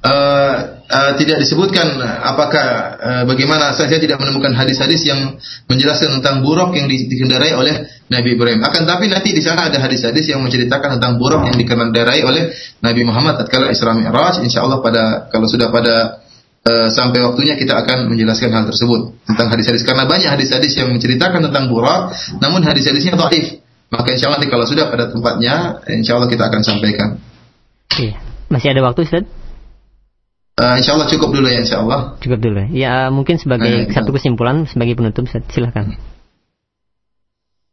[0.05, 2.67] uh, uh, tidak disebutkan apakah
[2.97, 5.35] uh, bagaimana saya tidak menemukan hadis-hadis yang
[5.67, 7.75] menjelaskan tentang buruk yang di, dikendarai oleh
[8.07, 8.63] Nabi Ibrahim.
[8.63, 13.03] Akan tapi nanti di sana ada hadis-hadis yang menceritakan tentang buruk yang dikendarai oleh Nabi
[13.03, 14.41] Muhammad tatkala Isra Mi'raj.
[14.47, 16.23] Insyaallah pada kalau sudah pada
[16.63, 21.43] uh, sampai waktunya kita akan menjelaskan hal tersebut tentang hadis-hadis karena banyak hadis-hadis yang menceritakan
[21.51, 23.59] tentang buruk namun hadis-hadisnya dhaif.
[23.93, 27.15] Maka insya Allah kalau sudah pada tempatnya, insya Allah kita akan sampaikan.
[28.51, 29.44] Masih ada waktu, Ustaz?
[30.55, 32.15] Uh, insya Allah cukup dulu ya insya Allah.
[32.23, 32.63] Cukup dulu.
[32.71, 35.99] Ya mungkin sebagai uh, satu kesimpulan sebagai penutup silahkan.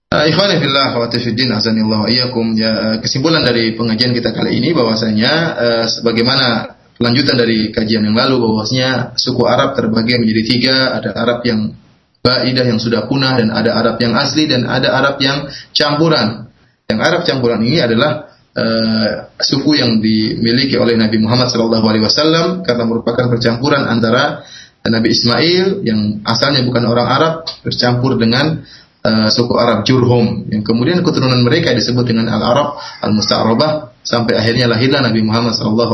[0.09, 5.33] Uh, Ikhwan fillah wa fiddin azanillahu iyyakum ya kesimpulan dari pengajian kita kali ini bahwasanya
[5.55, 11.45] uh, sebagaimana lanjutan dari kajian yang lalu bahwasanya suku Arab terbagi menjadi tiga ada Arab
[11.45, 11.77] yang
[12.21, 16.49] baidah yang sudah punah dan ada Arab yang asli dan ada Arab yang campuran.
[16.89, 23.25] Yang Arab campuran ini adalah uh, suku yang dimiliki oleh Nabi Muhammad SAW karena merupakan
[23.31, 24.43] percampuran antara
[24.81, 28.65] Nabi Ismail yang asalnya bukan orang Arab bercampur dengan
[29.05, 30.49] uh, suku Arab Jurhum.
[30.49, 35.53] Yang kemudian keturunan mereka disebut dengan Al Arab Al Musta'rabah sampai akhirnya lahirlah Nabi Muhammad
[35.53, 35.93] SAW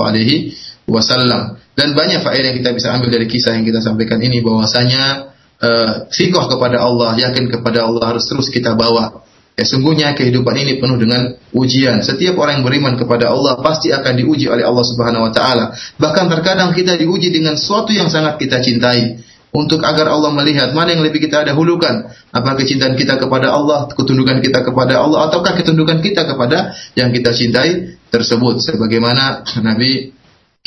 [1.78, 5.92] dan banyak faedah yang kita bisa ambil dari kisah yang kita sampaikan ini bahwasanya uh,
[6.10, 9.28] fikoh kepada Allah yakin kepada Allah harus terus kita bawa
[9.58, 12.06] Ya, sungguhnya kehidupan ini penuh dengan ujian.
[12.06, 15.74] Setiap orang yang beriman kepada Allah pasti akan diuji oleh Allah Subhanahu wa taala.
[15.98, 19.18] Bahkan terkadang kita diuji dengan sesuatu yang sangat kita cintai.
[19.50, 22.06] Untuk agar Allah melihat mana yang lebih kita dahulukan.
[22.30, 27.34] Apakah kecintaan kita kepada Allah, ketundukan kita kepada Allah, ataukah ketundukan kita kepada yang kita
[27.34, 28.62] cintai tersebut.
[28.62, 30.14] Sebagaimana Nabi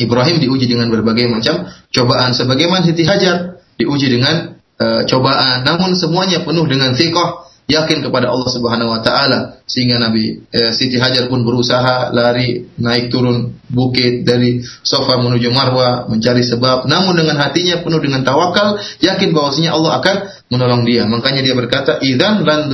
[0.03, 2.35] Ibrahim diuji dengan berbagai macam cobaan.
[2.35, 5.62] Sebagaimana Siti Hajar diuji dengan uh, cobaan.
[5.62, 10.98] Namun semuanya penuh dengan sikoh yakin kepada Allah Subhanahu wa taala sehingga Nabi eh, Siti
[10.98, 16.90] Hajar pun berusaha lari naik turun bukit dari sofa menuju Marwa mencari sebab.
[16.90, 20.16] Namun dengan hatinya penuh dengan tawakal yakin bahwasanya Allah akan
[20.51, 21.06] menolong dia.
[21.06, 22.66] Makanya dia berkata idzan lan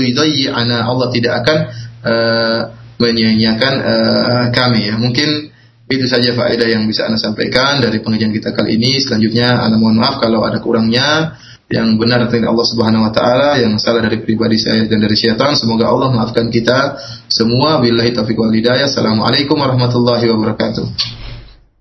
[0.56, 0.78] ana.
[0.88, 1.58] Allah tidak akan
[2.00, 2.60] uh,
[2.96, 4.88] menyia-nyiakan uh, kami.
[4.88, 5.52] Ya mungkin
[5.86, 8.98] itu saja faedah yang bisa Anda sampaikan dari pengajian kita kali ini.
[8.98, 13.74] Selanjutnya, Anda mohon maaf kalau ada kurangnya yang benar dari Allah Subhanahu wa taala, yang
[13.82, 15.50] salah dari pribadi saya dan dari syaitan.
[15.58, 16.94] Semoga Allah maafkan kita
[17.26, 17.82] semua.
[17.82, 18.86] Billahi taufiq wal hidayah.
[18.86, 20.86] Assalamualaikum warahmatullahi wabarakatuh.